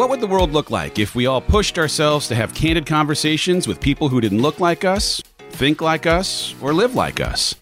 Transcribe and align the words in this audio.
What 0.00 0.08
would 0.08 0.22
the 0.22 0.26
world 0.26 0.52
look 0.52 0.70
like 0.70 0.98
if 0.98 1.14
we 1.14 1.26
all 1.26 1.42
pushed 1.42 1.78
ourselves 1.78 2.26
to 2.28 2.34
have 2.34 2.54
candid 2.54 2.86
conversations 2.86 3.68
with 3.68 3.82
people 3.82 4.08
who 4.08 4.22
didn't 4.22 4.40
look 4.40 4.58
like 4.58 4.82
us, 4.82 5.20
think 5.50 5.82
like 5.82 6.06
us, 6.06 6.54
or 6.62 6.72
live 6.72 6.94
like 6.94 7.20
us? 7.20 7.54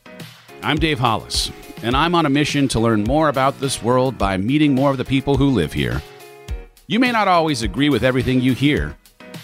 I'm 0.63 0.77
Dave 0.77 1.01
Hollis, 1.01 1.51
and 1.83 1.97
I'm 1.97 2.15
on 2.15 2.27
a 2.27 2.31
mission 2.31 2.69
to 2.69 2.79
learn 2.79 3.03
more 3.03 3.29
about 3.29 3.59
this 3.59 3.83
world 3.83 4.19
by 4.19 4.37
meeting 4.37 4.73
more 4.73 4.93
of 4.93 4.99
the 4.99 5.05
people 5.05 5.37
who 5.37 5.51
live 5.51 5.73
here. 5.73 6.01
You 6.87 7.01
may 7.01 7.11
not 7.11 7.27
always 7.27 7.63
agree 7.63 7.89
with 7.89 8.05
everything 8.05 8.41
you 8.41 8.53
hear, 8.53 8.97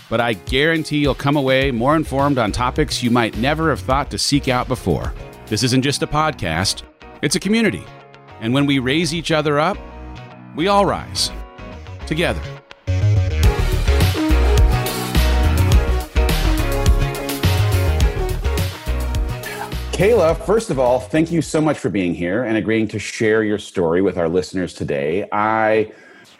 but 0.08 0.20
I 0.20 0.34
guarantee 0.34 0.98
you'll 0.98 1.16
come 1.16 1.36
away 1.36 1.72
more 1.72 1.96
informed 1.96 2.38
on 2.38 2.52
topics 2.52 3.02
you 3.02 3.10
might 3.10 3.36
never 3.38 3.70
have 3.70 3.80
thought 3.80 4.08
to 4.12 4.18
seek 4.18 4.46
out 4.46 4.68
before. 4.68 5.12
This 5.46 5.64
isn't 5.64 5.82
just 5.82 6.04
a 6.04 6.06
podcast, 6.06 6.84
it's 7.22 7.34
a 7.34 7.40
community. 7.40 7.84
And 8.40 8.54
when 8.54 8.66
we 8.66 8.78
raise 8.78 9.12
each 9.12 9.32
other 9.32 9.58
up, 9.58 9.78
we 10.54 10.68
all 10.68 10.86
rise 10.86 11.32
together. 12.06 12.40
Kayla, 19.94 20.44
first 20.44 20.70
of 20.70 20.80
all, 20.80 20.98
thank 20.98 21.30
you 21.30 21.40
so 21.40 21.60
much 21.60 21.78
for 21.78 21.88
being 21.88 22.14
here 22.14 22.42
and 22.42 22.56
agreeing 22.56 22.88
to 22.88 22.98
share 22.98 23.44
your 23.44 23.60
story 23.60 24.02
with 24.02 24.18
our 24.18 24.28
listeners 24.28 24.74
today. 24.74 25.28
I 25.30 25.92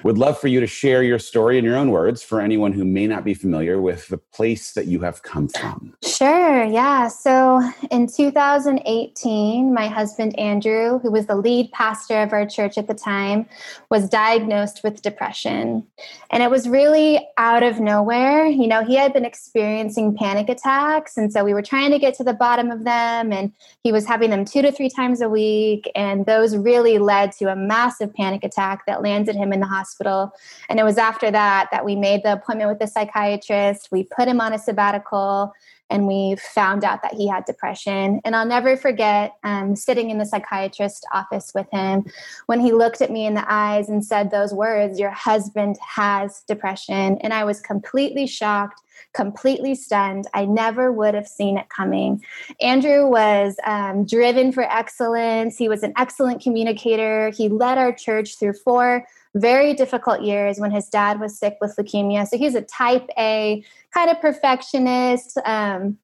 would 0.05 0.19
love 0.19 0.39
for 0.39 0.49
you 0.49 0.61
to 0.61 0.67
share 0.67 1.03
your 1.03 1.19
story 1.19 1.57
in 1.57 1.65
your 1.65 1.77
own 1.77 1.91
words 1.91 2.23
for 2.23 2.39
anyone 2.39 2.73
who 2.73 2.85
may 2.85 3.07
not 3.07 3.25
be 3.25 3.33
familiar 3.33 3.81
with 3.81 4.07
the 4.09 4.19
place 4.19 4.73
that 4.73 4.87
you 4.87 5.01
have 5.01 5.23
come 5.23 5.49
from. 5.49 5.95
Sure, 6.05 6.63
yeah. 6.63 7.09
So 7.09 7.63
in 7.91 8.07
2018, 8.07 9.73
my 9.73 9.89
husband 9.89 10.39
Andrew, 10.39 10.99
who 10.99 11.11
was 11.11 11.25
the 11.27 11.35
lead 11.35 11.73
pastor 11.73 12.21
of 12.21 12.35
our 12.35 12.45
church 12.45 12.77
at 12.77 12.87
the 12.87 12.95
time, 12.95 13.47
was 13.91 14.07
diagnosed 14.11 14.83
with 14.85 15.01
depression. 15.01 15.87
And 16.30 16.43
it 16.43 16.51
was 16.51 16.68
really 16.68 17.27
out 17.39 17.63
of 17.63 17.80
nowhere. 17.80 18.46
You 18.46 18.66
know, 18.66 18.85
he 18.85 18.96
had 18.96 19.15
been 19.15 19.24
experiencing 19.24 20.15
panic 20.15 20.51
attacks. 20.51 21.16
And 21.16 21.33
so 21.33 21.45
we 21.45 21.55
were 21.55 21.63
trying 21.63 21.93
to 21.93 21.99
get 21.99 22.13
to 22.16 22.24
the 22.24 22.35
bottom 22.35 22.71
of 22.71 22.85
them. 22.85 23.33
And 23.33 23.52
he 23.83 23.91
was 23.91 24.05
having 24.05 24.29
them 24.29 24.45
two 24.45 24.61
to 24.61 24.71
three 24.71 24.91
times 24.91 25.23
a 25.23 25.30
week. 25.30 25.91
And 25.95 26.27
those 26.27 26.59
really 26.59 26.99
led 26.99 27.33
to 27.39 27.51
a 27.51 27.57
massive 27.57 28.13
panic 28.13 28.45
attack 28.45 28.85
that 28.87 29.01
landed 29.01 29.35
him 29.35 29.51
in 29.51 29.61
the 29.61 29.66
hospital 29.66 29.93
hospital. 29.95 30.32
And 30.68 30.80
it 30.80 30.84
was 30.84 30.98
after 30.98 31.30
that 31.30 31.68
that 31.70 31.84
we 31.84 31.96
made 31.96 32.23
the 32.23 32.32
appointment 32.32 32.70
with 32.70 32.78
the 32.78 32.87
psychiatrist. 32.87 33.88
We 33.90 34.04
put 34.04 34.28
him 34.28 34.40
on 34.40 34.52
a 34.52 34.59
sabbatical 34.59 35.52
and 35.90 36.06
we 36.06 36.37
found 36.37 36.82
out 36.82 37.02
that 37.02 37.12
he 37.12 37.28
had 37.28 37.45
depression. 37.45 38.20
And 38.24 38.34
I'll 38.34 38.46
never 38.46 38.76
forget 38.76 39.34
um, 39.45 39.76
sitting 39.76 40.10
in 40.10 40.18
the 40.18 40.24
psychiatrist's 40.24 41.04
office 41.12 41.52
with 41.54 41.66
him 41.70 42.06
when 42.46 42.59
he 42.59 42.72
looked 42.72 43.02
at 43.02 43.10
me 43.10 43.26
in 43.26 43.34
the 43.34 43.45
eyes 43.46 43.88
and 43.88 44.04
said 44.04 44.30
those 44.30 44.52
words, 44.52 44.98
Your 44.98 45.10
husband 45.10 45.76
has 45.80 46.42
depression. 46.48 47.18
And 47.20 47.32
I 47.32 47.45
was 47.45 47.60
completely 47.60 48.26
shocked 48.26 48.80
completely 49.12 49.74
stunned. 49.74 50.26
I 50.34 50.45
never 50.45 50.92
would 50.92 51.15
have 51.15 51.26
seen 51.26 51.56
it 51.56 51.68
coming. 51.68 52.22
Andrew 52.60 53.06
was 53.06 53.56
um, 53.65 54.04
driven 54.04 54.52
for 54.52 54.65
excellence. 54.65 55.56
He 55.56 55.68
was 55.68 55.82
an 55.82 55.92
excellent 55.96 56.42
communicator. 56.42 57.30
He 57.30 57.48
led 57.48 57.78
our 57.78 57.92
church 57.92 58.38
through 58.38 58.54
four 58.54 59.06
very 59.35 59.74
difficult 59.74 60.23
years 60.23 60.59
when 60.59 60.71
his 60.71 60.88
dad 60.88 61.21
was 61.21 61.38
sick 61.38 61.57
with 61.60 61.74
leukemia. 61.77 62.27
So 62.27 62.38
he's 62.38 62.54
a 62.54 62.63
type 62.63 63.09
A 63.18 63.65
kind 63.93 64.10
of 64.10 64.21
perfectionist. 64.21 65.38
Um, 65.44 65.99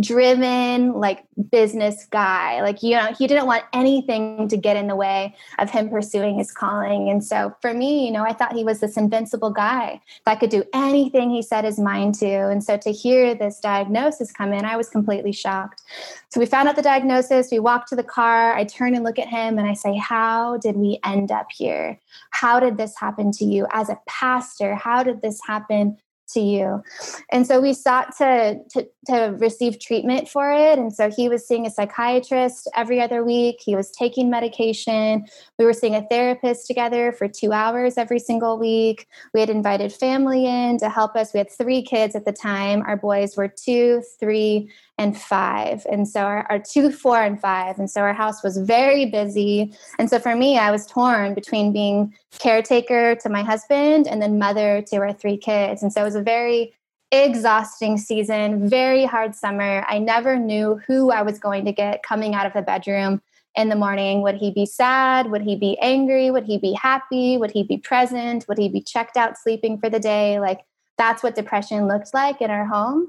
driven 0.00 0.92
like 0.92 1.24
business 1.50 2.06
guy. 2.10 2.60
Like 2.60 2.82
you 2.82 2.96
know 2.96 3.14
he 3.18 3.26
didn't 3.26 3.46
want 3.46 3.64
anything 3.72 4.48
to 4.48 4.56
get 4.56 4.76
in 4.76 4.88
the 4.88 4.96
way 4.96 5.34
of 5.58 5.70
him 5.70 5.88
pursuing 5.88 6.36
his 6.36 6.52
calling. 6.52 7.08
And 7.08 7.24
so 7.24 7.54
for 7.62 7.72
me 7.72 8.04
you 8.04 8.10
know 8.10 8.22
i 8.22 8.32
thought 8.32 8.52
he 8.52 8.64
was 8.64 8.80
this 8.80 8.96
invincible 8.96 9.50
guy 9.50 10.00
that 10.24 10.40
could 10.40 10.50
do 10.50 10.64
anything 10.74 11.30
he 11.30 11.40
set 11.40 11.64
his 11.64 11.78
mind 11.78 12.14
to. 12.16 12.26
And 12.26 12.62
so 12.62 12.76
to 12.78 12.90
hear 12.90 13.34
this 13.34 13.60
diagnosis 13.60 14.32
come 14.32 14.52
in 14.52 14.64
i 14.64 14.76
was 14.76 14.88
completely 14.88 15.32
shocked. 15.32 15.82
So 16.28 16.40
we 16.40 16.46
found 16.46 16.68
out 16.68 16.76
the 16.76 16.82
diagnosis. 16.82 17.48
We 17.50 17.60
walked 17.60 17.88
to 17.88 17.96
the 17.96 18.02
car. 18.02 18.54
I 18.54 18.64
turn 18.64 18.94
and 18.94 19.04
look 19.04 19.18
at 19.18 19.28
him 19.28 19.58
and 19.58 19.68
i 19.68 19.74
say 19.74 19.96
how 19.96 20.58
did 20.58 20.76
we 20.76 20.98
end 21.04 21.30
up 21.30 21.46
here? 21.50 21.98
How 22.30 22.60
did 22.60 22.76
this 22.76 22.98
happen 22.98 23.30
to 23.32 23.44
you? 23.44 23.66
As 23.72 23.88
a 23.88 23.98
pastor 24.06 24.74
how 24.74 25.02
did 25.02 25.22
this 25.22 25.40
happen 25.46 25.96
to 26.28 26.40
you. 26.40 26.82
And 27.30 27.46
so 27.46 27.60
we 27.60 27.72
sought 27.72 28.16
to, 28.18 28.60
to, 28.70 28.88
to 29.06 29.36
receive 29.38 29.80
treatment 29.80 30.28
for 30.28 30.50
it. 30.50 30.78
And 30.78 30.92
so 30.92 31.10
he 31.10 31.28
was 31.28 31.46
seeing 31.46 31.66
a 31.66 31.70
psychiatrist 31.70 32.68
every 32.74 33.00
other 33.00 33.24
week. 33.24 33.60
He 33.60 33.76
was 33.76 33.90
taking 33.90 34.30
medication. 34.30 35.26
We 35.58 35.64
were 35.64 35.72
seeing 35.72 35.94
a 35.94 36.06
therapist 36.08 36.66
together 36.66 37.12
for 37.12 37.28
two 37.28 37.52
hours 37.52 37.96
every 37.96 38.18
single 38.18 38.58
week. 38.58 39.06
We 39.32 39.40
had 39.40 39.50
invited 39.50 39.92
family 39.92 40.46
in 40.46 40.78
to 40.78 40.88
help 40.88 41.16
us. 41.16 41.32
We 41.32 41.38
had 41.38 41.50
three 41.50 41.82
kids 41.82 42.14
at 42.14 42.24
the 42.24 42.32
time. 42.32 42.82
Our 42.86 42.96
boys 42.96 43.36
were 43.36 43.48
two, 43.48 44.02
three, 44.18 44.70
and 44.98 45.16
five. 45.20 45.84
And 45.90 46.08
so 46.08 46.20
our, 46.20 46.46
our, 46.48 46.58
two, 46.58 46.90
four, 46.90 47.20
and 47.20 47.38
five. 47.40 47.78
And 47.78 47.90
so 47.90 48.00
our 48.00 48.14
house 48.14 48.42
was 48.42 48.56
very 48.56 49.06
busy. 49.06 49.74
And 49.98 50.08
so 50.08 50.18
for 50.18 50.34
me, 50.34 50.58
I 50.58 50.70
was 50.70 50.86
torn 50.86 51.34
between 51.34 51.72
being 51.72 52.14
caretaker 52.38 53.14
to 53.16 53.28
my 53.28 53.42
husband 53.42 54.08
and 54.08 54.22
then 54.22 54.38
mother 54.38 54.82
to 54.88 54.96
our 54.96 55.12
three 55.12 55.36
kids. 55.36 55.82
And 55.82 55.92
so 55.92 56.00
it 56.00 56.04
was 56.04 56.14
a 56.14 56.22
very 56.22 56.72
exhausting 57.12 57.98
season, 57.98 58.68
very 58.68 59.04
hard 59.04 59.34
summer. 59.34 59.84
I 59.86 59.98
never 59.98 60.36
knew 60.36 60.80
who 60.86 61.10
I 61.10 61.22
was 61.22 61.38
going 61.38 61.64
to 61.66 61.72
get 61.72 62.02
coming 62.02 62.34
out 62.34 62.46
of 62.46 62.52
the 62.52 62.62
bedroom 62.62 63.20
in 63.54 63.68
the 63.68 63.76
morning. 63.76 64.22
Would 64.22 64.36
he 64.36 64.50
be 64.50 64.66
sad? 64.66 65.30
Would 65.30 65.42
he 65.42 65.56
be 65.56 65.78
angry? 65.80 66.30
Would 66.30 66.44
he 66.44 66.58
be 66.58 66.72
happy? 66.72 67.36
Would 67.36 67.52
he 67.52 67.62
be 67.62 67.78
present? 67.78 68.46
Would 68.48 68.58
he 68.58 68.68
be 68.68 68.80
checked 68.80 69.16
out 69.16 69.38
sleeping 69.38 69.78
for 69.78 69.88
the 69.88 70.00
day? 70.00 70.40
Like 70.40 70.60
that's 70.98 71.22
what 71.22 71.34
depression 71.34 71.86
looked 71.86 72.12
like 72.14 72.40
in 72.40 72.50
our 72.50 72.66
home. 72.66 73.08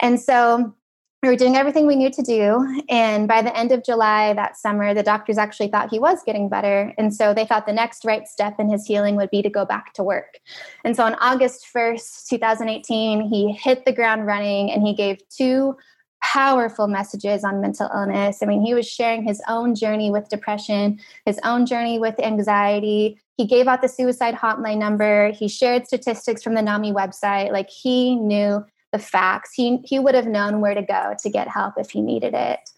And 0.00 0.20
so 0.20 0.74
we 1.22 1.28
were 1.28 1.36
doing 1.36 1.56
everything 1.56 1.86
we 1.86 1.94
knew 1.94 2.10
to 2.10 2.22
do. 2.22 2.82
And 2.88 3.28
by 3.28 3.42
the 3.42 3.56
end 3.56 3.70
of 3.70 3.84
July 3.84 4.32
that 4.34 4.56
summer, 4.56 4.92
the 4.92 5.04
doctors 5.04 5.38
actually 5.38 5.68
thought 5.68 5.88
he 5.88 6.00
was 6.00 6.20
getting 6.26 6.48
better. 6.48 6.92
And 6.98 7.14
so 7.14 7.32
they 7.32 7.44
thought 7.44 7.64
the 7.64 7.72
next 7.72 8.04
right 8.04 8.26
step 8.26 8.58
in 8.58 8.68
his 8.68 8.84
healing 8.84 9.14
would 9.14 9.30
be 9.30 9.40
to 9.40 9.48
go 9.48 9.64
back 9.64 9.92
to 9.94 10.02
work. 10.02 10.40
And 10.84 10.96
so 10.96 11.04
on 11.04 11.14
August 11.20 11.64
1st, 11.72 12.26
2018, 12.26 13.28
he 13.28 13.52
hit 13.52 13.84
the 13.84 13.92
ground 13.92 14.26
running 14.26 14.72
and 14.72 14.82
he 14.82 14.94
gave 14.94 15.18
two 15.28 15.76
powerful 16.24 16.88
messages 16.88 17.44
on 17.44 17.60
mental 17.60 17.88
illness. 17.94 18.42
I 18.42 18.46
mean, 18.46 18.64
he 18.64 18.74
was 18.74 18.88
sharing 18.88 19.22
his 19.22 19.40
own 19.48 19.76
journey 19.76 20.10
with 20.10 20.28
depression, 20.28 20.98
his 21.24 21.38
own 21.44 21.66
journey 21.66 22.00
with 22.00 22.18
anxiety. 22.18 23.20
He 23.36 23.46
gave 23.46 23.68
out 23.68 23.80
the 23.80 23.88
suicide 23.88 24.34
hotline 24.34 24.78
number. 24.78 25.30
He 25.30 25.46
shared 25.46 25.86
statistics 25.86 26.42
from 26.42 26.54
the 26.54 26.62
NAMI 26.62 26.92
website. 26.92 27.52
Like 27.52 27.70
he 27.70 28.16
knew 28.16 28.64
the 28.92 28.98
facts. 28.98 29.52
He, 29.54 29.78
he 29.84 29.98
would 29.98 30.14
have 30.14 30.26
known 30.26 30.60
where 30.60 30.74
to 30.74 30.82
go 30.82 31.14
to 31.18 31.30
get 31.30 31.48
help 31.48 31.74
if 31.78 31.90
he 31.90 32.00
needed 32.00 32.34
it. 32.34 32.70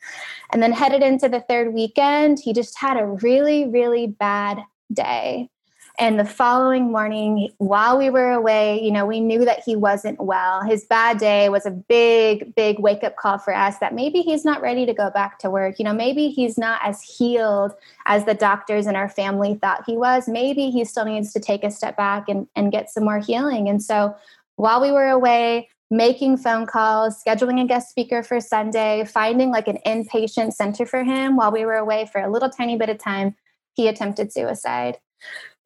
And 0.52 0.62
then 0.62 0.72
headed 0.72 1.02
into 1.02 1.28
the 1.28 1.40
third 1.40 1.74
weekend, 1.74 2.38
he 2.40 2.52
just 2.52 2.78
had 2.78 2.96
a 2.96 3.06
really, 3.06 3.66
really 3.66 4.06
bad 4.06 4.60
day. 4.92 5.50
And 5.96 6.18
the 6.18 6.24
following 6.24 6.90
morning, 6.90 7.50
while 7.58 7.96
we 7.96 8.10
were 8.10 8.32
away, 8.32 8.82
you 8.82 8.90
know, 8.90 9.06
we 9.06 9.20
knew 9.20 9.44
that 9.44 9.62
he 9.64 9.76
wasn't 9.76 10.20
well. 10.20 10.62
His 10.62 10.84
bad 10.84 11.18
day 11.18 11.48
was 11.48 11.66
a 11.66 11.70
big, 11.70 12.52
big 12.56 12.80
wake 12.80 13.04
up 13.04 13.14
call 13.14 13.38
for 13.38 13.54
us 13.54 13.78
that 13.78 13.94
maybe 13.94 14.20
he's 14.20 14.44
not 14.44 14.60
ready 14.60 14.86
to 14.86 14.92
go 14.92 15.10
back 15.10 15.38
to 15.40 15.50
work. 15.50 15.78
You 15.78 15.84
know, 15.84 15.94
maybe 15.94 16.30
he's 16.30 16.58
not 16.58 16.80
as 16.82 17.00
healed 17.00 17.74
as 18.06 18.24
the 18.24 18.34
doctors 18.34 18.86
and 18.86 18.96
our 18.96 19.08
family 19.08 19.54
thought 19.54 19.84
he 19.86 19.96
was. 19.96 20.26
Maybe 20.26 20.70
he 20.70 20.84
still 20.84 21.04
needs 21.04 21.32
to 21.32 21.38
take 21.38 21.62
a 21.62 21.70
step 21.70 21.96
back 21.96 22.28
and, 22.28 22.48
and 22.56 22.72
get 22.72 22.90
some 22.90 23.04
more 23.04 23.20
healing. 23.20 23.68
And 23.68 23.80
so 23.80 24.16
while 24.56 24.80
we 24.80 24.90
were 24.90 25.08
away, 25.08 25.68
making 25.90 26.36
phone 26.38 26.66
calls, 26.66 27.22
scheduling 27.22 27.62
a 27.62 27.66
guest 27.66 27.90
speaker 27.90 28.22
for 28.22 28.40
Sunday, 28.40 29.04
finding 29.04 29.50
like 29.50 29.68
an 29.68 29.78
inpatient 29.86 30.52
center 30.52 30.86
for 30.86 31.04
him 31.04 31.36
while 31.36 31.52
we 31.52 31.64
were 31.64 31.74
away 31.74 32.08
for 32.10 32.20
a 32.20 32.30
little 32.30 32.50
tiny 32.50 32.76
bit 32.76 32.88
of 32.88 32.98
time, 32.98 33.34
he 33.74 33.88
attempted 33.88 34.32
suicide. 34.32 34.98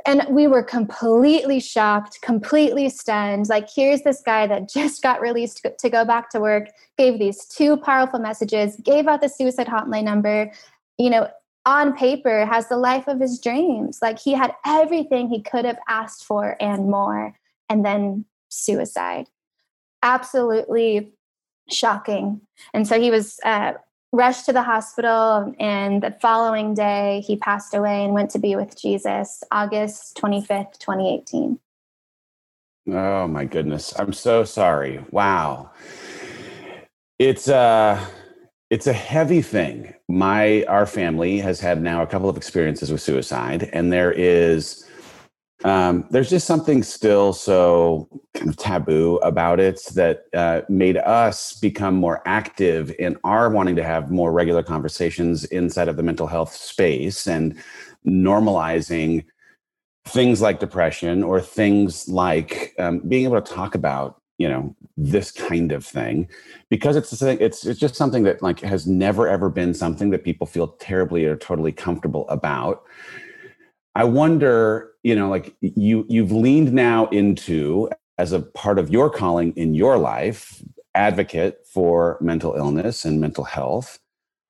And 0.07 0.23
we 0.31 0.47
were 0.47 0.63
completely 0.63 1.61
shocked, 1.61 2.19
completely 2.23 2.89
stunned. 2.89 3.49
Like, 3.49 3.69
here's 3.75 4.03
this 4.03 4.23
guy 4.25 4.47
that 4.47 4.69
just 4.73 5.03
got 5.03 5.21
released 5.21 5.67
to 5.79 5.91
go 5.91 6.05
back 6.05 6.31
to 6.31 6.41
work, 6.41 6.69
gave 6.97 7.19
these 7.19 7.45
two 7.47 7.77
powerful 7.77 8.19
messages, 8.19 8.77
gave 8.85 9.07
out 9.07 9.21
the 9.21 9.29
suicide 9.29 9.67
hotline 9.67 10.05
number, 10.05 10.53
you 10.99 11.11
know, 11.11 11.29
on 11.67 11.95
paper 11.95 12.47
has 12.47 12.69
the 12.69 12.77
life 12.77 13.09
of 13.09 13.21
his 13.21 13.39
dreams. 13.41 13.99
Like, 14.01 14.19
he 14.19 14.33
had 14.33 14.55
everything 14.65 15.29
he 15.29 15.43
could 15.43 15.65
have 15.65 15.79
asked 15.89 16.25
for 16.25 16.57
and 16.61 16.91
more, 16.91 17.35
and 17.69 17.85
then 17.85 18.25
suicide 18.49 19.29
absolutely 20.03 21.13
shocking. 21.71 22.41
And 22.73 22.87
so 22.87 23.01
he 23.01 23.11
was 23.11 23.39
uh, 23.45 23.75
rushed 24.13 24.47
to 24.47 24.53
the 24.53 24.63
hospital, 24.63 25.55
and 25.59 26.03
the 26.03 26.17
following 26.21 26.75
day 26.75 27.23
he 27.27 27.37
passed 27.37 27.75
away 27.75 28.05
and 28.05 28.15
went 28.15 28.31
to 28.31 28.39
be 28.39 28.57
with 28.57 28.81
Jesus, 28.81 29.43
August 29.51 30.17
25th, 30.17 30.79
2018. 30.79 31.59
Oh 32.91 33.29
my 33.29 33.45
goodness. 33.45 33.93
I'm 33.99 34.15
so 34.15 34.45
sorry. 34.45 35.05
Wow. 35.11 35.71
It's 37.19 37.49
uh 37.49 38.03
it's 38.71 38.87
a 38.87 38.93
heavy 38.95 39.43
thing. 39.43 39.93
My 40.09 40.65
our 40.65 40.87
family 40.87 41.39
has 41.39 41.61
had 41.61 41.83
now 41.83 42.03
a 42.03 42.07
couple 42.07 42.31
of 42.31 42.37
experiences 42.39 42.91
with 42.91 43.03
suicide 43.03 43.69
and 43.75 43.93
there 43.93 44.13
is 44.13 44.88
um, 45.65 46.07
there's 46.11 46.31
just 46.31 46.47
something 46.47 46.83
still 46.83 47.33
so 47.33 48.09
kind 48.35 48.49
of 48.49 48.57
taboo 48.57 49.17
about 49.17 49.59
it 49.59 49.81
that 49.95 50.25
uh, 50.35 50.63
made 50.69 50.97
us 50.97 51.55
become 51.55 51.97
more 51.97 52.23
active 52.27 52.95
in 52.99 53.17
our 53.25 53.51
wanting 53.51 53.75
to 53.77 53.83
have 53.83 54.11
more 54.11 54.31
regular 54.31 54.63
conversations 54.63 55.45
inside 55.47 55.89
of 55.89 55.97
the 55.97 56.03
mental 56.03 56.29
health 56.29 56.55
space 56.55 57.27
and 57.27 57.61
normalizing 58.07 59.25
things 60.07 60.41
like 60.41 60.61
depression 60.61 61.23
or 61.23 61.41
things 61.41 62.09
like 62.09 62.75
um, 62.79 63.01
being 63.01 63.25
able 63.25 63.41
to 63.41 63.53
talk 63.53 63.75
about 63.75 64.23
you 64.39 64.49
know 64.49 64.75
this 64.97 65.33
kind 65.33 65.73
of 65.73 65.85
thing 65.85 66.29
because 66.71 66.97
it's 66.97 67.21
it's 67.21 67.67
it's 67.67 67.81
just 67.81 67.97
something 67.97 68.23
that 68.23 68.41
like 68.41 68.61
has 68.61 68.87
never 68.87 69.27
ever 69.29 69.51
been 69.51 69.75
something 69.75 70.11
that 70.11 70.25
people 70.25 70.47
feel 70.47 70.69
terribly 70.69 71.25
or 71.25 71.37
totally 71.37 71.73
comfortable 71.73 72.29
about 72.29 72.85
I 73.99 74.05
wonder, 74.05 74.93
you 75.03 75.17
know, 75.17 75.29
like 75.29 75.57
you 75.61 76.07
you've 76.09 76.31
leaned 76.31 76.73
now 76.73 77.07
into 77.09 77.91
as 78.17 78.31
a 78.33 78.41
part 78.41 78.79
of 78.79 78.91
your 78.91 79.11
calling 79.11 79.53
in 79.57 79.75
your 79.75 79.99
life, 79.99 80.63
advocate 80.95 81.59
for 81.73 82.17
mental 82.21 82.55
illness 82.55 83.05
and 83.05 83.21
mental 83.21 83.43
health 83.43 83.99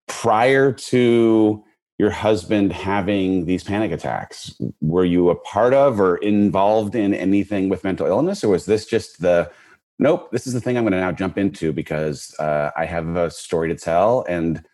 prior 0.06 0.70
to 0.72 1.64
your 1.98 2.10
husband 2.10 2.74
having 2.74 3.46
these 3.46 3.64
panic 3.64 3.90
attacks. 3.90 4.54
Were 4.82 5.06
you 5.06 5.30
a 5.30 5.34
part 5.34 5.72
of 5.72 5.98
or 5.98 6.18
involved 6.18 6.94
in 6.94 7.14
anything 7.14 7.70
with 7.70 7.84
mental 7.84 8.06
illness 8.06 8.44
or 8.44 8.48
was 8.48 8.66
this 8.66 8.84
just 8.84 9.22
the 9.22 9.50
nope 9.98 10.30
this 10.30 10.46
is 10.46 10.52
the 10.52 10.60
thing 10.60 10.76
i'm 10.76 10.84
going 10.84 10.92
to 10.92 11.00
now 11.00 11.10
jump 11.10 11.36
into 11.36 11.72
because 11.72 12.34
uh, 12.38 12.70
i 12.76 12.84
have 12.84 13.16
a 13.16 13.30
story 13.30 13.68
to 13.68 13.74
tell 13.74 14.24
and 14.28 14.64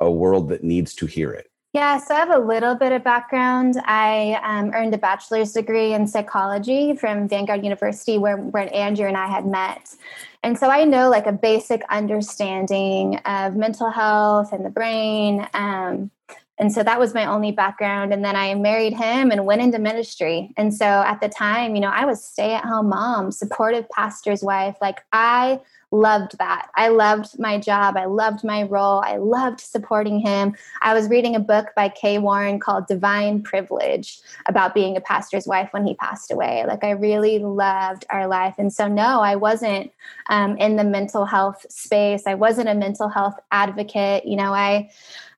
a 0.00 0.10
world 0.10 0.48
that 0.48 0.64
needs 0.64 0.94
to 0.94 1.04
hear 1.06 1.30
it 1.30 1.51
yeah, 1.72 1.98
so 1.98 2.14
I 2.14 2.18
have 2.18 2.30
a 2.30 2.38
little 2.38 2.74
bit 2.74 2.92
of 2.92 3.02
background. 3.02 3.76
I 3.84 4.38
um, 4.42 4.72
earned 4.74 4.92
a 4.92 4.98
bachelor's 4.98 5.52
degree 5.52 5.94
in 5.94 6.06
psychology 6.06 6.94
from 6.94 7.28
Vanguard 7.28 7.64
University, 7.64 8.18
where, 8.18 8.36
where 8.36 8.72
Andrew 8.74 9.06
and 9.06 9.16
I 9.16 9.26
had 9.26 9.46
met. 9.46 9.94
And 10.42 10.58
so 10.58 10.68
I 10.68 10.84
know 10.84 11.08
like 11.08 11.26
a 11.26 11.32
basic 11.32 11.82
understanding 11.88 13.16
of 13.24 13.56
mental 13.56 13.90
health 13.90 14.52
and 14.52 14.66
the 14.66 14.70
brain. 14.70 15.48
Um, 15.54 16.10
and 16.58 16.70
so 16.70 16.82
that 16.82 17.00
was 17.00 17.14
my 17.14 17.24
only 17.24 17.52
background. 17.52 18.12
And 18.12 18.22
then 18.22 18.36
I 18.36 18.54
married 18.54 18.92
him 18.92 19.30
and 19.30 19.46
went 19.46 19.62
into 19.62 19.78
ministry. 19.78 20.52
And 20.58 20.74
so 20.74 20.84
at 20.84 21.22
the 21.22 21.28
time, 21.30 21.74
you 21.74 21.80
know, 21.80 21.88
I 21.88 22.04
was 22.04 22.22
stay 22.22 22.52
at 22.52 22.64
home 22.64 22.90
mom, 22.90 23.32
supportive 23.32 23.88
pastor's 23.88 24.42
wife. 24.42 24.76
Like 24.82 24.98
I 25.12 25.58
loved 25.92 26.38
that. 26.38 26.68
I 26.74 26.88
loved 26.88 27.38
my 27.38 27.58
job. 27.58 27.96
I 27.96 28.06
loved 28.06 28.42
my 28.42 28.64
role. 28.64 29.00
I 29.04 29.18
loved 29.18 29.60
supporting 29.60 30.18
him. 30.18 30.56
I 30.80 30.94
was 30.94 31.08
reading 31.08 31.36
a 31.36 31.40
book 31.40 31.68
by 31.76 31.90
Kay 31.90 32.18
Warren 32.18 32.58
called 32.58 32.86
Divine 32.86 33.42
Privilege 33.42 34.20
about 34.46 34.74
being 34.74 34.96
a 34.96 35.00
pastor's 35.00 35.46
wife 35.46 35.68
when 35.72 35.86
he 35.86 35.94
passed 35.94 36.32
away. 36.32 36.64
Like, 36.66 36.82
I 36.82 36.90
really 36.90 37.38
loved 37.38 38.06
our 38.10 38.26
life. 38.26 38.54
And 38.58 38.72
so, 38.72 38.88
no, 38.88 39.20
I 39.20 39.36
wasn't 39.36 39.92
um, 40.28 40.56
in 40.56 40.76
the 40.76 40.84
mental 40.84 41.26
health 41.26 41.64
space. 41.68 42.22
I 42.26 42.34
wasn't 42.34 42.70
a 42.70 42.74
mental 42.74 43.08
health 43.08 43.38
advocate. 43.52 44.24
You 44.24 44.36
know, 44.36 44.54
I, 44.54 44.90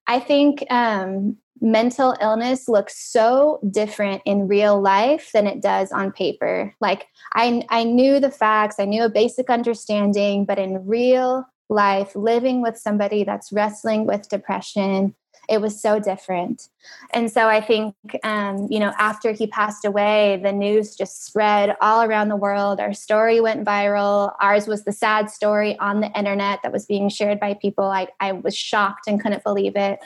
I 0.07 0.21
think 0.21 0.65
um, 0.71 1.37
mental 1.61 2.17
illness 2.21 2.69
looks 2.69 2.99
so 2.99 3.61
different 3.71 4.23
in 4.25 4.49
real 4.49 4.81
life 4.81 5.31
than 5.33 5.47
it 5.47 5.61
does 5.61 5.93
on 5.93 6.13
paper. 6.13 6.75
Like 6.81 7.07
I 7.35 7.65
I 7.71 7.85
knew 7.85 8.21
the 8.21 8.31
facts, 8.31 8.77
I 8.79 8.85
knew 8.85 9.05
a 9.05 9.09
basic 9.09 9.51
understanding, 9.51 10.45
but 10.45 10.59
in 10.59 10.87
real 10.87 11.47
life 11.69 12.15
living 12.15 12.61
with 12.61 12.77
somebody 12.77 13.25
that's 13.25 13.53
wrestling 13.53 14.07
with 14.07 14.29
depression 14.29 15.15
it 15.49 15.61
was 15.61 15.81
so 15.81 16.01
different. 16.01 16.69
And 17.13 17.31
so 17.31 17.49
i 17.49 17.61
think 17.61 17.95
um, 18.23 18.67
you 18.71 18.79
know 18.79 18.93
after 18.99 19.33
he 19.33 19.47
passed 19.47 19.85
away 19.85 20.41
the 20.43 20.53
news 20.53 20.97
just 20.97 21.25
spread 21.25 21.77
all 21.81 22.03
around 22.03 22.29
the 22.29 22.37
world. 22.37 22.81
Our 22.81 22.93
story 22.93 23.41
went 23.41 23.65
viral. 23.65 24.35
Ours 24.41 24.67
was 24.67 24.85
the 24.85 24.93
sad 24.93 25.31
story 25.31 25.79
on 25.79 26.01
the 26.01 26.11
internet 26.19 26.61
that 26.63 26.73
was 26.73 26.87
being 26.87 27.09
shared 27.09 27.41
by 27.41 27.55
people. 27.55 27.85
I, 27.85 28.09
I 28.21 28.33
was 28.33 28.57
shocked 28.57 29.07
and 29.07 29.21
couldn't 29.21 29.45
believe 29.45 29.77
it 29.77 29.99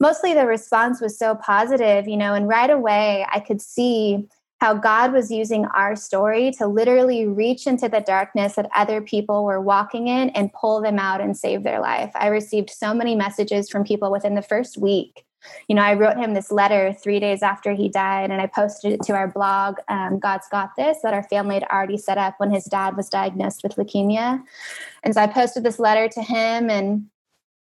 mostly 0.00 0.34
the 0.34 0.46
response 0.46 1.00
was 1.00 1.18
so 1.18 1.34
positive 1.34 2.06
you 2.08 2.16
know 2.16 2.34
and 2.34 2.48
right 2.48 2.70
away 2.70 3.26
i 3.32 3.40
could 3.40 3.60
see 3.60 4.26
how 4.60 4.74
God 4.74 5.12
was 5.12 5.30
using 5.30 5.66
our 5.66 5.94
story 5.94 6.50
to 6.58 6.66
literally 6.66 7.26
reach 7.26 7.66
into 7.66 7.88
the 7.88 8.00
darkness 8.00 8.56
that 8.56 8.68
other 8.74 9.00
people 9.00 9.44
were 9.44 9.60
walking 9.60 10.08
in 10.08 10.30
and 10.30 10.52
pull 10.52 10.80
them 10.80 10.98
out 10.98 11.20
and 11.20 11.36
save 11.36 11.62
their 11.62 11.80
life. 11.80 12.10
I 12.14 12.26
received 12.26 12.70
so 12.70 12.92
many 12.92 13.14
messages 13.14 13.70
from 13.70 13.84
people 13.84 14.10
within 14.10 14.34
the 14.34 14.42
first 14.42 14.76
week. 14.76 15.24
You 15.68 15.76
know, 15.76 15.82
I 15.82 15.94
wrote 15.94 16.16
him 16.16 16.34
this 16.34 16.50
letter 16.50 16.92
three 16.92 17.20
days 17.20 17.44
after 17.44 17.72
he 17.72 17.88
died, 17.88 18.32
and 18.32 18.42
I 18.42 18.46
posted 18.46 18.92
it 18.92 19.02
to 19.04 19.12
our 19.12 19.28
blog, 19.28 19.76
um, 19.86 20.18
God's 20.18 20.48
Got 20.50 20.74
This, 20.76 20.98
that 21.04 21.14
our 21.14 21.22
family 21.22 21.54
had 21.54 21.64
already 21.64 21.96
set 21.96 22.18
up 22.18 22.34
when 22.38 22.50
his 22.50 22.64
dad 22.64 22.96
was 22.96 23.08
diagnosed 23.08 23.62
with 23.62 23.76
leukemia. 23.76 24.42
And 25.04 25.14
so 25.14 25.20
I 25.20 25.28
posted 25.28 25.62
this 25.62 25.78
letter 25.78 26.08
to 26.08 26.22
him, 26.22 26.68
and 26.68 27.06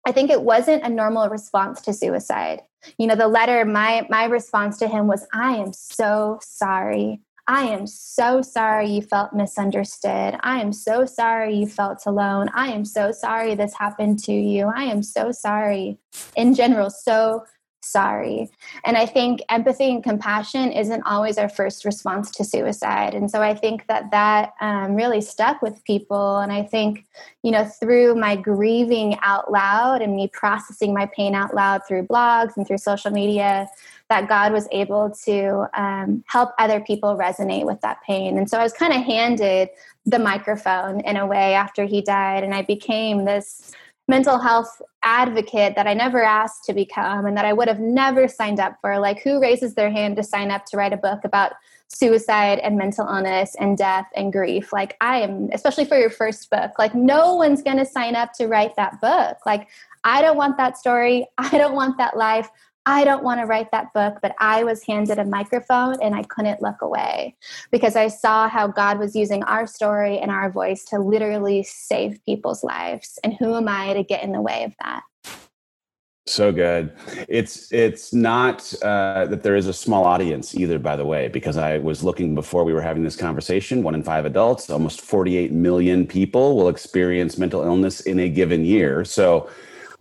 I 0.08 0.14
think 0.14 0.30
it 0.30 0.42
wasn't 0.42 0.86
a 0.86 0.90
normal 0.90 1.28
response 1.28 1.82
to 1.82 1.92
suicide. 1.92 2.62
You 2.98 3.08
know, 3.08 3.18
the 3.18 3.28
letter, 3.28 3.66
my 3.66 4.08
my 4.10 4.24
response 4.24 4.78
to 4.78 4.88
him 4.88 5.06
was, 5.06 5.28
I 5.34 5.58
am 5.58 5.74
so 5.74 6.40
sorry. 6.42 7.20
I 7.46 7.64
am 7.66 7.86
so 7.88 8.42
sorry 8.42 8.90
you 8.90 9.02
felt 9.02 9.34
misunderstood. 9.34 10.38
I 10.40 10.62
am 10.62 10.72
so 10.72 11.06
sorry 11.06 11.56
you 11.56 11.68
felt 11.68 12.06
alone. 12.06 12.48
I 12.54 12.68
am 12.72 12.86
so 12.86 13.12
sorry 13.12 13.54
this 13.56 13.74
happened 13.74 14.20
to 14.24 14.32
you. 14.32 14.72
I 14.74 14.84
am 14.84 15.04
so 15.04 15.34
sorry. 15.34 16.00
In 16.38 16.54
general, 16.54 16.90
so 16.90 17.44
sorry. 17.88 18.50
And 18.86 18.98
I 18.98 19.06
think 19.06 19.42
empathy 19.50 19.90
and 19.90 20.04
compassion 20.04 20.72
isn't 20.72 21.04
always 21.04 21.38
our 21.38 21.50
first 21.50 21.86
response 21.86 22.30
to 22.32 22.44
suicide. 22.44 23.14
And 23.14 23.32
so 23.32 23.42
I 23.42 23.54
think 23.54 23.88
that 23.88 24.12
that 24.12 24.54
um, 24.62 24.96
really 24.96 25.22
stuck 25.22 25.62
with 25.62 25.84
people. 25.84 26.38
And 26.38 26.52
I 26.52 26.64
think, 26.64 27.06
you 27.44 27.52
know, 27.52 27.66
through 27.66 28.16
my 28.16 28.36
grieving 28.36 29.18
out 29.22 29.52
loud 29.52 30.02
and 30.02 30.16
me 30.16 30.30
processing 30.32 30.94
my 30.94 31.06
pain 31.16 31.34
out 31.36 31.56
loud 31.56 31.82
through 31.88 32.08
blogs 32.08 32.58
and 32.58 32.68
through 32.68 32.80
social 32.80 33.12
media, 33.12 33.68
that 34.10 34.30
God 34.30 34.54
was 34.54 34.68
able 34.72 35.10
to 35.26 35.68
um, 35.74 36.24
help 36.28 36.52
other 36.60 36.80
people 36.80 37.18
resonate 37.18 37.66
with 37.66 37.82
that 37.82 38.02
pain. 38.04 38.38
And 38.38 38.50
so 38.50 38.58
I 38.58 38.64
was 38.64 38.74
kind 38.74 38.94
of 38.94 39.02
handed 39.04 39.70
the 40.06 40.20
microphone 40.20 41.02
in 41.02 41.18
a 41.18 41.26
way 41.26 41.54
after 41.54 41.84
he 41.84 42.02
died. 42.02 42.44
And 42.44 42.54
I 42.54 42.62
became 42.62 43.26
this 43.26 43.74
mental 44.08 44.40
health 44.40 44.82
advocate 45.04 45.76
that 45.76 45.88
I 45.88 45.94
never 45.94 46.24
asked 46.24 46.64
to 46.66 46.74
become 46.74 47.26
and 47.26 47.36
that 47.36 47.46
I 47.46 47.54
would 47.54 47.68
have 47.68 47.80
never 47.80 48.28
signed 48.28 48.60
up 48.60 48.78
for. 48.82 49.00
Like, 49.00 49.22
who 49.22 49.42
raises 49.42 49.74
their 49.74 49.90
hand 49.90 50.16
to 50.16 50.24
sign 50.24 50.50
up 50.52 50.66
to 50.68 50.78
write 50.78 50.94
a 50.94 50.98
book 50.98 51.20
about 51.24 51.54
suicide 51.90 52.60
and 52.60 52.78
mental 52.78 53.08
illness 53.08 53.56
and 53.60 53.78
death 53.78 54.08
and 54.16 54.32
grief? 54.32 54.72
Like, 54.72 54.96
I 55.02 55.22
am, 55.22 55.50
especially 55.52 55.86
for 55.86 55.98
your 55.98 56.10
first 56.10 56.50
book, 56.50 56.72
like, 56.80 56.96
no 56.96 57.36
one's 57.36 57.62
going 57.62 57.78
to 57.78 57.86
sign 57.86 58.16
up 58.16 58.34
to 58.34 58.48
write 58.48 58.76
that 58.78 59.00
book. 59.02 59.38
Like, 59.46 59.68
I 60.04 60.22
don't 60.22 60.38
want 60.38 60.58
that 60.58 60.78
story. 60.78 61.28
I 61.38 61.58
don't 61.58 61.76
want 61.76 61.98
that 61.98 62.16
life. 62.16 62.50
I 62.88 63.04
don't 63.04 63.22
want 63.22 63.42
to 63.42 63.46
write 63.46 63.70
that 63.72 63.92
book, 63.94 64.20
but 64.22 64.34
I 64.40 64.64
was 64.64 64.82
handed 64.82 65.20
a 65.20 65.26
microphone 65.26 66.02
and 66.02 66.16
I 66.16 66.24
couldn't 66.24 66.62
look 66.62 66.82
away 66.82 67.36
because 67.70 67.98
I 67.98 68.08
saw 68.08 68.48
how 68.48 68.68
God 68.68 68.98
was 68.98 69.14
using 69.14 69.44
our 69.44 69.68
story 69.68 70.20
and 70.20 70.32
our 70.32 70.50
voice 70.50 70.86
to 70.86 70.98
literally 70.98 71.64
save 71.64 72.24
people's 72.26 72.64
lives. 72.64 73.20
And 73.26 73.34
who 73.34 73.58
am 73.58 73.68
I 73.68 73.92
to 73.92 74.04
get 74.04 74.24
in 74.24 74.32
the 74.32 74.42
way 74.42 74.64
of 74.64 74.72
that? 74.82 75.04
So 76.28 76.54
good. 76.54 76.94
It's 77.28 77.74
it's 77.74 78.14
not 78.14 78.74
uh, 78.82 79.26
that 79.26 79.44
there 79.44 79.58
is 79.58 79.68
a 79.68 79.74
small 79.74 80.06
audience 80.06 80.56
either. 80.56 80.80
By 80.80 80.96
the 80.96 81.06
way, 81.06 81.28
because 81.28 81.58
I 81.58 81.80
was 81.80 82.06
looking 82.06 82.36
before 82.36 82.64
we 82.64 82.74
were 82.74 82.82
having 82.82 83.04
this 83.04 83.18
conversation. 83.18 83.84
One 83.84 83.96
in 83.96 84.04
five 84.04 84.26
adults, 84.26 84.70
almost 84.70 85.02
48 85.02 85.52
million 85.52 86.08
people, 86.08 86.56
will 86.56 86.70
experience 86.70 87.38
mental 87.38 87.64
illness 87.64 88.02
in 88.02 88.20
a 88.20 88.30
given 88.30 88.64
year. 88.64 89.04
So, 89.04 89.50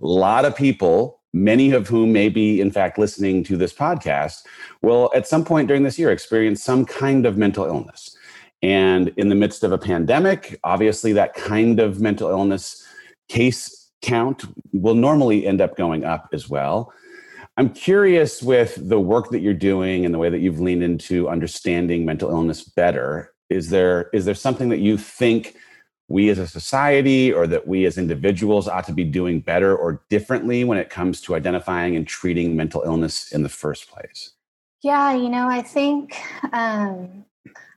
a 0.01 0.07
lot 0.07 0.45
of 0.45 0.55
people 0.55 1.17
many 1.37 1.73
of 1.73 1.87
whom 1.87 2.13
may 2.13 2.29
be, 2.29 2.61
in 2.61 2.71
fact, 2.71 2.99
listening 2.99 3.45
to 3.45 3.57
this 3.57 3.73
podcast, 3.73 4.43
will 4.83 5.11
at 5.15 5.27
some 5.27 5.45
point 5.45 5.69
during 5.69 5.83
this 5.83 5.99
year 5.99 6.11
experience 6.11 6.63
some 6.63 6.85
kind 6.85 7.27
of 7.27 7.37
mental 7.37 7.67
illness. 7.67 8.17
And 8.63 9.09
in 9.17 9.29
the 9.29 9.35
midst 9.35 9.63
of 9.63 9.71
a 9.71 9.79
pandemic, 9.79 10.59
obviously, 10.65 11.13
that 11.13 11.35
kind 11.35 11.79
of 11.79 12.01
mental 12.01 12.31
illness 12.31 12.83
case 13.29 13.91
count 14.03 14.45
will 14.73 14.95
normally 14.95 15.47
end 15.47 15.61
up 15.61 15.77
going 15.77 16.05
up 16.05 16.29
as 16.33 16.49
well. 16.49 16.93
I'm 17.59 17.71
curious 17.71 18.43
with 18.43 18.89
the 18.89 19.01
work 19.01 19.31
that 19.31 19.41
you're 19.41 19.55
doing 19.55 20.05
and 20.05 20.15
the 20.15 20.19
way 20.19 20.31
that 20.31 20.41
you've 20.41 20.61
leaned 20.61 20.83
into 20.83 21.29
understanding 21.29 22.05
mental 22.05 22.31
illness 22.31 22.63
better. 22.65 23.33
Is 23.51 23.71
there 23.71 24.11
is 24.13 24.25
there 24.25 24.35
something 24.35 24.69
that 24.71 24.81
you 24.81 24.99
think 24.99 25.57
we 26.09 26.31
as 26.31 26.39
a 26.39 26.47
society 26.47 27.33
or 27.33 27.47
that 27.47 27.67
we 27.67 27.85
as 27.85 27.99
individuals 27.99 28.69
ought 28.69 28.87
to 28.87 28.93
be 28.93 29.05
doing 29.05 29.41
better 29.41 29.77
or 29.77 30.03
differently 30.09 30.65
when 30.65 30.79
it 30.79 30.89
comes 30.89 31.21
to 31.23 31.35
identifying 31.35 31.97
and 31.97 32.07
treating 32.07 32.57
mental 32.57 32.83
illness 32.83 33.33
in 33.33 33.43
the 33.43 33.49
first 33.49 33.91
place? 33.91 34.33
Yeah, 34.83 35.15
you 35.15 35.29
know, 35.29 35.49
I 35.49 35.63
think 35.63 36.17
um, 36.53 37.26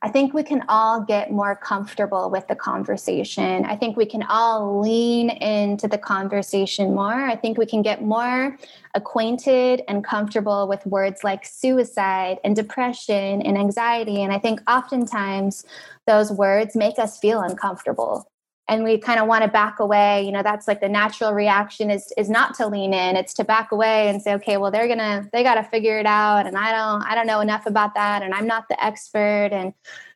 I 0.02 0.10
think 0.10 0.34
we 0.34 0.44
can 0.44 0.64
all 0.70 1.02
get 1.02 1.32
more 1.32 1.56
comfortable 1.56 2.30
with 2.30 2.48
the 2.48 2.56
conversation. 2.56 3.66
I 3.66 3.76
think 3.76 3.98
we 3.98 4.06
can 4.06 4.24
all 4.24 4.80
lean 4.80 5.30
into 5.30 5.88
the 5.88 5.98
conversation 5.98 6.96
more. 6.96 7.14
I 7.14 7.36
think 7.36 7.58
we 7.58 7.66
can 7.66 7.82
get 7.82 8.02
more 8.02 8.58
acquainted 8.96 9.84
and 9.88 10.04
comfortable 10.04 10.68
with 10.68 10.86
words 10.86 11.24
like 11.24 11.46
suicide 11.46 12.38
and 12.44 12.56
depression 12.56 13.42
and 13.42 13.58
anxiety. 13.58 14.22
And 14.22 14.32
I 14.32 14.40
think 14.40 14.62
oftentimes 14.70 15.66
those 16.08 16.32
words 16.32 16.76
make 16.76 16.98
us 16.98 17.20
feel 17.20 17.42
uncomfortable 17.42 18.26
and 18.70 18.84
we 18.84 18.98
kind 18.98 19.20
of 19.20 19.28
want 19.28 19.44
to 19.44 19.50
back 19.50 19.80
away 19.80 20.24
you 20.24 20.32
know 20.32 20.44
that's 20.44 20.68
like 20.68 20.80
the 20.80 20.90
natural 20.90 21.34
reaction 21.34 21.90
is 21.90 22.14
is 22.18 22.30
not 22.30 22.54
to 22.56 22.68
lean 22.68 22.94
in 22.94 23.18
it's 23.18 23.34
to 23.34 23.44
back 23.44 23.72
away 23.72 24.08
and 24.08 24.22
say 24.22 24.34
okay 24.34 24.58
well 24.58 24.72
they're 24.72 24.88
gonna 24.88 25.28
they 25.34 25.44
got 25.44 25.56
to 25.56 25.64
figure 25.64 26.00
it 26.00 26.06
out 26.06 26.46
and 26.46 26.58
i 26.58 26.72
don't 26.72 27.02
i 27.04 27.16
don't 27.16 27.28
know 27.28 27.42
enough 27.42 27.66
about 27.66 27.96
that 27.96 28.22
and 28.22 28.34
i'm 28.34 28.48
not 28.48 28.68
the 28.70 28.84
expert. 28.84 29.50
And 29.52 29.74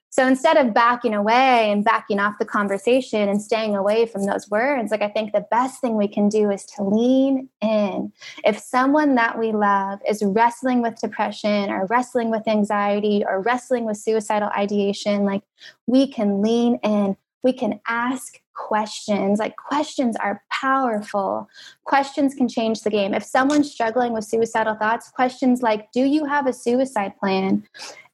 so 0.09 0.27
instead 0.27 0.57
of 0.57 0.75
backing 0.75 1.15
away 1.15 1.71
and 1.71 1.83
backing 1.83 2.19
off 2.19 2.35
the 2.37 2.45
conversation 2.45 3.27
and 3.29 3.41
staying 3.41 3.75
away 3.75 4.05
from 4.05 4.25
those 4.25 4.47
words 4.49 4.91
like 4.91 5.01
i 5.01 5.07
think 5.07 5.31
the 5.31 5.45
best 5.49 5.81
thing 5.81 5.97
we 5.97 6.07
can 6.07 6.29
do 6.29 6.51
is 6.51 6.65
to 6.65 6.83
lean 6.83 7.49
in. 7.61 8.11
If 8.45 8.59
someone 8.59 9.15
that 9.15 9.39
we 9.39 9.51
love 9.51 9.99
is 10.07 10.21
wrestling 10.23 10.81
with 10.81 11.01
depression 11.01 11.71
or 11.71 11.87
wrestling 11.87 12.29
with 12.29 12.47
anxiety 12.47 13.23
or 13.27 13.41
wrestling 13.41 13.85
with 13.85 13.97
suicidal 13.97 14.49
ideation 14.49 15.23
like 15.23 15.41
we 15.87 16.07
can 16.07 16.41
lean 16.41 16.79
in 16.83 17.17
we 17.43 17.53
can 17.53 17.79
ask 17.87 18.39
questions. 18.53 19.39
Like 19.39 19.55
questions 19.57 20.15
are 20.17 20.43
powerful. 20.51 21.49
Questions 21.83 22.33
can 22.33 22.47
change 22.47 22.81
the 22.81 22.89
game. 22.89 23.13
If 23.13 23.23
someone's 23.23 23.71
struggling 23.71 24.13
with 24.13 24.25
suicidal 24.25 24.75
thoughts, 24.75 25.09
questions 25.09 25.61
like, 25.61 25.91
Do 25.91 26.01
you 26.01 26.25
have 26.25 26.47
a 26.47 26.53
suicide 26.53 27.17
plan? 27.19 27.63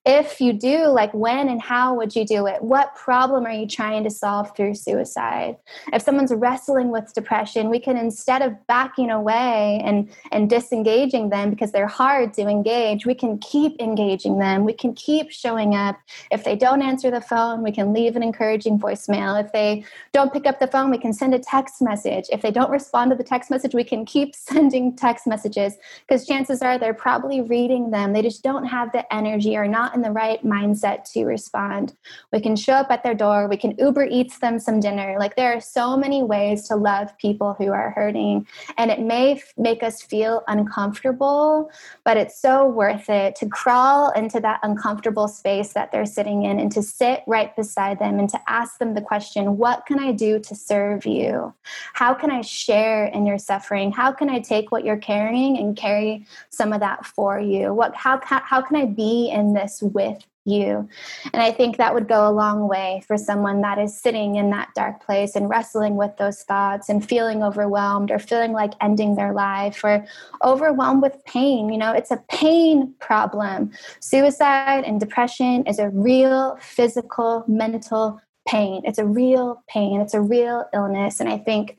If 0.06 0.40
you 0.40 0.54
do 0.54 0.88
like 0.88 1.14
when 1.14 1.50
and 1.50 1.62
how 1.62 1.94
would 1.94 2.16
you 2.16 2.26
do 2.26 2.48
it? 2.48 2.64
What 2.64 2.96
problem 2.96 3.46
are 3.46 3.52
you 3.52 3.68
trying 3.68 4.06
to 4.06 4.10
solve 4.10 4.56
through 4.56 4.76
suicide? 4.76 5.58
If 5.92 6.02
someone's 6.02 6.34
wrestling 6.34 6.90
with 6.90 7.14
depression 7.14 7.70
we 7.70 7.80
can 7.80 7.98
instead 7.98 8.42
of 8.42 8.56
backing 8.66 9.10
away 9.10 9.82
and 9.84 10.10
and 10.32 10.50
disengaging 10.50 11.30
them 11.30 11.50
because 11.50 11.74
they're 11.74 11.88
hard 11.88 12.34
to 12.36 12.48
engage 12.48 13.06
we 13.06 13.14
can 13.14 13.40
keep 13.40 13.80
engaging 13.82 14.40
them. 14.40 14.64
We 14.64 14.74
can 14.74 14.94
keep 14.94 15.32
showing 15.32 15.76
up. 15.76 16.00
If 16.32 16.46
they 16.46 16.56
don't 16.56 16.82
answer 16.82 17.12
the 17.12 17.22
phone 17.22 17.62
we 17.62 17.72
can 17.74 17.92
leave 17.92 18.16
an 18.16 18.24
encouraging 18.24 18.80
voicemail. 18.80 19.44
If 19.44 19.52
they 19.52 19.84
don't 20.14 20.32
pick 20.32 20.48
up 20.48 20.60
the 20.60 20.68
phone 20.68 20.92
we 20.92 20.98
can 20.98 21.12
send 21.12 21.36
a 21.36 21.40
text 21.40 21.82
message. 21.82 22.26
If 22.32 22.42
they 22.42 22.52
don't 22.52 22.72
respond 22.72 23.12
to 23.12 23.18
the 23.18 23.24
text 23.24 23.52
message 23.52 23.76
we 23.76 23.84
can 23.84 24.06
keep 24.06 24.34
sending 24.50 24.96
text 24.96 25.28
messages 25.28 25.76
because 26.08 26.26
chances 26.26 26.62
are 26.62 26.80
they're 26.80 26.94
probably 26.94 27.42
reading 27.42 27.92
them. 27.92 28.14
They 28.14 28.22
just 28.22 28.44
don't 28.44 28.66
have 28.66 28.94
the 28.94 29.14
energy 29.14 29.58
or 29.58 29.68
not 29.68 29.89
in 29.96 30.02
the 30.02 30.12
right 30.12 30.44
mindset 30.46 31.10
to 31.12 31.26
respond. 31.26 31.96
We 32.32 32.42
can 32.42 32.56
show 32.56 32.74
up 32.74 32.92
at 32.92 33.04
their 33.04 33.16
door, 33.16 33.48
we 33.48 33.58
can 33.58 33.76
Uber 33.78 34.06
Eats 34.06 34.40
them 34.40 34.60
some 34.60 34.80
dinner. 34.80 35.16
Like 35.20 35.36
there 35.36 35.56
are 35.56 35.62
so 35.62 35.96
many 35.98 36.24
ways 36.24 36.68
to 36.68 36.76
love 36.76 37.18
people 37.18 37.56
who 37.58 37.72
are 37.72 37.92
hurting. 37.92 38.48
And 38.78 38.92
it 38.92 39.00
may 39.00 39.34
f- 39.34 39.54
make 39.58 39.84
us 39.84 40.02
feel 40.02 40.44
uncomfortable, 40.48 41.72
but 42.04 42.18
it's 42.18 42.40
so 42.40 42.68
worth 42.68 43.10
it 43.10 43.36
to 43.38 43.48
crawl 43.48 44.12
into 44.12 44.40
that 44.40 44.60
uncomfortable 44.64 45.28
space 45.28 45.74
that 45.74 45.92
they're 45.92 46.06
sitting 46.06 46.44
in 46.44 46.60
and 46.60 46.72
to 46.72 46.82
sit 46.82 47.24
right 47.28 47.56
beside 47.56 48.00
them 48.00 48.20
and 48.20 48.30
to 48.30 48.40
ask 48.48 48.78
them 48.80 48.94
the 48.94 49.02
question 49.02 49.58
what 49.58 49.86
can 49.86 50.00
I 50.00 50.12
do 50.12 50.40
to 50.40 50.56
serve 50.56 51.06
you? 51.06 51.54
How 51.94 52.14
can 52.14 52.32
I 52.32 52.42
share 52.42 53.06
in 53.06 53.26
your 53.26 53.38
suffering? 53.38 53.92
How 53.92 54.12
can 54.12 54.30
I 54.30 54.40
take 54.40 54.72
what 54.72 54.84
you're 54.84 54.98
carrying 54.98 55.58
and 55.58 55.76
carry 55.76 56.26
some 56.50 56.74
of 56.74 56.80
that 56.80 57.06
for 57.06 57.40
you? 57.40 57.74
What 57.74 57.96
how, 57.96 58.20
how 58.24 58.62
can 58.62 58.76
I 58.76 58.86
be 58.86 59.30
in 59.30 59.54
this 59.54 59.79
with 59.82 60.26
you. 60.46 60.88
And 61.34 61.42
I 61.42 61.52
think 61.52 61.78
that 61.78 61.94
would 61.94 62.08
go 62.08 62.28
a 62.28 62.32
long 62.32 62.68
way 62.68 63.04
for 63.08 63.18
someone 63.18 63.62
that 63.62 63.78
is 63.78 64.00
sitting 64.00 64.36
in 64.36 64.50
that 64.50 64.70
dark 64.76 65.06
place 65.06 65.36
and 65.36 65.50
wrestling 65.50 65.96
with 65.96 66.18
those 66.18 66.44
thoughts 66.44 66.90
and 66.90 67.08
feeling 67.08 67.44
overwhelmed 67.44 68.12
or 68.12 68.20
feeling 68.20 68.52
like 68.52 68.74
ending 68.82 69.16
their 69.16 69.34
life 69.34 69.84
or 69.84 70.06
overwhelmed 70.44 71.02
with 71.02 71.24
pain. 71.26 71.70
You 71.70 71.78
know, 71.78 71.94
it's 71.94 72.12
a 72.12 72.24
pain 72.30 72.94
problem. 73.00 73.72
Suicide 74.00 74.84
and 74.86 75.00
depression 75.00 75.66
is 75.68 75.80
a 75.80 75.90
real 75.90 76.58
physical, 76.62 77.44
mental 77.48 78.22
pain. 78.50 78.82
It's 78.84 78.98
a 78.98 79.06
real 79.06 79.64
pain. 79.68 80.02
It's 80.02 80.16
a 80.16 80.22
real 80.22 80.66
illness. 80.74 81.20
And 81.20 81.30
I 81.30 81.38
think 81.38 81.78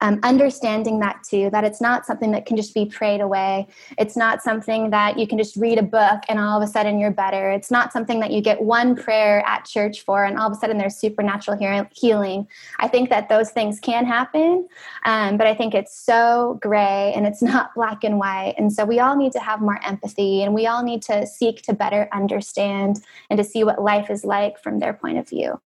um, 0.00 0.20
understanding 0.22 1.00
that 1.00 1.24
too, 1.28 1.50
that 1.50 1.64
it's 1.64 1.80
not 1.80 2.06
something 2.06 2.30
that 2.30 2.46
can 2.46 2.56
just 2.56 2.74
be 2.74 2.86
prayed 2.86 3.20
away. 3.20 3.66
It's 3.98 4.16
not 4.16 4.40
something 4.40 4.90
that 4.90 5.18
you 5.18 5.26
can 5.26 5.36
just 5.36 5.56
read 5.56 5.78
a 5.78 5.82
book 5.82 6.22
and 6.28 6.38
all 6.38 6.62
of 6.62 6.68
a 6.68 6.70
sudden 6.70 7.00
you're 7.00 7.10
better. 7.10 7.50
It's 7.50 7.72
not 7.72 7.92
something 7.92 8.20
that 8.20 8.30
you 8.30 8.40
get 8.40 8.62
one 8.62 8.94
prayer 8.94 9.42
at 9.48 9.64
church 9.64 10.02
for 10.02 10.24
and 10.24 10.38
all 10.38 10.46
of 10.46 10.52
a 10.52 10.56
sudden 10.60 10.78
there's 10.78 10.94
supernatural 10.94 11.58
healing. 11.92 12.46
I 12.78 12.86
think 12.86 13.10
that 13.10 13.28
those 13.28 13.50
things 13.50 13.80
can 13.80 14.06
happen, 14.06 14.68
um, 15.04 15.36
but 15.36 15.48
I 15.48 15.56
think 15.56 15.74
it's 15.74 15.98
so 15.98 16.60
gray 16.62 17.12
and 17.16 17.26
it's 17.26 17.42
not 17.52 17.74
black 17.74 18.04
and 18.04 18.20
white. 18.20 18.54
And 18.58 18.72
so 18.72 18.84
we 18.84 19.00
all 19.00 19.16
need 19.16 19.32
to 19.32 19.40
have 19.40 19.60
more 19.60 19.80
empathy 19.84 20.44
and 20.44 20.54
we 20.54 20.68
all 20.68 20.84
need 20.84 21.02
to 21.02 21.26
seek 21.26 21.62
to 21.62 21.72
better 21.72 22.08
understand 22.12 23.00
and 23.28 23.38
to 23.38 23.44
see 23.44 23.64
what 23.64 23.82
life 23.82 24.08
is 24.08 24.24
like 24.24 24.62
from 24.62 24.78
their 24.78 24.92
point 24.92 25.18
of 25.18 25.28
view. 25.28 25.60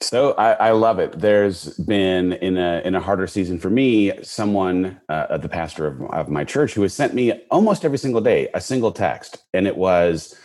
So 0.00 0.32
I, 0.34 0.52
I, 0.52 0.70
love 0.70 1.00
it. 1.00 1.18
There's 1.18 1.76
been 1.76 2.34
in 2.34 2.56
a 2.56 2.80
in 2.84 2.94
a 2.94 3.00
harder 3.00 3.26
season 3.26 3.58
for 3.58 3.68
me, 3.68 4.12
someone, 4.22 5.00
uh, 5.08 5.38
the 5.38 5.48
pastor 5.48 5.88
of, 5.88 6.00
of 6.12 6.28
my 6.28 6.44
church, 6.44 6.74
who 6.74 6.82
has 6.82 6.94
sent 6.94 7.14
me 7.14 7.32
almost 7.50 7.84
every 7.84 7.98
single 7.98 8.20
day 8.20 8.48
a 8.54 8.60
single 8.60 8.92
text, 8.92 9.38
and 9.52 9.66
it 9.66 9.76
was, 9.76 10.36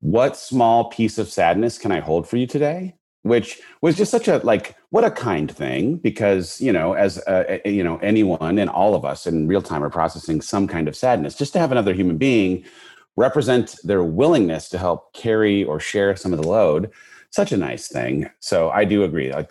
"What 0.00 0.36
small 0.36 0.86
piece 0.90 1.18
of 1.18 1.28
sadness 1.28 1.78
can 1.78 1.92
I 1.92 2.00
hold 2.00 2.28
for 2.28 2.36
you 2.36 2.48
today?" 2.48 2.96
Which 3.22 3.60
was 3.80 3.96
just 3.96 4.10
such 4.10 4.26
a 4.26 4.38
like 4.38 4.74
what 4.88 5.04
a 5.04 5.10
kind 5.12 5.48
thing 5.52 5.96
because 5.96 6.60
you 6.60 6.72
know 6.72 6.94
as 6.94 7.18
uh, 7.28 7.58
you 7.64 7.84
know 7.84 7.98
anyone 7.98 8.58
and 8.58 8.68
all 8.68 8.96
of 8.96 9.04
us 9.04 9.24
in 9.24 9.46
real 9.46 9.62
time 9.62 9.84
are 9.84 9.90
processing 9.90 10.40
some 10.40 10.66
kind 10.66 10.88
of 10.88 10.96
sadness. 10.96 11.36
Just 11.36 11.52
to 11.52 11.60
have 11.60 11.70
another 11.70 11.94
human 11.94 12.18
being 12.18 12.64
represent 13.16 13.76
their 13.84 14.02
willingness 14.02 14.68
to 14.70 14.78
help 14.78 15.12
carry 15.12 15.62
or 15.62 15.78
share 15.78 16.16
some 16.16 16.32
of 16.32 16.40
the 16.40 16.48
load 16.48 16.90
such 17.30 17.52
a 17.52 17.56
nice 17.56 17.88
thing. 17.88 18.28
So 18.40 18.70
I 18.70 18.84
do 18.84 19.04
agree. 19.04 19.32
Like 19.32 19.50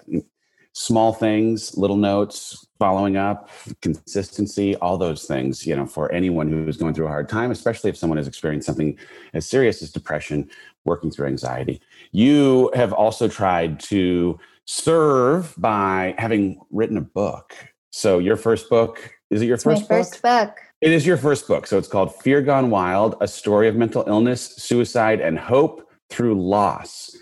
small 0.74 1.14
things, 1.14 1.78
little 1.78 1.98
notes, 1.98 2.68
following 2.78 3.18
up, 3.18 3.50
consistency, 3.82 4.76
all 4.78 4.98
those 4.98 5.26
things, 5.26 5.66
you 5.66 5.76
know, 5.76 5.86
for 5.86 6.12
anyone 6.12 6.50
who 6.50 6.68
is 6.68 6.78
going 6.78 6.94
through 6.94 7.06
a 7.06 7.10
hard 7.10 7.28
time, 7.28 7.52
especially 7.52 7.90
if 7.90 7.98
someone 7.98 8.18
has 8.18 8.28
experienced 8.28 8.66
something 8.66 8.98
as 9.34 9.46
serious 9.46 9.82
as 9.82 9.92
depression, 9.92 10.50
working 10.86 11.12
through 11.12 11.28
anxiety. 11.28 11.82
You 12.12 12.72
have 12.76 12.94
also 12.94 13.28
tried 13.28 13.80
to 13.82 14.40
serve 14.66 15.54
by 15.58 16.16
having 16.18 16.62
written 16.72 16.98
a 16.98 17.02
book. 17.02 17.54
So 17.92 18.20
your 18.20 18.38
first 18.38 18.70
book, 18.70 19.12
is 19.30 19.42
it 19.42 19.46
your 19.46 19.56
it's 19.56 19.64
first 19.64 19.90
my 19.90 19.98
first 19.98 20.22
book? 20.22 20.58
It 20.82 20.94
is 20.94 21.06
your 21.06 21.18
first 21.18 21.48
book. 21.48 21.68
So 21.68 21.78
it's 21.78 21.88
called 21.88 22.16
Fear 22.16 22.44
Gone 22.44 22.70
Wild, 22.70 23.16
a 23.20 23.28
story 23.28 23.68
of 23.68 23.76
mental 23.76 24.06
illness, 24.08 24.56
suicide, 24.56 25.20
and 25.20 25.38
hope 25.38 25.90
through 26.10 26.42
loss 26.42 27.18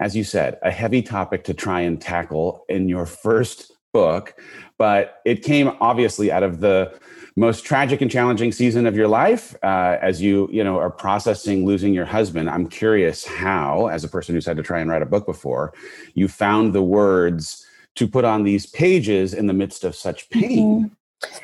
as 0.00 0.16
you 0.16 0.24
said, 0.24 0.58
a 0.62 0.70
heavy 0.70 1.02
topic 1.02 1.44
to 1.44 1.54
try 1.54 1.80
and 1.80 2.00
tackle 2.00 2.64
in 2.68 2.88
your 2.88 3.06
first 3.06 3.70
book, 3.92 4.34
but 4.78 5.20
it 5.24 5.44
came 5.44 5.70
obviously 5.80 6.32
out 6.32 6.42
of 6.42 6.60
the 6.60 6.98
most 7.36 7.64
tragic 7.64 8.00
and 8.00 8.10
challenging 8.10 8.50
season 8.50 8.86
of 8.86 8.96
your 8.96 9.06
life 9.08 9.54
uh, 9.62 9.96
as 10.02 10.20
you 10.20 10.48
you 10.52 10.64
know 10.64 10.78
are 10.78 10.90
processing 10.90 11.64
losing 11.64 11.94
your 11.94 12.04
husband 12.04 12.50
i'm 12.50 12.66
curious 12.66 13.24
how 13.24 13.86
as 13.86 14.02
a 14.02 14.08
person 14.08 14.34
who's 14.34 14.44
had 14.44 14.56
to 14.56 14.64
try 14.64 14.80
and 14.80 14.90
write 14.90 15.00
a 15.00 15.06
book 15.06 15.26
before 15.26 15.72
you 16.14 16.26
found 16.26 16.74
the 16.74 16.82
words 16.82 17.64
to 17.94 18.08
put 18.08 18.24
on 18.24 18.42
these 18.42 18.66
pages 18.66 19.32
in 19.32 19.46
the 19.46 19.52
midst 19.52 19.84
of 19.84 19.94
such 19.94 20.28
pain 20.30 20.90
mm-hmm. 20.90 21.36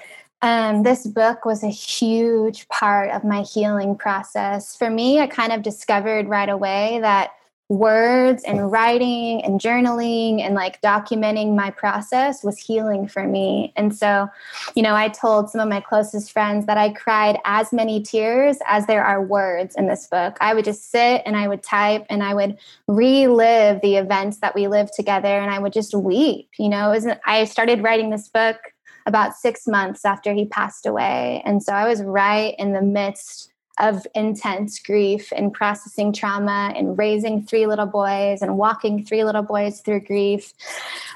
Um, 0.43 0.83
this 0.83 1.07
book 1.07 1.47
was 1.47 1.65
a 1.65 1.69
huge 1.69 2.69
part 2.69 3.11
of 3.11 3.25
my 3.25 3.41
healing 3.41 3.97
process. 3.97 4.77
For 4.77 4.91
me, 4.91 5.19
I 5.19 5.27
kind 5.27 5.51
of 5.51 5.63
discovered 5.63 6.29
right 6.29 6.49
away 6.49 6.99
that 7.01 7.31
words 7.69 8.45
and 8.45 8.71
writing 8.71 9.43
and 9.45 9.61
journaling 9.61 10.41
and 10.41 10.55
like 10.55 10.81
documenting 10.83 11.57
my 11.57 11.71
process 11.71 12.45
was 12.45 12.59
healing 12.59 13.09
for 13.09 13.27
me. 13.27 13.73
And 13.77 13.97
so, 13.97 14.29
you 14.77 14.83
know, 14.83 14.95
I 14.95 15.09
told 15.09 15.51
some 15.51 15.61
of 15.61 15.69
my 15.69 15.81
closest 15.81 16.31
friends 16.31 16.67
that 16.67 16.79
I 16.79 16.91
cried 16.91 17.39
as 17.45 17.73
many 17.73 18.01
tears 18.03 18.59
as 18.69 18.87
there 18.87 19.05
are 19.05 19.21
words 19.21 19.75
in 19.75 19.89
this 19.89 20.07
book. 20.07 20.37
I 20.41 20.55
would 20.55 20.65
just 20.65 20.91
sit 20.91 21.23
and 21.27 21.37
I 21.37 21.49
would 21.49 21.63
type 21.63 22.07
and 22.09 22.23
I 22.23 22.35
would 22.35 22.57
relive 22.87 23.81
the 23.81 23.97
events 23.97 24.39
that 24.39 24.55
we 24.55 24.69
lived 24.69 24.93
together 24.95 25.27
and 25.27 25.51
I 25.51 25.59
would 25.59 25.73
just 25.73 25.93
weep. 25.93 26.49
You 26.59 26.69
know, 26.69 26.97
I 27.25 27.45
started 27.45 27.83
writing 27.83 28.11
this 28.11 28.29
book 28.29 28.59
about 29.07 29.35
six 29.35 29.67
months 29.67 30.05
after 30.05 30.33
he 30.33 30.47
passed 30.47 30.87
away. 30.87 31.43
And 31.45 31.63
so 31.63 31.73
I 31.73 31.89
was 31.89 32.03
right 32.03 32.55
in 32.59 32.73
the 32.73 32.83
midst 32.83 33.53
of 33.79 34.07
intense 34.15 34.79
grief 34.79 35.33
and 35.35 35.53
processing 35.53 36.13
trauma 36.13 36.73
and 36.75 36.99
raising 36.99 37.43
three 37.43 37.67
little 37.67 37.87
boys 37.87 38.43
and 38.43 38.57
walking 38.57 39.05
three 39.05 39.25
little 39.25 39.43
boys 39.43 39.81
through 39.81 40.01
grief. 40.01 40.55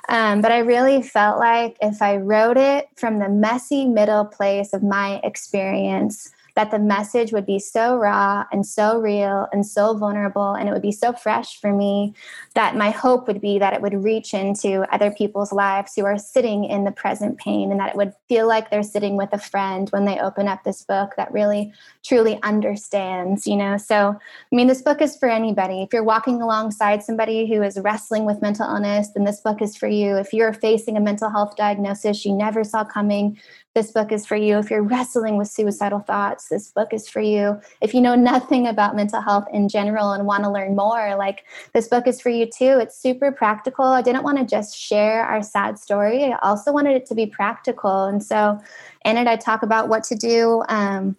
Um, 0.08 0.40
but 0.40 0.52
I 0.52 0.58
really 0.58 1.02
felt 1.02 1.38
like 1.38 1.76
if 1.80 2.02
I 2.02 2.16
wrote 2.16 2.56
it 2.56 2.88
from 2.96 3.18
the 3.18 3.28
messy 3.28 3.86
middle 3.86 4.24
place 4.24 4.72
of 4.72 4.82
my 4.82 5.20
experience, 5.24 6.32
that 6.56 6.70
the 6.70 6.78
message 6.78 7.32
would 7.32 7.46
be 7.46 7.58
so 7.58 7.96
raw 7.96 8.44
and 8.52 8.66
so 8.66 8.98
real 8.98 9.46
and 9.52 9.66
so 9.66 9.96
vulnerable 9.96 10.52
and 10.54 10.68
it 10.68 10.72
would 10.72 10.82
be 10.82 10.92
so 10.92 11.12
fresh 11.12 11.60
for 11.60 11.72
me 11.72 12.14
that 12.54 12.76
my 12.76 12.90
hope 12.90 13.26
would 13.26 13.40
be 13.40 13.58
that 13.58 13.72
it 13.72 13.82
would 13.82 14.04
reach 14.04 14.34
into 14.34 14.82
other 14.92 15.10
people's 15.10 15.52
lives 15.52 15.92
who 15.94 16.04
are 16.04 16.18
sitting 16.18 16.64
in 16.64 16.84
the 16.84 16.90
present 16.92 17.38
pain 17.38 17.70
and 17.70 17.80
that 17.80 17.90
it 17.90 17.96
would 17.96 18.12
feel 18.28 18.46
like 18.46 18.70
they're 18.70 18.82
sitting 18.82 19.16
with 19.16 19.32
a 19.32 19.38
friend 19.38 19.88
when 19.90 20.04
they 20.04 20.18
open 20.18 20.48
up 20.48 20.62
this 20.64 20.82
book 20.82 21.12
that 21.16 21.32
really 21.32 21.72
truly 22.04 22.40
understands 22.42 23.46
you 23.46 23.56
know? 23.56 23.76
So 23.76 24.16
i 24.52 24.54
mean 24.54 24.66
this 24.66 24.82
book 24.82 25.00
is 25.00 25.16
for 25.16 25.28
anybody. 25.28 25.82
If 25.82 25.92
you're 25.92 26.04
walking 26.04 26.42
alongside 26.42 27.02
somebody 27.02 27.46
who 27.46 27.62
is 27.62 27.78
wrestling 27.78 28.24
with 28.24 28.42
mental 28.42 28.66
illness 28.66 29.08
then 29.14 29.24
this 29.24 29.40
book 29.40 29.62
is 29.62 29.76
for 29.76 29.88
you. 29.88 30.16
If 30.16 30.32
you're 30.32 30.52
facing 30.52 30.96
a 30.96 31.00
mental 31.00 31.30
health 31.30 31.56
diagnosis 31.56 32.24
you 32.24 32.34
never 32.34 32.64
saw 32.64 32.84
coming 32.84 33.38
this 33.74 33.92
book 33.92 34.10
is 34.10 34.26
for 34.26 34.34
you. 34.34 34.58
If 34.58 34.68
you're 34.68 34.82
wrestling 34.82 35.36
with 35.36 35.48
suicidal 35.48 36.00
thoughts, 36.00 36.48
this 36.48 36.72
book 36.72 36.92
is 36.92 37.08
for 37.08 37.20
you. 37.20 37.60
If 37.80 37.94
you 37.94 38.00
know 38.00 38.16
nothing 38.16 38.66
about 38.66 38.96
mental 38.96 39.20
health 39.20 39.46
in 39.52 39.68
general 39.68 40.10
and 40.10 40.26
want 40.26 40.42
to 40.42 40.50
learn 40.50 40.74
more, 40.74 41.14
like 41.16 41.44
this 41.72 41.86
book 41.86 42.08
is 42.08 42.20
for 42.20 42.30
you 42.30 42.46
too. 42.46 42.78
It's 42.80 43.00
super 43.00 43.30
practical. 43.30 43.84
I 43.84 44.02
didn't 44.02 44.24
want 44.24 44.38
to 44.38 44.44
just 44.44 44.76
share 44.76 45.24
our 45.24 45.42
sad 45.42 45.78
story, 45.78 46.24
I 46.24 46.38
also 46.42 46.72
wanted 46.72 46.96
it 46.96 47.06
to 47.06 47.14
be 47.14 47.26
practical. 47.26 48.06
And 48.06 48.22
so 48.22 48.58
in 49.04 49.16
it, 49.16 49.28
I 49.28 49.36
talk 49.36 49.62
about 49.62 49.88
what 49.88 50.02
to 50.04 50.16
do. 50.16 50.64
Um, 50.68 51.16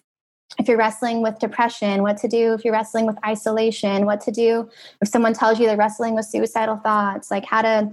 if 0.59 0.67
you're 0.67 0.77
wrestling 0.77 1.21
with 1.21 1.39
depression, 1.39 2.01
what 2.01 2.17
to 2.17 2.27
do 2.27 2.53
if 2.53 2.65
you're 2.65 2.73
wrestling 2.73 3.05
with 3.05 3.15
isolation, 3.25 4.05
what 4.05 4.19
to 4.21 4.31
do 4.31 4.69
if 5.01 5.07
someone 5.07 5.33
tells 5.33 5.57
you 5.57 5.65
they're 5.65 5.77
wrestling 5.77 6.13
with 6.13 6.25
suicidal 6.25 6.75
thoughts, 6.75 7.31
like 7.31 7.45
how 7.45 7.61
to 7.61 7.91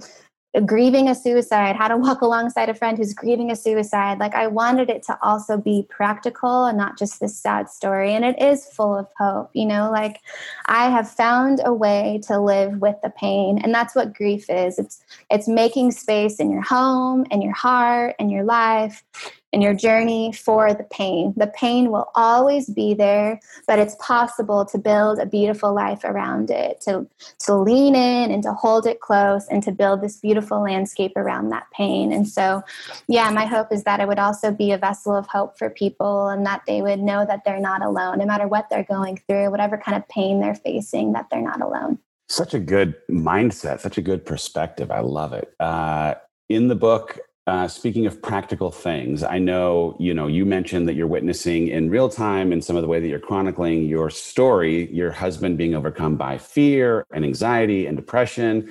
grieving 0.64 1.08
a 1.08 1.14
suicide, 1.14 1.76
how 1.76 1.88
to 1.88 1.96
walk 1.96 2.20
alongside 2.22 2.68
a 2.68 2.74
friend 2.74 2.96
who's 2.96 3.14
grieving 3.14 3.50
a 3.50 3.56
suicide. 3.56 4.18
Like 4.18 4.34
I 4.34 4.46
wanted 4.46 4.88
it 4.90 5.02
to 5.04 5.18
also 5.22 5.56
be 5.56 5.86
practical 5.88 6.64
and 6.64 6.78
not 6.78 6.98
just 6.98 7.20
this 7.20 7.38
sad 7.38 7.68
story. 7.68 8.14
And 8.14 8.24
it 8.24 8.40
is 8.40 8.66
full 8.66 8.96
of 8.96 9.08
hope, 9.16 9.50
you 9.52 9.66
know, 9.66 9.90
like 9.90 10.20
I 10.66 10.90
have 10.90 11.10
found 11.10 11.60
a 11.64 11.72
way 11.72 12.20
to 12.26 12.38
live 12.38 12.78
with 12.78 12.96
the 13.02 13.10
pain. 13.10 13.58
And 13.62 13.74
that's 13.74 13.94
what 13.94 14.14
grief 14.14 14.48
is. 14.48 14.78
It's 14.78 15.02
it's 15.30 15.48
making 15.48 15.92
space 15.92 16.40
in 16.40 16.50
your 16.50 16.62
home 16.62 17.26
and 17.30 17.42
your 17.42 17.54
heart 17.54 18.16
and 18.18 18.30
your 18.30 18.44
life 18.44 19.04
in 19.52 19.62
your 19.62 19.74
journey 19.74 20.32
for 20.32 20.74
the 20.74 20.84
pain. 20.84 21.32
The 21.36 21.46
pain 21.46 21.90
will 21.90 22.10
always 22.14 22.68
be 22.68 22.92
there, 22.92 23.40
but 23.66 23.78
it's 23.78 23.96
possible 23.98 24.64
to 24.66 24.78
build 24.78 25.18
a 25.18 25.26
beautiful 25.26 25.72
life 25.72 26.04
around 26.04 26.50
it, 26.50 26.82
to, 26.82 27.06
to 27.40 27.54
lean 27.54 27.94
in 27.94 28.30
and 28.30 28.42
to 28.42 28.52
hold 28.52 28.86
it 28.86 29.00
close 29.00 29.46
and 29.48 29.62
to 29.62 29.72
build 29.72 30.02
this 30.02 30.18
beautiful 30.18 30.62
landscape 30.62 31.16
around 31.16 31.48
that 31.48 31.66
pain. 31.72 32.12
And 32.12 32.28
so, 32.28 32.62
yeah, 33.06 33.30
my 33.30 33.46
hope 33.46 33.72
is 33.72 33.84
that 33.84 34.00
it 34.00 34.08
would 34.08 34.18
also 34.18 34.50
be 34.50 34.72
a 34.72 34.78
vessel 34.78 35.16
of 35.16 35.26
hope 35.26 35.58
for 35.58 35.70
people 35.70 36.28
and 36.28 36.44
that 36.44 36.62
they 36.66 36.82
would 36.82 37.00
know 37.00 37.24
that 37.24 37.44
they're 37.44 37.60
not 37.60 37.82
alone, 37.82 38.18
no 38.18 38.26
matter 38.26 38.46
what 38.46 38.68
they're 38.68 38.84
going 38.84 39.18
through, 39.26 39.50
whatever 39.50 39.78
kind 39.78 39.96
of 39.96 40.06
pain 40.08 40.40
they're 40.40 40.54
facing, 40.54 41.12
that 41.12 41.26
they're 41.30 41.40
not 41.40 41.62
alone. 41.62 41.98
Such 42.28 42.52
a 42.52 42.58
good 42.58 42.94
mindset, 43.10 43.80
such 43.80 43.96
a 43.96 44.02
good 44.02 44.26
perspective. 44.26 44.90
I 44.90 45.00
love 45.00 45.32
it. 45.32 45.54
Uh, 45.58 46.14
in 46.50 46.68
the 46.68 46.74
book, 46.74 47.18
uh, 47.48 47.66
speaking 47.66 48.04
of 48.04 48.20
practical 48.20 48.70
things, 48.70 49.22
I 49.22 49.38
know 49.38 49.96
you 49.98 50.12
know 50.12 50.26
you 50.26 50.44
mentioned 50.44 50.86
that 50.86 50.94
you're 50.94 51.06
witnessing 51.06 51.68
in 51.68 51.88
real 51.88 52.10
time 52.10 52.52
in 52.52 52.60
some 52.60 52.76
of 52.76 52.82
the 52.82 52.88
way 52.88 53.00
that 53.00 53.08
you're 53.08 53.18
chronicling 53.18 53.86
your 53.86 54.10
story, 54.10 54.92
your 54.92 55.10
husband 55.10 55.56
being 55.56 55.74
overcome 55.74 56.16
by 56.16 56.36
fear 56.36 57.06
and 57.10 57.24
anxiety 57.24 57.86
and 57.86 57.96
depression. 57.96 58.70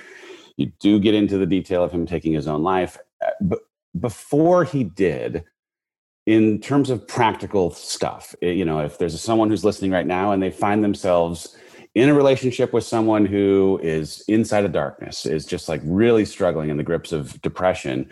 You 0.57 0.71
do 0.79 0.99
get 0.99 1.15
into 1.15 1.39
the 1.39 1.47
detail 1.47 1.83
of 1.83 1.91
him 1.91 2.05
taking 2.05 2.33
his 2.33 2.47
own 2.47 2.61
life, 2.61 2.99
uh, 3.25 3.31
but 3.41 3.61
before 3.99 4.63
he 4.63 4.83
did, 4.83 5.43
in 6.27 6.61
terms 6.61 6.91
of 6.91 7.07
practical 7.07 7.71
stuff, 7.71 8.35
eh, 8.43 8.51
you 8.51 8.63
know, 8.63 8.81
if 8.81 8.99
there's 8.99 9.19
someone 9.19 9.49
who's 9.49 9.65
listening 9.65 9.89
right 9.89 10.05
now 10.05 10.33
and 10.33 10.43
they 10.43 10.51
find 10.51 10.83
themselves 10.83 11.57
in 11.95 12.09
a 12.09 12.13
relationship 12.13 12.73
with 12.73 12.83
someone 12.83 13.25
who 13.25 13.79
is 13.81 14.23
inside 14.27 14.65
of 14.65 14.71
darkness, 14.71 15.25
is 15.25 15.47
just 15.47 15.67
like 15.67 15.81
really 15.83 16.25
struggling 16.25 16.69
in 16.69 16.77
the 16.77 16.83
grips 16.83 17.11
of 17.11 17.41
depression 17.41 18.07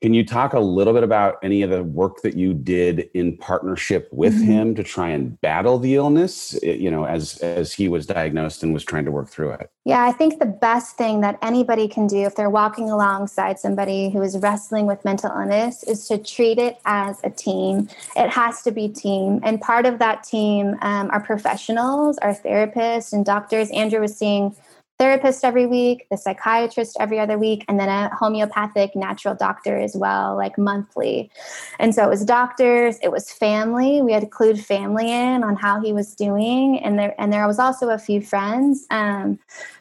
can 0.00 0.14
you 0.14 0.24
talk 0.24 0.54
a 0.54 0.60
little 0.60 0.94
bit 0.94 1.02
about 1.02 1.38
any 1.42 1.62
of 1.62 1.70
the 1.70 1.82
work 1.82 2.22
that 2.22 2.34
you 2.34 2.54
did 2.54 3.10
in 3.12 3.36
partnership 3.36 4.08
with 4.10 4.34
mm-hmm. 4.34 4.44
him 4.44 4.74
to 4.74 4.82
try 4.82 5.08
and 5.08 5.38
battle 5.40 5.78
the 5.78 5.94
illness, 5.94 6.58
eh, 6.62 6.72
you 6.72 6.90
know, 6.90 7.04
as 7.04 7.36
as 7.38 7.74
he 7.74 7.86
was 7.88 8.06
diagnosed 8.06 8.62
and 8.62 8.72
was 8.72 8.84
trying 8.84 9.04
to 9.04 9.10
work 9.10 9.28
through 9.28 9.50
it? 9.50 9.70
Yeah, 9.84 10.04
I 10.04 10.12
think 10.12 10.38
the 10.38 10.46
best 10.46 10.96
thing 10.96 11.20
that 11.20 11.38
anybody 11.42 11.86
can 11.86 12.06
do 12.06 12.18
if 12.18 12.34
they're 12.34 12.50
walking 12.50 12.90
alongside 12.90 13.58
somebody 13.58 14.10
who 14.10 14.22
is 14.22 14.38
wrestling 14.38 14.86
with 14.86 15.04
mental 15.04 15.30
illness 15.30 15.82
is 15.82 16.08
to 16.08 16.16
treat 16.16 16.58
it 16.58 16.78
as 16.86 17.20
a 17.22 17.30
team. 17.30 17.88
It 18.16 18.30
has 18.30 18.62
to 18.62 18.70
be 18.70 18.88
team, 18.88 19.40
and 19.42 19.60
part 19.60 19.84
of 19.84 19.98
that 19.98 20.24
team 20.24 20.76
um, 20.80 21.10
are 21.10 21.20
professionals, 21.20 22.16
our 22.18 22.34
therapists 22.34 23.12
and 23.12 23.24
doctors. 23.24 23.70
Andrew 23.70 24.00
was 24.00 24.16
seeing 24.16 24.56
therapist 25.00 25.44
every 25.44 25.64
week, 25.64 26.06
the 26.10 26.16
psychiatrist 26.18 26.94
every 27.00 27.18
other 27.18 27.38
week, 27.38 27.64
and 27.68 27.80
then 27.80 27.88
a 27.88 28.14
homeopathic 28.14 28.94
natural 28.94 29.34
doctor 29.34 29.78
as 29.78 29.96
well, 29.96 30.36
like 30.36 30.58
monthly. 30.58 31.30
And 31.78 31.94
so 31.94 32.04
it 32.04 32.10
was 32.10 32.22
doctors, 32.22 32.98
it 33.02 33.10
was 33.10 33.32
family. 33.32 34.02
We 34.02 34.12
had 34.12 34.20
to 34.20 34.26
include 34.26 34.60
family 34.60 35.10
in 35.10 35.42
on 35.42 35.56
how 35.56 35.80
he 35.80 35.94
was 35.94 36.14
doing, 36.14 36.78
and 36.84 36.98
there 36.98 37.14
and 37.18 37.32
there 37.32 37.46
was 37.46 37.58
also 37.58 37.88
a 37.88 37.98
few 37.98 38.20
friends. 38.20 38.86
Um, 38.90 39.38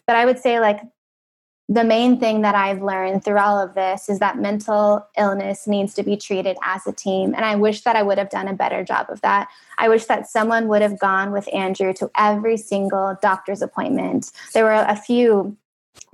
but 0.07 0.15
I 0.15 0.25
would 0.25 0.39
say 0.39 0.61
like 0.61 0.79
the 1.71 1.83
main 1.83 2.19
thing 2.19 2.41
that 2.41 2.55
I've 2.55 2.81
learned 2.81 3.23
through 3.23 3.37
all 3.37 3.59
of 3.59 3.75
this 3.75 4.09
is 4.09 4.17
that 4.19 4.39
mental 4.39 5.07
illness 5.15 5.67
needs 5.67 5.93
to 5.93 6.03
be 6.03 6.17
treated 6.17 6.57
as 6.63 6.87
a 6.87 6.91
team. 6.91 7.35
And 7.35 7.45
I 7.45 7.55
wish 7.55 7.81
that 7.81 7.95
I 7.95 8.01
would 8.01 8.17
have 8.17 8.31
done 8.31 8.47
a 8.47 8.53
better 8.53 8.83
job 8.83 9.05
of 9.09 9.21
that. 9.21 9.47
I 9.77 9.87
wish 9.87 10.05
that 10.05 10.27
someone 10.27 10.67
would 10.67 10.81
have 10.81 10.99
gone 10.99 11.31
with 11.31 11.47
Andrew 11.53 11.93
to 11.93 12.09
every 12.17 12.57
single 12.57 13.15
doctor's 13.21 13.61
appointment. 13.61 14.31
There 14.55 14.63
were 14.63 14.71
a 14.71 14.95
few, 14.95 15.55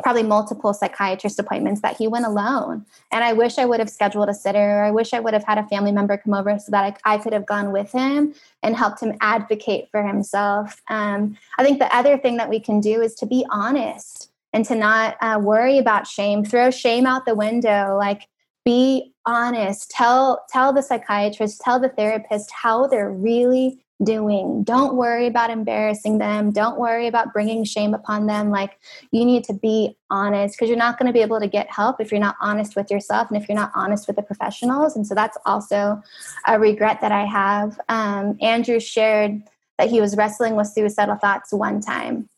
probably 0.03 0.23
multiple 0.23 0.73
psychiatrist 0.73 1.39
appointments 1.39 1.79
that 1.83 1.95
he 1.95 2.05
went 2.05 2.25
alone. 2.25 2.85
And 3.13 3.23
I 3.23 3.31
wish 3.31 3.57
I 3.57 3.63
would 3.63 3.79
have 3.79 3.89
scheduled 3.89 4.27
a 4.27 4.33
sitter. 4.33 4.83
I 4.83 4.91
wish 4.91 5.13
I 5.13 5.21
would 5.21 5.33
have 5.33 5.45
had 5.45 5.57
a 5.57 5.67
family 5.67 5.93
member 5.93 6.17
come 6.17 6.33
over 6.33 6.59
so 6.59 6.69
that 6.71 6.99
I, 7.05 7.13
I 7.13 7.17
could 7.17 7.31
have 7.31 7.45
gone 7.45 7.71
with 7.71 7.93
him 7.93 8.35
and 8.61 8.75
helped 8.75 9.01
him 9.01 9.15
advocate 9.21 9.87
for 9.89 10.05
himself. 10.05 10.81
Um, 10.89 11.37
I 11.57 11.63
think 11.63 11.79
the 11.79 11.95
other 11.95 12.17
thing 12.17 12.35
that 12.37 12.49
we 12.49 12.59
can 12.59 12.81
do 12.81 13.01
is 13.01 13.15
to 13.15 13.25
be 13.25 13.45
honest 13.49 14.31
and 14.55 14.63
to 14.65 14.73
not 14.73 15.17
uh, 15.21 15.37
worry 15.39 15.77
about 15.77 16.07
shame. 16.07 16.45
Throw 16.45 16.71
shame 16.71 17.05
out 17.05 17.25
the 17.25 17.35
window. 17.35 17.97
Like 17.99 18.29
be 18.63 19.13
honest. 19.25 19.91
Tell 19.91 20.43
tell 20.49 20.73
the 20.73 20.81
psychiatrist 20.81 21.61
tell 21.61 21.79
the 21.79 21.89
therapist 21.89 22.51
how 22.51 22.87
they're 22.87 23.11
really 23.11 23.85
doing. 24.03 24.63
Don't 24.63 24.95
worry 24.95 25.27
about 25.27 25.49
embarrassing 25.49 26.19
them. 26.19 26.51
Don't 26.51 26.79
worry 26.79 27.07
about 27.07 27.33
bringing 27.33 27.65
shame 27.65 27.93
upon 27.93 28.27
them. 28.27 28.49
Like 28.49 28.79
you 29.11 29.25
need 29.25 29.43
to 29.45 29.53
be 29.53 29.97
honest 30.09 30.55
because 30.55 30.69
you're 30.69 30.77
not 30.77 30.97
going 30.97 31.07
to 31.07 31.13
be 31.13 31.21
able 31.21 31.39
to 31.41 31.47
get 31.47 31.69
help 31.69 31.99
if 31.99 32.11
you're 32.11 32.19
not 32.19 32.35
honest 32.41 32.77
with 32.77 32.89
yourself 32.89 33.29
and 33.29 33.41
if 33.41 33.49
you're 33.49 33.57
not 33.57 33.71
honest 33.75 34.07
with 34.07 34.15
the 34.15 34.23
professionals. 34.23 34.95
And 34.95 35.05
so 35.05 35.13
that's 35.15 35.37
also 35.45 36.01
a 36.47 36.57
regret 36.57 37.01
that 37.01 37.11
i 37.11 37.25
have. 37.25 37.79
Um, 37.89 38.37
andrew 38.41 38.79
shared 38.79 39.43
that 39.77 39.89
he 39.89 39.99
was 39.99 40.15
wrestling 40.15 40.55
with 40.55 40.67
suicidal 40.67 41.15
thoughts 41.15 41.51
one 41.51 41.81
time 41.81 42.29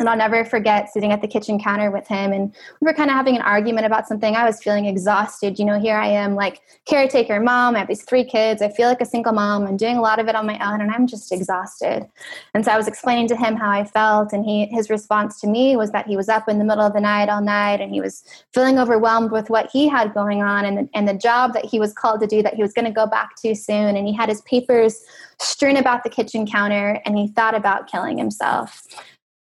and 0.00 0.08
I'll 0.08 0.16
never 0.16 0.44
forget 0.44 0.90
sitting 0.92 1.12
at 1.12 1.20
the 1.20 1.28
kitchen 1.28 1.58
counter 1.58 1.90
with 1.90 2.08
him, 2.08 2.32
and 2.32 2.54
we 2.80 2.86
were 2.86 2.94
kind 2.94 3.10
of 3.10 3.16
having 3.16 3.36
an 3.36 3.42
argument 3.42 3.86
about 3.86 4.08
something. 4.08 4.34
I 4.34 4.44
was 4.44 4.62
feeling 4.62 4.86
exhausted. 4.86 5.58
You 5.58 5.64
know, 5.64 5.78
here 5.78 5.96
I 5.96 6.08
am, 6.08 6.34
like 6.34 6.62
caretaker 6.86 7.38
mom. 7.40 7.76
I 7.76 7.80
have 7.80 7.88
these 7.88 8.02
three 8.02 8.24
kids. 8.24 8.62
I 8.62 8.70
feel 8.70 8.88
like 8.88 9.00
a 9.00 9.06
single 9.06 9.32
mom. 9.32 9.66
I'm 9.66 9.76
doing 9.76 9.96
a 9.96 10.00
lot 10.00 10.18
of 10.18 10.28
it 10.28 10.34
on 10.34 10.46
my 10.46 10.58
own, 10.66 10.80
and 10.80 10.90
I'm 10.90 11.06
just 11.06 11.30
exhausted. 11.30 12.08
And 12.54 12.64
so 12.64 12.72
I 12.72 12.76
was 12.76 12.88
explaining 12.88 13.28
to 13.28 13.36
him 13.36 13.56
how 13.56 13.70
I 13.70 13.84
felt, 13.84 14.32
and 14.32 14.44
he 14.44 14.66
his 14.66 14.90
response 14.90 15.40
to 15.40 15.46
me 15.46 15.76
was 15.76 15.90
that 15.92 16.06
he 16.06 16.16
was 16.16 16.28
up 16.28 16.48
in 16.48 16.58
the 16.58 16.64
middle 16.64 16.84
of 16.84 16.94
the 16.94 17.00
night 17.00 17.28
all 17.28 17.42
night, 17.42 17.80
and 17.80 17.92
he 17.92 18.00
was 18.00 18.24
feeling 18.54 18.78
overwhelmed 18.78 19.30
with 19.30 19.50
what 19.50 19.70
he 19.72 19.86
had 19.88 20.14
going 20.14 20.42
on, 20.42 20.64
and 20.64 20.78
the, 20.78 20.88
and 20.94 21.06
the 21.06 21.14
job 21.14 21.52
that 21.52 21.64
he 21.64 21.78
was 21.78 21.92
called 21.92 22.20
to 22.20 22.26
do 22.26 22.42
that 22.42 22.54
he 22.54 22.62
was 22.62 22.72
going 22.72 22.86
to 22.86 22.90
go 22.90 23.06
back 23.06 23.36
to 23.42 23.54
soon, 23.54 23.96
and 23.96 24.06
he 24.06 24.14
had 24.14 24.28
his 24.28 24.40
papers 24.42 25.04
strewn 25.40 25.76
about 25.76 26.04
the 26.04 26.10
kitchen 26.10 26.46
counter, 26.46 27.00
and 27.04 27.16
he 27.16 27.28
thought 27.28 27.54
about 27.54 27.90
killing 27.90 28.18
himself. 28.18 28.82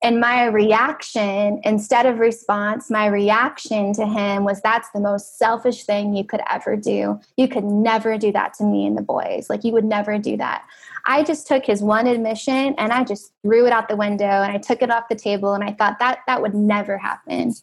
And 0.03 0.21
my 0.21 0.45
reaction, 0.47 1.61
instead 1.65 2.05
of 2.05 2.19
response, 2.19 2.91
my 2.91 3.07
reaction 3.07 3.95
to 3.95 4.07
him 4.07 4.45
was 4.45 4.61
that's 4.61 4.91
the 4.91 5.01
most 5.01 5.39
selfish 5.39 5.85
thing 5.85 6.15
you 6.15 6.23
could 6.23 6.43
ever 6.51 6.77
do. 6.77 7.19
You 7.37 7.49
could 7.49 7.65
never 7.65 8.19
do 8.19 8.31
that 8.33 8.55
to 8.55 8.65
me 8.65 8.87
and 8.87 8.97
the 8.97 9.03
boys. 9.03 9.49
Like, 9.49 9.65
you 9.65 9.73
would 9.73 9.85
never 9.85 10.19
do 10.19 10.37
that. 10.37 10.65
I 11.07 11.23
just 11.23 11.47
took 11.47 11.65
his 11.65 11.83
one 11.83 12.07
admission 12.07 12.75
and 12.77 12.93
I 12.93 13.05
just 13.05 13.33
threw 13.43 13.67
it 13.67 13.73
out 13.73 13.89
the 13.89 13.97
window 13.97 14.25
and 14.25 14.53
I 14.53 14.59
took 14.59 14.83
it 14.83 14.91
off 14.91 15.09
the 15.09 15.15
table 15.15 15.55
and 15.55 15.65
I 15.65 15.73
thought 15.73 15.99
that 16.01 16.19
that 16.27 16.43
would 16.43 16.55
never 16.55 16.99
happen. 16.99 17.55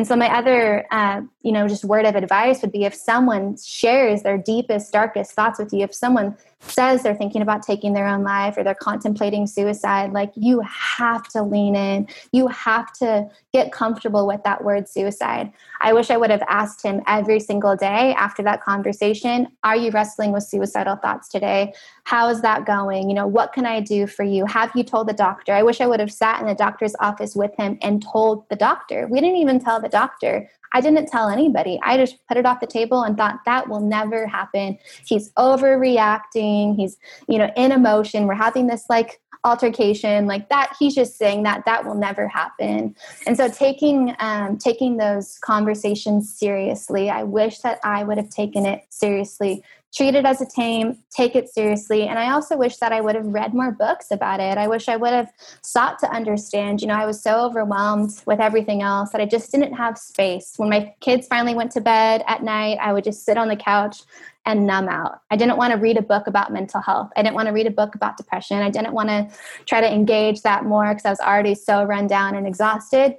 And 0.00 0.06
so 0.06 0.16
my 0.16 0.34
other, 0.34 0.86
uh, 0.90 1.20
you 1.42 1.52
know, 1.52 1.68
just 1.68 1.84
word 1.84 2.06
of 2.06 2.16
advice 2.16 2.62
would 2.62 2.72
be 2.72 2.84
if 2.84 2.94
someone 2.94 3.58
shares 3.62 4.22
their 4.22 4.38
deepest, 4.38 4.94
darkest 4.94 5.32
thoughts 5.32 5.58
with 5.58 5.74
you, 5.74 5.80
if 5.80 5.94
someone 5.94 6.38
says 6.60 7.02
they're 7.02 7.14
thinking 7.14 7.42
about 7.42 7.62
taking 7.62 7.92
their 7.92 8.06
own 8.06 8.22
life 8.22 8.56
or 8.56 8.64
they're 8.64 8.74
contemplating 8.74 9.46
suicide, 9.46 10.12
like 10.12 10.32
you 10.36 10.60
have 10.60 11.26
to 11.28 11.42
lean 11.42 11.74
in. 11.74 12.06
You 12.32 12.48
have 12.48 12.92
to 12.94 13.28
get 13.52 13.72
comfortable 13.72 14.26
with 14.26 14.42
that 14.44 14.62
word 14.62 14.88
suicide. 14.88 15.52
I 15.80 15.92
wish 15.92 16.10
I 16.10 16.16
would 16.16 16.30
have 16.30 16.42
asked 16.48 16.82
him 16.82 17.02
every 17.06 17.40
single 17.40 17.76
day 17.76 18.14
after 18.14 18.42
that 18.42 18.62
conversation 18.62 19.48
Are 19.64 19.76
you 19.76 19.90
wrestling 19.90 20.32
with 20.32 20.44
suicidal 20.44 20.96
thoughts 20.96 21.28
today? 21.28 21.72
How 22.04 22.28
is 22.28 22.42
that 22.42 22.66
going? 22.66 23.08
You 23.08 23.14
know, 23.14 23.26
what 23.26 23.52
can 23.52 23.66
I 23.66 23.80
do 23.80 24.06
for 24.06 24.24
you? 24.24 24.44
Have 24.46 24.70
you 24.74 24.84
told 24.84 25.08
the 25.08 25.14
doctor? 25.14 25.52
I 25.52 25.62
wish 25.62 25.80
I 25.80 25.86
would 25.86 26.00
have 26.00 26.12
sat 26.12 26.40
in 26.40 26.46
the 26.46 26.54
doctor's 26.54 26.94
office 27.00 27.34
with 27.34 27.54
him 27.56 27.78
and 27.82 28.02
told 28.02 28.48
the 28.48 28.56
doctor. 28.56 29.06
We 29.08 29.20
didn't 29.20 29.36
even 29.36 29.60
tell 29.60 29.80
the 29.80 29.88
doctor. 29.90 30.48
I 30.72 30.80
didn't 30.80 31.06
tell 31.06 31.28
anybody. 31.28 31.80
I 31.82 31.96
just 31.96 32.16
put 32.28 32.36
it 32.36 32.46
off 32.46 32.60
the 32.60 32.66
table 32.66 33.02
and 33.02 33.16
thought 33.16 33.40
that 33.44 33.68
will 33.68 33.80
never 33.80 34.26
happen. 34.26 34.78
He's 35.04 35.32
overreacting. 35.32 36.76
He's, 36.76 36.96
you 37.28 37.38
know, 37.38 37.50
in 37.56 37.72
emotion. 37.72 38.26
We're 38.26 38.34
having 38.34 38.68
this 38.68 38.84
like 38.88 39.20
altercation 39.44 40.26
like 40.26 40.50
that 40.50 40.74
he's 40.78 40.94
just 40.94 41.16
saying 41.16 41.44
that 41.44 41.64
that 41.64 41.86
will 41.86 41.94
never 41.94 42.28
happen 42.28 42.94
and 43.26 43.36
so 43.38 43.48
taking 43.48 44.14
um, 44.18 44.58
taking 44.58 44.98
those 44.98 45.38
conversations 45.38 46.34
seriously 46.38 47.08
i 47.08 47.22
wish 47.22 47.58
that 47.60 47.80
i 47.82 48.04
would 48.04 48.18
have 48.18 48.28
taken 48.28 48.66
it 48.66 48.84
seriously 48.90 49.62
treat 49.92 50.14
it 50.14 50.24
as 50.24 50.40
a 50.40 50.46
tame, 50.46 50.98
take 51.10 51.34
it 51.34 51.48
seriously. 51.48 52.06
And 52.06 52.18
I 52.18 52.30
also 52.30 52.56
wish 52.56 52.76
that 52.76 52.92
I 52.92 53.00
would 53.00 53.16
have 53.16 53.26
read 53.26 53.54
more 53.54 53.72
books 53.72 54.10
about 54.10 54.38
it. 54.38 54.56
I 54.56 54.68
wish 54.68 54.88
I 54.88 54.96
would 54.96 55.12
have 55.12 55.30
sought 55.62 55.98
to 56.00 56.10
understand. 56.10 56.80
You 56.80 56.88
know, 56.88 56.94
I 56.94 57.06
was 57.06 57.20
so 57.20 57.44
overwhelmed 57.44 58.22
with 58.24 58.40
everything 58.40 58.82
else 58.82 59.10
that 59.10 59.20
I 59.20 59.26
just 59.26 59.50
didn't 59.50 59.74
have 59.74 59.98
space. 59.98 60.54
When 60.56 60.70
my 60.70 60.94
kids 61.00 61.26
finally 61.26 61.54
went 61.54 61.72
to 61.72 61.80
bed 61.80 62.22
at 62.28 62.42
night, 62.42 62.78
I 62.80 62.92
would 62.92 63.04
just 63.04 63.24
sit 63.24 63.36
on 63.36 63.48
the 63.48 63.56
couch 63.56 64.02
and 64.46 64.66
numb 64.66 64.88
out. 64.88 65.20
I 65.30 65.36
didn't 65.36 65.56
want 65.56 65.72
to 65.72 65.78
read 65.78 65.96
a 65.96 66.02
book 66.02 66.26
about 66.26 66.52
mental 66.52 66.80
health. 66.80 67.10
I 67.16 67.22
didn't 67.22 67.34
want 67.34 67.48
to 67.48 67.52
read 67.52 67.66
a 67.66 67.70
book 67.70 67.94
about 67.94 68.16
depression. 68.16 68.58
I 68.58 68.70
didn't 68.70 68.94
want 68.94 69.08
to 69.08 69.28
try 69.66 69.80
to 69.80 69.92
engage 69.92 70.42
that 70.42 70.64
more 70.64 70.88
because 70.88 71.04
I 71.04 71.10
was 71.10 71.20
already 71.20 71.54
so 71.54 71.84
run 71.84 72.06
down 72.06 72.34
and 72.34 72.46
exhausted. 72.46 73.16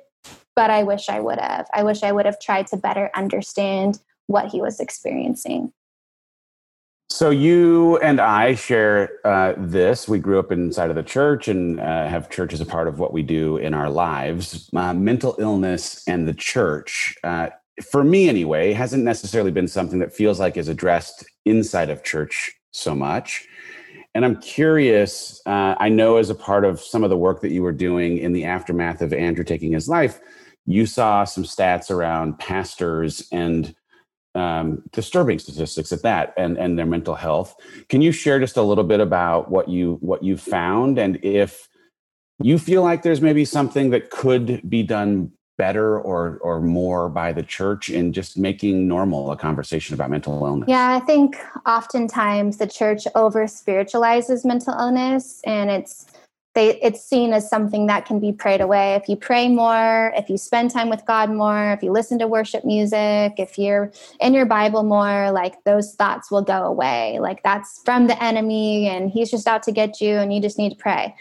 But 0.55 0.69
I 0.69 0.83
wish 0.83 1.09
I 1.09 1.19
would 1.19 1.39
have. 1.39 1.67
I 1.73 1.83
wish 1.83 2.03
I 2.03 2.11
would 2.11 2.25
have 2.25 2.39
tried 2.39 2.67
to 2.67 2.77
better 2.77 3.09
understand 3.15 3.99
what 4.27 4.47
he 4.47 4.61
was 4.61 4.79
experiencing. 4.79 5.71
So 7.11 7.29
you 7.29 7.97
and 7.97 8.21
I 8.21 8.55
share 8.55 9.19
uh, 9.25 9.53
this. 9.57 10.07
We 10.07 10.17
grew 10.17 10.39
up 10.39 10.49
inside 10.49 10.89
of 10.89 10.95
the 10.95 11.03
church 11.03 11.49
and 11.49 11.77
uh, 11.77 12.07
have 12.07 12.29
church 12.29 12.53
as 12.53 12.61
a 12.61 12.65
part 12.65 12.87
of 12.87 12.99
what 12.99 13.11
we 13.11 13.21
do 13.21 13.57
in 13.57 13.73
our 13.73 13.89
lives. 13.89 14.69
Uh, 14.73 14.93
mental 14.93 15.35
illness 15.37 16.07
and 16.07 16.25
the 16.25 16.33
church, 16.33 17.13
uh, 17.25 17.49
for 17.91 18.05
me 18.05 18.29
anyway, 18.29 18.71
hasn't 18.71 19.03
necessarily 19.03 19.51
been 19.51 19.67
something 19.67 19.99
that 19.99 20.13
feels 20.13 20.39
like 20.39 20.55
is 20.55 20.69
addressed 20.69 21.25
inside 21.43 21.89
of 21.89 22.01
church 22.01 22.53
so 22.71 22.95
much. 22.95 23.45
And 24.15 24.23
I'm 24.23 24.39
curious. 24.39 25.41
Uh, 25.45 25.75
I 25.77 25.89
know 25.89 26.15
as 26.15 26.29
a 26.29 26.35
part 26.35 26.63
of 26.63 26.79
some 26.79 27.03
of 27.03 27.09
the 27.09 27.17
work 27.17 27.41
that 27.41 27.51
you 27.51 27.61
were 27.61 27.73
doing 27.73 28.19
in 28.19 28.31
the 28.31 28.45
aftermath 28.45 29.01
of 29.01 29.11
Andrew 29.11 29.43
taking 29.43 29.73
his 29.73 29.89
life, 29.89 30.21
you 30.65 30.85
saw 30.85 31.25
some 31.25 31.43
stats 31.43 31.91
around 31.91 32.39
pastors 32.39 33.27
and 33.33 33.75
um, 34.35 34.83
disturbing 34.91 35.39
statistics 35.39 35.91
at 35.91 36.03
that 36.03 36.33
and 36.37 36.57
and 36.57 36.77
their 36.77 36.85
mental 36.85 37.15
health. 37.15 37.55
Can 37.89 38.01
you 38.01 38.11
share 38.11 38.39
just 38.39 38.57
a 38.57 38.61
little 38.61 38.83
bit 38.83 38.99
about 38.99 39.51
what 39.51 39.67
you 39.67 39.97
what 40.01 40.23
you 40.23 40.37
found? 40.37 40.97
And 40.97 41.19
if 41.23 41.67
you 42.41 42.57
feel 42.57 42.81
like 42.81 43.03
there's 43.03 43.21
maybe 43.21 43.45
something 43.45 43.89
that 43.91 44.09
could 44.09 44.67
be 44.69 44.83
done 44.83 45.31
better 45.57 45.99
or 45.99 46.39
or 46.41 46.59
more 46.59 47.07
by 47.07 47.31
the 47.31 47.43
church 47.43 47.89
in 47.89 48.13
just 48.13 48.37
making 48.37 48.87
normal 48.87 49.31
a 49.31 49.37
conversation 49.37 49.93
about 49.93 50.09
mental 50.09 50.43
illness? 50.43 50.67
Yeah 50.67 50.99
i 50.99 51.05
think 51.05 51.37
oftentimes 51.67 52.57
the 52.57 52.65
church 52.65 53.03
over 53.13 53.45
spiritualizes 53.45 54.43
mental 54.43 54.73
illness 54.73 55.41
and 55.45 55.69
it's 55.69 56.07
they 56.53 56.79
it's 56.81 57.03
seen 57.03 57.31
as 57.31 57.49
something 57.49 57.87
that 57.87 58.05
can 58.05 58.19
be 58.19 58.31
prayed 58.31 58.61
away. 58.61 58.95
If 58.95 59.07
you 59.07 59.15
pray 59.15 59.47
more 59.47 60.11
if 60.15 60.29
you 60.29 60.37
spend 60.37 60.71
time 60.71 60.89
with 60.89 61.05
god 61.05 61.29
more 61.31 61.71
if 61.71 61.81
you 61.81 61.91
listen 61.91 62.19
to 62.19 62.27
worship 62.27 62.65
music 62.65 63.35
if 63.37 63.57
you're 63.57 63.91
in 64.19 64.33
your 64.33 64.45
bible 64.45 64.83
more 64.83 65.31
like 65.31 65.63
those 65.63 65.93
thoughts 65.95 66.29
will 66.29 66.41
go 66.41 66.63
away. 66.63 67.19
Like 67.19 67.41
that's 67.43 67.81
from 67.85 68.07
the 68.07 68.21
enemy 68.21 68.87
and 68.87 69.09
he's 69.09 69.31
just 69.31 69.47
out 69.47 69.63
to 69.63 69.71
get 69.71 70.01
you 70.01 70.17
and 70.17 70.33
you 70.33 70.41
just 70.41 70.57
need 70.57 70.71
to 70.71 70.75
pray. 70.75 71.15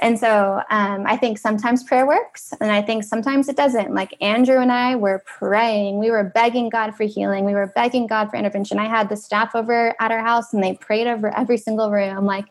And 0.00 0.18
so 0.18 0.62
um, 0.70 1.06
i 1.06 1.16
think 1.16 1.38
sometimes 1.38 1.82
prayer 1.82 2.06
works 2.06 2.52
and 2.60 2.70
i 2.70 2.82
think 2.82 3.04
sometimes 3.04 3.48
it 3.48 3.56
doesn't. 3.56 3.94
Like 3.94 4.14
andrew 4.20 4.58
and 4.58 4.70
i 4.72 4.96
were 4.96 5.22
praying. 5.26 5.98
We 5.98 6.10
were 6.10 6.24
begging 6.24 6.68
god 6.68 6.94
for 6.94 7.04
healing. 7.04 7.44
We 7.44 7.54
were 7.54 7.72
begging 7.74 8.06
god 8.06 8.30
for 8.30 8.36
intervention. 8.36 8.78
I 8.78 8.88
had 8.88 9.08
the 9.08 9.16
staff 9.16 9.54
over 9.54 9.94
at 9.98 10.10
our 10.12 10.20
house 10.20 10.52
and 10.52 10.62
they 10.62 10.74
prayed 10.74 11.06
over 11.06 11.34
every 11.36 11.56
single 11.56 11.90
room. 11.90 12.26
Like 12.26 12.46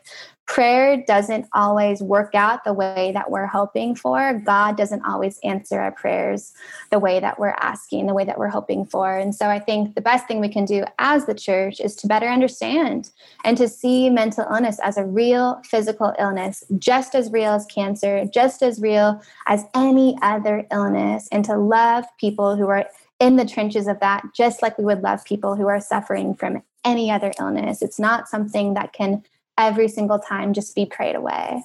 prayer 0.46 1.02
doesn't 1.06 1.46
always 1.54 2.02
work 2.02 2.34
out 2.34 2.64
the 2.64 2.72
way 2.72 3.12
that 3.14 3.30
we're 3.30 3.46
hoping 3.46 3.94
for. 3.94 4.34
God 4.44 4.76
doesn't 4.76 5.04
always 5.04 5.38
answer 5.42 5.80
our 5.80 5.92
prayers 5.92 6.52
the 6.90 6.98
way 6.98 7.18
that 7.18 7.38
we're 7.38 7.56
asking, 7.60 8.06
the 8.06 8.14
way 8.14 8.24
that 8.24 8.38
we're 8.38 8.48
hoping 8.48 8.84
for. 8.84 9.16
And 9.16 9.34
so 9.34 9.48
I 9.48 9.58
think 9.58 9.94
the 9.94 10.00
best 10.02 10.28
thing 10.28 10.40
we 10.40 10.50
can 10.50 10.66
do 10.66 10.84
as 10.98 11.24
the 11.24 11.34
church 11.34 11.80
is 11.80 11.96
to 11.96 12.06
better 12.06 12.28
understand 12.28 13.10
and 13.44 13.56
to 13.56 13.68
see 13.68 14.10
mental 14.10 14.46
illness 14.50 14.78
as 14.82 14.98
a 14.98 15.04
real 15.04 15.62
physical 15.64 16.14
illness, 16.18 16.62
just 16.78 17.14
as 17.14 17.32
real 17.32 17.52
as 17.52 17.64
cancer, 17.66 18.26
just 18.26 18.62
as 18.62 18.80
real 18.80 19.22
as 19.46 19.64
any 19.74 20.16
other 20.20 20.66
illness, 20.70 21.26
and 21.32 21.44
to 21.46 21.56
love 21.56 22.04
people 22.20 22.54
who 22.54 22.68
are 22.68 22.86
in 23.18 23.36
the 23.36 23.46
trenches 23.46 23.86
of 23.86 23.98
that, 24.00 24.22
just 24.34 24.60
like 24.60 24.76
we 24.76 24.84
would 24.84 25.02
love 25.02 25.24
people 25.24 25.56
who 25.56 25.68
are 25.68 25.80
suffering 25.80 26.34
from 26.34 26.62
any 26.84 27.10
other 27.10 27.32
illness. 27.40 27.80
It's 27.80 27.98
not 27.98 28.28
something 28.28 28.74
that 28.74 28.92
can 28.92 29.22
every 29.58 29.88
single 29.88 30.18
time 30.18 30.52
just 30.52 30.74
be 30.74 30.86
prayed 30.86 31.14
away. 31.14 31.62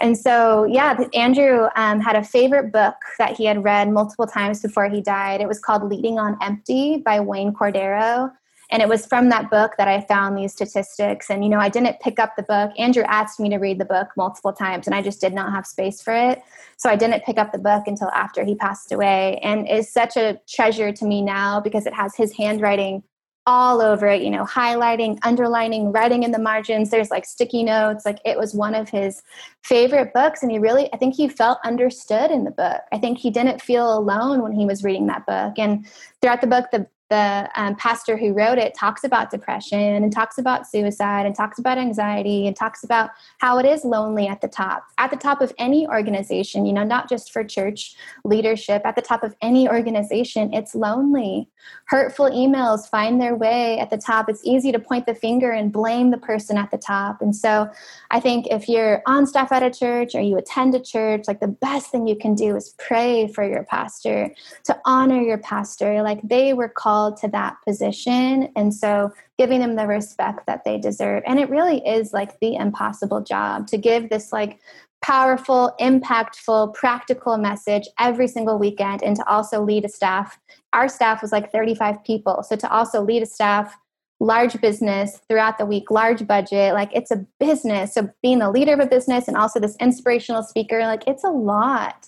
And 0.00 0.16
so, 0.16 0.64
yeah, 0.64 0.98
Andrew 1.14 1.68
um, 1.76 2.00
had 2.00 2.16
a 2.16 2.24
favorite 2.24 2.72
book 2.72 2.96
that 3.18 3.36
he 3.36 3.44
had 3.44 3.62
read 3.62 3.90
multiple 3.90 4.26
times 4.26 4.60
before 4.60 4.88
he 4.88 5.00
died. 5.00 5.40
It 5.40 5.48
was 5.48 5.60
called 5.60 5.84
Leading 5.84 6.18
on 6.18 6.36
Empty 6.42 6.98
by 6.98 7.20
Wayne 7.20 7.52
Cordeiro. 7.52 8.32
And 8.72 8.82
it 8.82 8.88
was 8.88 9.04
from 9.04 9.30
that 9.30 9.50
book 9.50 9.72
that 9.78 9.88
I 9.88 10.00
found 10.02 10.38
these 10.38 10.52
statistics. 10.52 11.28
And, 11.28 11.42
you 11.42 11.50
know, 11.50 11.58
I 11.58 11.68
didn't 11.68 11.98
pick 12.00 12.20
up 12.20 12.36
the 12.36 12.44
book. 12.44 12.70
Andrew 12.78 13.02
asked 13.08 13.40
me 13.40 13.48
to 13.50 13.56
read 13.56 13.80
the 13.80 13.84
book 13.84 14.08
multiple 14.16 14.52
times, 14.52 14.86
and 14.86 14.94
I 14.94 15.02
just 15.02 15.20
did 15.20 15.34
not 15.34 15.52
have 15.52 15.66
space 15.66 16.00
for 16.00 16.14
it. 16.14 16.40
So 16.76 16.88
I 16.88 16.94
didn't 16.94 17.24
pick 17.24 17.36
up 17.36 17.50
the 17.50 17.58
book 17.58 17.84
until 17.86 18.10
after 18.10 18.44
he 18.44 18.54
passed 18.54 18.92
away. 18.92 19.40
And 19.42 19.68
it's 19.68 19.92
such 19.92 20.16
a 20.16 20.40
treasure 20.48 20.92
to 20.92 21.04
me 21.04 21.20
now 21.20 21.60
because 21.60 21.84
it 21.84 21.94
has 21.94 22.14
his 22.14 22.32
handwriting 22.36 23.02
all 23.46 23.80
over 23.80 24.06
it, 24.06 24.22
you 24.22 24.30
know, 24.30 24.44
highlighting, 24.44 25.18
underlining, 25.22 25.92
writing 25.92 26.22
in 26.22 26.30
the 26.30 26.38
margins. 26.38 26.90
There's 26.90 27.10
like 27.10 27.24
sticky 27.24 27.62
notes. 27.62 28.04
Like 28.04 28.18
it 28.24 28.38
was 28.38 28.54
one 28.54 28.74
of 28.74 28.88
his 28.88 29.22
favorite 29.62 30.12
books. 30.12 30.42
And 30.42 30.52
he 30.52 30.58
really, 30.58 30.92
I 30.92 30.96
think 30.98 31.14
he 31.14 31.28
felt 31.28 31.58
understood 31.64 32.30
in 32.30 32.44
the 32.44 32.50
book. 32.50 32.82
I 32.92 32.98
think 32.98 33.18
he 33.18 33.30
didn't 33.30 33.62
feel 33.62 33.96
alone 33.96 34.42
when 34.42 34.52
he 34.52 34.66
was 34.66 34.84
reading 34.84 35.06
that 35.06 35.26
book. 35.26 35.58
And 35.58 35.86
throughout 36.20 36.42
the 36.42 36.46
book, 36.46 36.66
the 36.70 36.86
the 37.10 37.50
um, 37.56 37.76
pastor 37.76 38.16
who 38.16 38.32
wrote 38.32 38.58
it 38.58 38.74
talks 38.74 39.04
about 39.04 39.30
depression 39.30 39.78
and 39.78 40.12
talks 40.12 40.38
about 40.38 40.66
suicide 40.66 41.26
and 41.26 41.34
talks 41.34 41.58
about 41.58 41.78
anxiety 41.78 42.46
and 42.46 42.56
talks 42.56 42.84
about 42.84 43.10
how 43.38 43.58
it 43.58 43.66
is 43.66 43.84
lonely 43.84 44.26
at 44.26 44.40
the 44.40 44.48
top 44.48 44.84
at 44.98 45.10
the 45.10 45.16
top 45.16 45.40
of 45.40 45.52
any 45.58 45.86
organization 45.86 46.64
you 46.64 46.72
know 46.72 46.84
not 46.84 47.08
just 47.08 47.32
for 47.32 47.44
church 47.44 47.94
leadership 48.24 48.82
at 48.84 48.96
the 48.96 49.02
top 49.02 49.22
of 49.22 49.34
any 49.42 49.68
organization 49.68 50.52
it's 50.52 50.74
lonely. 50.74 51.48
Hurtful 51.86 52.30
emails 52.30 52.88
find 52.88 53.20
their 53.20 53.34
way 53.34 53.78
at 53.78 53.90
the 53.90 53.98
top. 53.98 54.28
It's 54.28 54.40
easy 54.44 54.72
to 54.72 54.78
point 54.78 55.06
the 55.06 55.14
finger 55.14 55.50
and 55.50 55.72
blame 55.72 56.10
the 56.10 56.18
person 56.18 56.56
at 56.56 56.70
the 56.70 56.78
top. 56.78 57.20
And 57.20 57.34
so 57.34 57.68
i 58.10 58.20
think 58.20 58.46
if 58.50 58.68
you're 58.68 59.02
on 59.06 59.26
staff 59.26 59.52
at 59.52 59.62
a 59.62 59.70
church 59.70 60.14
or 60.14 60.20
you 60.20 60.36
attend 60.36 60.74
a 60.74 60.80
church 60.80 61.24
like 61.28 61.40
the 61.40 61.48
best 61.48 61.90
thing 61.90 62.06
you 62.06 62.16
can 62.16 62.34
do 62.34 62.56
is 62.56 62.74
pray 62.78 63.28
for 63.28 63.44
your 63.44 63.64
pastor 63.64 64.34
to 64.64 64.78
honor 64.84 65.20
your 65.20 65.38
pastor. 65.38 66.02
Like 66.02 66.20
they 66.22 66.52
were 66.54 66.68
called 66.68 66.99
called 67.00 67.16
to 67.16 67.28
that 67.28 67.56
position. 67.66 68.48
And 68.56 68.74
so 68.74 69.10
giving 69.38 69.60
them 69.60 69.76
the 69.76 69.86
respect 69.86 70.46
that 70.46 70.64
they 70.64 70.78
deserve. 70.78 71.22
And 71.26 71.38
it 71.38 71.48
really 71.48 71.78
is 71.86 72.12
like 72.12 72.38
the 72.40 72.56
impossible 72.56 73.22
job 73.22 73.66
to 73.68 73.78
give 73.78 74.10
this 74.10 74.32
like 74.32 74.60
powerful, 75.02 75.74
impactful, 75.80 76.74
practical 76.74 77.38
message 77.38 77.88
every 77.98 78.28
single 78.28 78.58
weekend 78.58 79.02
and 79.02 79.16
to 79.16 79.26
also 79.26 79.62
lead 79.62 79.86
a 79.86 79.88
staff. 79.88 80.38
Our 80.74 80.88
staff 80.88 81.22
was 81.22 81.32
like 81.32 81.50
35 81.52 82.04
people. 82.04 82.42
So 82.42 82.54
to 82.56 82.70
also 82.70 83.02
lead 83.02 83.22
a 83.22 83.26
staff 83.26 83.74
large 84.20 84.60
business 84.60 85.18
throughout 85.28 85.56
the 85.56 85.64
week, 85.64 85.90
large 85.90 86.26
budget. 86.26 86.74
Like 86.74 86.90
it's 86.94 87.10
a 87.10 87.24
business. 87.38 87.94
So 87.94 88.10
being 88.22 88.38
the 88.38 88.50
leader 88.50 88.74
of 88.74 88.80
a 88.80 88.86
business 88.86 89.26
and 89.26 89.36
also 89.36 89.58
this 89.58 89.76
inspirational 89.80 90.42
speaker, 90.42 90.80
like 90.80 91.02
it's 91.06 91.24
a 91.24 91.30
lot. 91.30 92.06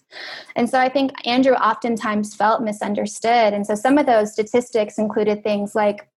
And 0.54 0.68
so 0.68 0.78
I 0.78 0.90
think 0.90 1.12
Andrew 1.26 1.54
oftentimes 1.54 2.34
felt 2.34 2.62
misunderstood. 2.62 3.54
And 3.54 3.66
so 3.66 3.74
some 3.74 3.96
of 3.96 4.04
those 4.04 4.32
statistics 4.32 4.98
included 4.98 5.42
things 5.42 5.74
like 5.74 6.08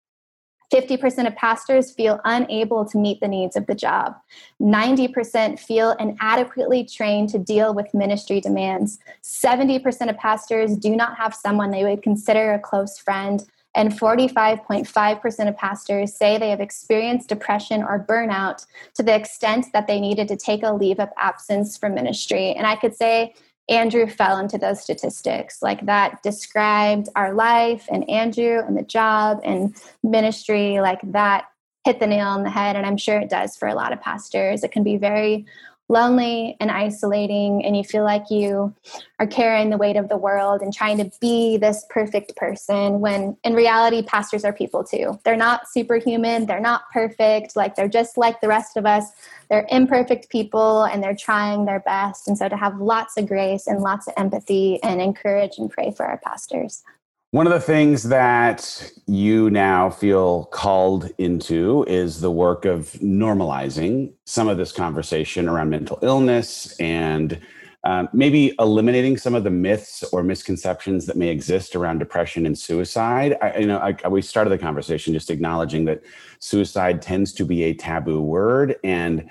50% 0.73 1.29
of 1.29 1.37
pastors 1.37 1.93
feel 1.93 2.21
unable 2.25 2.85
to 2.87 2.99
meet 2.99 3.21
the 3.21 3.29
needs 3.29 3.55
of 3.55 3.67
the 3.67 3.75
job. 3.77 4.17
90% 4.61 5.61
feel 5.61 5.93
inadequately 6.01 6.85
trained 6.85 7.29
to 7.29 7.39
deal 7.39 7.73
with 7.73 7.95
ministry 7.95 8.41
demands. 8.41 8.99
70% 9.23 10.11
of 10.11 10.17
pastors 10.17 10.77
do 10.77 10.97
not 10.97 11.17
have 11.17 11.35
someone 11.35 11.71
they 11.71 11.85
would 11.85 12.03
consider 12.03 12.53
a 12.53 12.59
close 12.59 12.99
friend 12.99 13.45
And 13.75 13.93
45.5% 13.93 15.49
of 15.49 15.57
pastors 15.57 16.15
say 16.15 16.39
they 16.39 16.51
have 16.51 16.61
experienced 16.61 17.29
depression 17.29 17.83
or 17.83 18.05
burnout 18.09 18.67
to 18.95 19.03
the 19.03 19.15
extent 19.15 19.67
that 19.73 19.87
they 19.87 20.01
needed 20.01 20.29
to 20.29 20.37
take 20.37 20.63
a 20.63 20.73
leave 20.73 21.01
of 21.01 21.09
absence 21.17 21.77
from 21.77 21.95
ministry. 21.95 22.53
And 22.53 22.67
I 22.67 22.77
could 22.77 22.95
say 22.95 23.35
Andrew 23.69 24.07
fell 24.07 24.39
into 24.39 24.59
those 24.59 24.81
statistics. 24.81 25.63
Like 25.63 25.87
that 25.87 26.23
described 26.23 27.09
our 27.17 27.33
life 27.33 27.89
and 27.91 28.09
Andrew 28.09 28.61
and 28.61 28.77
the 28.77 28.83
job 28.83 29.41
and 29.45 29.75
ministry. 30.03 30.81
Like 30.81 31.01
that 31.13 31.47
hit 31.85 32.01
the 32.01 32.07
nail 32.07 32.29
on 32.29 32.43
the 32.43 32.51
head. 32.51 32.77
And 32.77 32.87
I'm 32.87 32.97
sure 32.97 33.19
it 33.19 33.31
does 33.31 33.57
for 33.57 33.69
a 33.69 33.75
lot 33.75 33.93
of 33.93 34.01
pastors. 34.01 34.65
It 34.65 34.73
can 34.73 34.83
be 34.83 34.97
very 34.97 35.47
lonely 35.89 36.57
and 36.61 36.71
isolating 36.71 37.65
and 37.65 37.77
you 37.77 37.85
feel 37.85 38.05
like 38.05 38.31
you 38.31 38.75
are 39.19 39.27
carrying 39.27 39.69
the 39.69 39.77
weight 39.77 39.97
of 39.97 40.09
the 40.09 40.17
world 40.17 40.63
and 40.63 40.73
trying 40.73 40.97
to 40.97 41.11
be 41.21 41.59
this 41.59 41.85
perfect 41.91 42.35
person 42.37 43.01
when 43.01 43.37
in 43.45 43.55
reality 43.55 44.03
pastors 44.03 44.45
are 44.45 44.53
people 44.53 44.83
too. 44.83 45.19
They're 45.25 45.37
not 45.37 45.69
superhuman. 45.69 46.47
They're 46.47 46.59
not 46.59 46.91
perfect. 46.91 47.55
Like 47.55 47.77
they're 47.77 47.87
just 47.89 48.17
like 48.17 48.41
the 48.41 48.49
rest 48.49 48.79
of 48.79 48.87
us. 48.87 49.13
They're 49.51 49.67
imperfect 49.71 50.31
people 50.31 50.85
and 50.85 51.03
they're 51.03 51.15
trying 51.15 51.67
their 51.67 51.81
best. 51.81 52.29
And 52.29 52.39
so 52.39 52.49
to 52.49 52.57
have 52.57 52.81
lots 52.81 53.19
of 53.19 53.29
grace 53.29 53.67
and 53.67 53.81
lots 53.81 54.07
of 54.07 54.15
empathy 54.17 54.83
and 54.83 55.03
encourage 55.03 55.59
and 55.59 55.71
pray 55.71 55.91
for 55.91 56.07
our 56.07 56.19
pastors 56.19 56.83
one 57.35 57.49
of 57.49 57.53
the 57.53 57.59
things 57.59 58.05
that 58.05 58.93
you 59.09 59.51
now 59.51 59.91
feel 59.91 60.45
called 60.53 61.11
into 61.19 61.83
is 61.89 62.21
the 62.21 62.31
work 62.31 62.65
of 62.65 62.93
normalizing 63.03 64.13
some 64.25 64.47
of 64.47 64.57
this 64.57 64.71
conversation 64.71 65.49
around 65.49 65.69
mental 65.69 65.99
illness 66.03 66.79
and 66.79 67.41
um, 67.83 68.09
maybe 68.13 68.55
eliminating 68.61 69.17
some 69.17 69.35
of 69.35 69.43
the 69.43 69.51
myths 69.51 70.05
or 70.13 70.23
misconceptions 70.23 71.07
that 71.07 71.17
may 71.17 71.29
exist 71.29 71.75
around 71.75 71.99
depression 71.99 72.47
and 72.47 72.57
suicide. 72.57 73.37
I, 73.43 73.59
you 73.59 73.67
know, 73.67 73.79
I, 73.79 74.07
we 74.07 74.23
started 74.23 74.51
the 74.51 74.59
conversation 74.59 75.13
just 75.13 75.29
acknowledging 75.29 75.87
that 75.87 76.05
suicide 76.39 77.03
tends 77.03 77.33
to 77.33 77.45
be 77.45 77.65
a 77.65 77.75
taboo 77.75 78.21
word, 78.21 78.77
and 78.85 79.29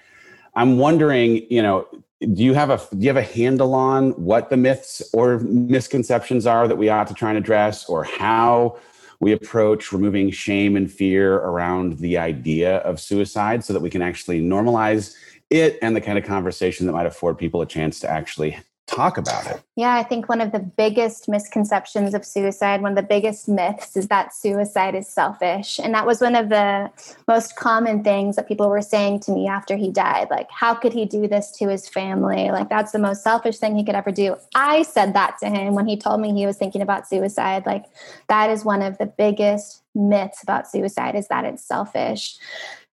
I'm 0.55 0.77
wondering, 0.77 1.47
you 1.49 1.61
know, 1.61 1.87
do 2.33 2.43
you 2.43 2.53
have 2.53 2.69
a 2.69 2.77
do 2.95 2.99
you 2.99 3.09
have 3.09 3.17
a 3.17 3.21
handle 3.21 3.73
on 3.73 4.11
what 4.11 4.49
the 4.49 4.57
myths 4.57 5.01
or 5.13 5.39
misconceptions 5.39 6.45
are 6.45 6.67
that 6.67 6.77
we 6.77 6.89
ought 6.89 7.07
to 7.07 7.13
try 7.13 7.29
and 7.29 7.37
address 7.37 7.89
or 7.89 8.03
how 8.03 8.77
we 9.19 9.31
approach 9.31 9.91
removing 9.91 10.31
shame 10.31 10.75
and 10.75 10.91
fear 10.91 11.35
around 11.35 11.97
the 11.99 12.17
idea 12.17 12.77
of 12.79 12.99
suicide 12.99 13.63
so 13.63 13.73
that 13.73 13.81
we 13.81 13.89
can 13.89 14.01
actually 14.01 14.41
normalize 14.41 15.15
it 15.49 15.77
and 15.81 15.95
the 15.95 16.01
kind 16.01 16.17
of 16.17 16.25
conversation 16.25 16.85
that 16.85 16.93
might 16.93 17.05
afford 17.05 17.37
people 17.37 17.61
a 17.61 17.65
chance 17.65 17.99
to 17.99 18.09
actually 18.09 18.57
talk 18.87 19.17
about 19.17 19.47
it. 19.47 19.61
Yeah, 19.75 19.95
I 19.95 20.03
think 20.03 20.29
one 20.29 20.41
of 20.41 20.51
the 20.51 20.59
biggest 20.59 21.29
misconceptions 21.29 22.13
of 22.13 22.25
suicide, 22.25 22.81
one 22.81 22.91
of 22.91 22.95
the 22.95 23.01
biggest 23.01 23.47
myths 23.47 23.95
is 23.95 24.07
that 24.09 24.33
suicide 24.33 24.93
is 24.93 25.07
selfish. 25.07 25.79
And 25.79 25.93
that 25.93 26.05
was 26.05 26.21
one 26.21 26.35
of 26.35 26.49
the 26.49 26.91
most 27.27 27.55
common 27.55 28.03
things 28.03 28.35
that 28.35 28.47
people 28.47 28.69
were 28.69 28.81
saying 28.81 29.21
to 29.21 29.31
me 29.31 29.47
after 29.47 29.75
he 29.75 29.89
died. 29.89 30.27
Like, 30.29 30.49
how 30.51 30.73
could 30.73 30.93
he 30.93 31.05
do 31.05 31.27
this 31.27 31.51
to 31.59 31.69
his 31.69 31.87
family? 31.87 32.51
Like, 32.51 32.69
that's 32.69 32.91
the 32.91 32.99
most 32.99 33.23
selfish 33.23 33.57
thing 33.57 33.75
he 33.75 33.85
could 33.85 33.95
ever 33.95 34.11
do. 34.11 34.35
I 34.53 34.83
said 34.83 35.13
that 35.13 35.37
to 35.39 35.49
him 35.49 35.73
when 35.75 35.87
he 35.87 35.97
told 35.97 36.21
me 36.21 36.33
he 36.33 36.45
was 36.45 36.57
thinking 36.57 36.81
about 36.81 37.07
suicide. 37.07 37.65
Like, 37.65 37.85
that 38.27 38.49
is 38.49 38.65
one 38.65 38.81
of 38.81 38.97
the 38.97 39.05
biggest 39.05 39.81
myths 39.95 40.43
about 40.43 40.67
suicide 40.69 41.15
is 41.15 41.27
that 41.27 41.45
it's 41.45 41.63
selfish. 41.63 42.37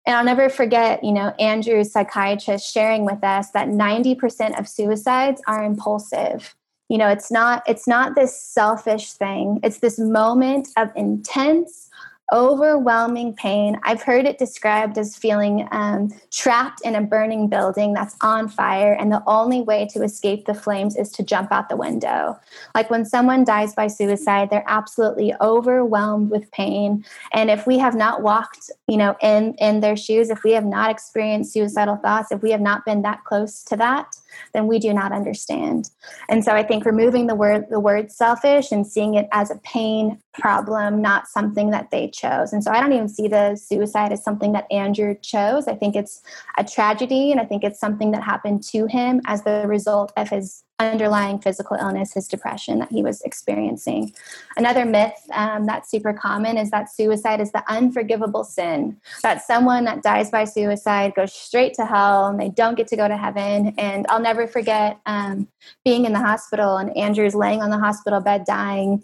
And 0.07 0.14
I'll 0.16 0.25
never 0.25 0.49
forget, 0.49 1.03
you 1.03 1.12
know, 1.12 1.35
Andrew's 1.40 1.90
psychiatrist 1.90 2.73
sharing 2.73 3.05
with 3.05 3.25
us 3.25 3.51
that 3.51 3.69
90% 3.69 4.59
of 4.59 4.69
suicides 4.69 5.42
are 5.49 5.64
impulsive. 5.64 6.55
You 6.88 6.99
know, 6.99 7.09
it's 7.09 7.33
not 7.33 7.64
it's 7.66 7.88
not 7.88 8.14
this 8.14 8.40
selfish 8.40 9.12
thing. 9.12 9.59
It's 9.64 9.81
this 9.81 9.99
moment 9.99 10.69
of 10.77 10.90
intense 10.95 11.86
overwhelming 12.33 13.35
pain. 13.35 13.79
I've 13.85 14.03
heard 14.03 14.27
it 14.27 14.39
described 14.39 14.99
as 14.99 15.17
feeling 15.17 15.69
um, 15.71 16.12
trapped 16.33 16.81
in 16.83 16.95
a 16.95 17.01
burning 17.01 17.49
building 17.49 17.93
that's 17.93 18.17
on 18.21 18.49
fire, 18.49 18.93
and 18.93 19.12
the 19.12 19.23
only 19.27 19.61
way 19.61 19.89
to 19.93 20.03
escape 20.03 20.47
the 20.47 20.55
flames 20.55 20.97
is 20.97 21.11
to 21.12 21.23
jump 21.23 21.53
out 21.53 21.69
the 21.69 21.77
window. 21.77 22.39
Like 22.75 22.91
when 22.91 23.05
someone 23.05 23.45
dies 23.45 23.75
by 23.75 23.87
suicide, 23.87 24.51
they're 24.51 24.65
absolutely 24.67 25.35
overwhelmed 25.41 26.31
with 26.31 26.51
pain. 26.51 27.05
And 27.33 27.51
if 27.51 27.67
we 27.67 27.79
have 27.79 27.95
not 27.95 28.23
walked, 28.23 28.71
you 28.89 28.97
know, 28.97 29.17
in 29.23 29.55
in 29.59 29.81
their 29.81 29.97
shoes, 29.97 30.31
if 30.31 30.43
we 30.43 30.53
have 30.53 30.65
not 30.67 30.91
experienced 30.91 31.53
suicidal 31.53 31.97
thoughts, 31.97 32.33
if 32.33 32.43
we 32.43 32.51
have 32.51 32.61
not 32.61 32.85
been 32.85 33.03
that 33.03 33.25
close 33.25 33.62
to 33.65 33.77
that, 33.77 34.17
then 34.53 34.67
we 34.67 34.79
do 34.79 34.93
not 34.93 35.12
understand. 35.12 35.91
And 36.29 36.45
so 36.45 36.53
I 36.53 36.62
think 36.62 36.85
removing 36.85 37.27
the 37.27 37.35
word 37.35 37.67
the 37.71 37.81
word 37.81 38.11
selfish 38.11 38.73
and 38.73 38.87
seeing 38.87 39.15
it 39.15 39.29
as 39.33 39.51
a 39.51 39.57
pain 39.57 40.19
problem, 40.38 41.01
not 41.01 41.29
something 41.29 41.70
that 41.70 41.90
they 41.90 42.09
chose. 42.09 42.53
And 42.53 42.62
so 42.62 42.70
I 42.70 42.81
don't 42.81 42.92
even 42.92 43.09
see 43.09 43.29
the 43.29 43.57
suicide 43.57 44.12
as 44.12 44.22
something 44.22 44.53
that 44.53 44.66
Andrew 44.70 45.14
chose. 45.22 45.68
I 45.68 45.75
think 45.75 45.96
it's 45.96 46.22
a 46.59 46.64
tragedy 46.64 47.31
and 47.31 47.40
I 47.40 47.44
think 47.44 47.64
it's 47.64 47.81
something 47.81 48.11
that 48.12 48.22
happened 48.22 48.62
to 48.64 48.87
him 48.87 49.20
as 49.27 49.42
the 49.42 49.64
result 49.66 50.12
of 50.16 50.29
his 50.29 50.62
underlying 50.79 51.38
physical 51.38 51.77
illness, 51.77 52.12
his 52.12 52.29
depression 52.29 52.79
that 52.79 52.90
he 52.90 53.03
was 53.03 53.22
experiencing. 53.22 54.12
Another 54.57 54.85
myth 54.85 55.14
um, 55.33 55.64
that's 55.64 55.90
super 55.90 56.12
common 56.12 56.59
is 56.59 56.70
that 56.70 56.92
suicide 56.92 57.40
is 57.40 57.51
the 57.53 57.64
unforgivable 57.68 58.44
sin, 58.44 59.01
that 59.22 59.42
someone 59.42 59.85
that 59.85 60.03
dies 60.03 60.31
by 60.31 60.44
suicide 60.44 61.14
goes 61.14 61.33
straight 61.33 61.72
to 61.75 61.87
hell 61.87 62.27
and 62.27 62.38
they 62.38 62.51
don't 62.51 62.77
get 62.77 62.88
to 62.88 62.96
go 62.96 63.09
to 63.09 63.16
heaven. 63.16 63.75
And 63.79 64.07
I'll 64.11 64.20
never 64.20 64.46
forget 64.46 65.01
um, 65.07 65.49
being 65.85 66.05
in 66.05 66.12
the 66.12 66.20
hospital 66.20 66.77
and 66.77 66.94
Andrew's 66.96 67.35
laying 67.35 67.62
on 67.62 67.70
the 67.70 67.79
hospital 67.79 68.20
bed 68.20 68.44
dying 68.44 69.03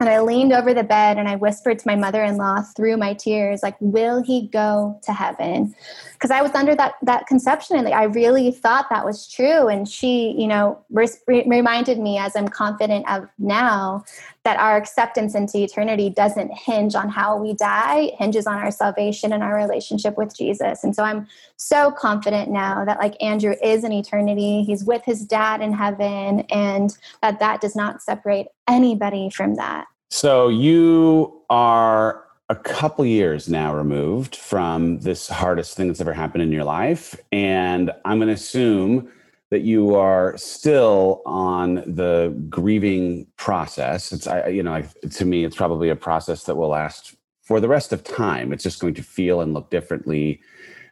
and 0.00 0.08
I 0.08 0.20
leaned 0.20 0.52
over 0.52 0.72
the 0.72 0.82
bed 0.82 1.18
and 1.18 1.28
I 1.28 1.36
whispered 1.36 1.78
to 1.78 1.86
my 1.86 1.94
mother 1.94 2.24
in 2.24 2.38
law 2.38 2.62
through 2.62 2.96
my 2.96 3.12
tears, 3.12 3.62
like, 3.62 3.76
will 3.80 4.22
he 4.22 4.48
go 4.48 4.98
to 5.04 5.12
heaven? 5.12 5.74
Because 6.14 6.30
I 6.30 6.40
was 6.40 6.52
under 6.54 6.74
that, 6.74 6.94
that 7.02 7.26
conception 7.26 7.76
and 7.76 7.84
like, 7.84 7.94
I 7.94 8.04
really 8.04 8.50
thought 8.50 8.86
that 8.88 9.04
was 9.04 9.30
true. 9.30 9.68
And 9.68 9.86
she, 9.86 10.34
you 10.38 10.46
know, 10.46 10.78
re- 10.90 11.44
reminded 11.46 11.98
me, 11.98 12.16
as 12.16 12.34
I'm 12.34 12.48
confident 12.48 13.10
of 13.10 13.28
now, 13.38 14.04
that 14.44 14.58
our 14.58 14.76
acceptance 14.76 15.34
into 15.34 15.58
eternity 15.58 16.08
doesn't 16.08 16.50
hinge 16.52 16.94
on 16.94 17.10
how 17.10 17.36
we 17.36 17.52
die, 17.54 18.00
it 18.00 18.14
hinges 18.14 18.46
on 18.46 18.54
our 18.54 18.70
salvation 18.70 19.32
and 19.32 19.42
our 19.42 19.54
relationship 19.54 20.16
with 20.16 20.34
Jesus. 20.34 20.82
And 20.82 20.96
so 20.96 21.02
I'm 21.02 21.26
so 21.56 21.90
confident 21.90 22.50
now 22.50 22.84
that, 22.86 22.98
like, 22.98 23.22
Andrew 23.22 23.54
is 23.62 23.84
in 23.84 23.92
eternity, 23.92 24.64
he's 24.64 24.82
with 24.84 25.04
his 25.04 25.26
dad 25.26 25.60
in 25.60 25.74
heaven, 25.74 26.40
and 26.50 26.96
that 27.20 27.38
that 27.40 27.60
does 27.60 27.76
not 27.76 28.02
separate 28.02 28.48
anybody 28.66 29.28
from 29.28 29.56
that. 29.56 29.86
So 30.10 30.48
you 30.48 31.42
are 31.50 32.24
a 32.48 32.56
couple 32.56 33.04
years 33.04 33.48
now 33.48 33.74
removed 33.76 34.34
from 34.34 35.00
this 35.00 35.28
hardest 35.28 35.76
thing 35.76 35.86
that's 35.86 36.00
ever 36.00 36.12
happened 36.12 36.42
in 36.42 36.50
your 36.50 36.64
life. 36.64 37.14
And 37.30 37.92
I'm 38.04 38.18
going 38.18 38.28
to 38.28 38.34
assume 38.34 39.12
that 39.50 39.62
you 39.62 39.96
are 39.96 40.36
still 40.36 41.22
on 41.26 41.76
the 41.86 42.34
grieving 42.48 43.26
process. 43.36 44.12
It's, 44.12 44.26
I, 44.26 44.48
you 44.48 44.62
know, 44.62 44.82
to 45.10 45.24
me, 45.24 45.44
it's 45.44 45.56
probably 45.56 45.90
a 45.90 45.96
process 45.96 46.44
that 46.44 46.56
will 46.56 46.68
last 46.68 47.16
for 47.42 47.60
the 47.60 47.68
rest 47.68 47.92
of 47.92 48.04
time. 48.04 48.52
It's 48.52 48.62
just 48.62 48.80
going 48.80 48.94
to 48.94 49.02
feel 49.02 49.40
and 49.40 49.52
look 49.52 49.70
differently. 49.70 50.40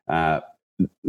Uh, 0.09 0.40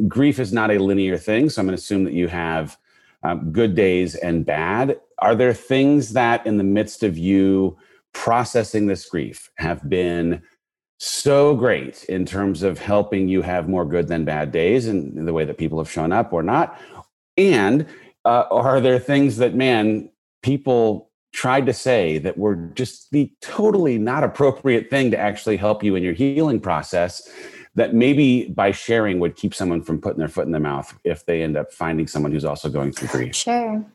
grief 0.08 0.40
is 0.40 0.54
not 0.54 0.70
a 0.70 0.78
linear 0.78 1.18
thing. 1.18 1.50
So 1.50 1.62
I'm 1.62 1.66
going 1.66 1.76
to 1.76 1.82
assume 1.82 2.04
that 2.04 2.14
you 2.14 2.28
have 2.28 2.78
um, 3.24 3.52
good 3.52 3.76
days 3.76 4.14
and 4.16 4.46
bad. 4.46 5.00
Are 5.18 5.36
there 5.36 5.54
things 5.54 6.14
that 6.14 6.46
in 6.46 6.58
the 6.58 6.64
midst 6.64 7.04
of 7.04 7.18
you 7.18 7.78
processing 8.14 8.88
this 8.88 9.06
grief 9.10 9.50
have 9.56 9.90
been 9.90 10.42
so 10.98 11.56
great 11.56 12.04
in 12.06 12.26
terms 12.26 12.62
of 12.62 12.78
helping 12.78 13.28
you 13.28 13.42
have 13.42 13.70
more 13.70 13.86
good 13.86 14.08
than 14.08 14.26
bad 14.26 14.52
days 14.52 14.88
and 14.88 15.28
the 15.28 15.34
way 15.34 15.46
that 15.46 15.58
people 15.58 15.78
have 15.78 15.92
shown 15.92 16.12
up 16.12 16.32
or 16.32 16.44
not? 16.44 16.80
And 17.40 17.88
uh, 18.26 18.44
are 18.52 18.82
there 18.82 19.00
things 19.00 19.38
that, 19.38 19.56
man, 19.56 20.10
people 20.44 21.10
tried 21.32 21.66
to 21.68 21.74
say 21.74 22.18
that 22.20 22.38
were 22.38 22.56
just 22.56 23.12
the 23.12 23.32
totally 23.42 23.98
not 23.98 24.24
appropriate 24.24 24.90
thing 24.90 25.12
to 25.12 25.18
actually 25.18 25.58
help 25.58 25.84
you 25.84 25.96
in 25.96 26.04
your 26.04 26.14
healing 26.14 26.60
process 26.60 27.32
that 27.76 27.94
maybe 27.94 28.50
by 28.50 28.72
sharing 28.72 29.20
would 29.20 29.36
keep 29.36 29.54
someone 29.54 29.82
from 29.82 30.02
putting 30.02 30.20
their 30.20 30.28
foot 30.28 30.46
in 30.46 30.52
their 30.52 30.60
mouth 30.60 30.98
if 31.04 31.26
they 31.26 31.42
end 31.42 31.56
up 31.56 31.72
finding 31.72 32.08
someone 32.08 32.32
who's 32.32 32.44
also 32.44 32.68
going 32.68 32.92
through 32.92 33.08
grief? 33.08 33.36
Sure. 33.36 33.86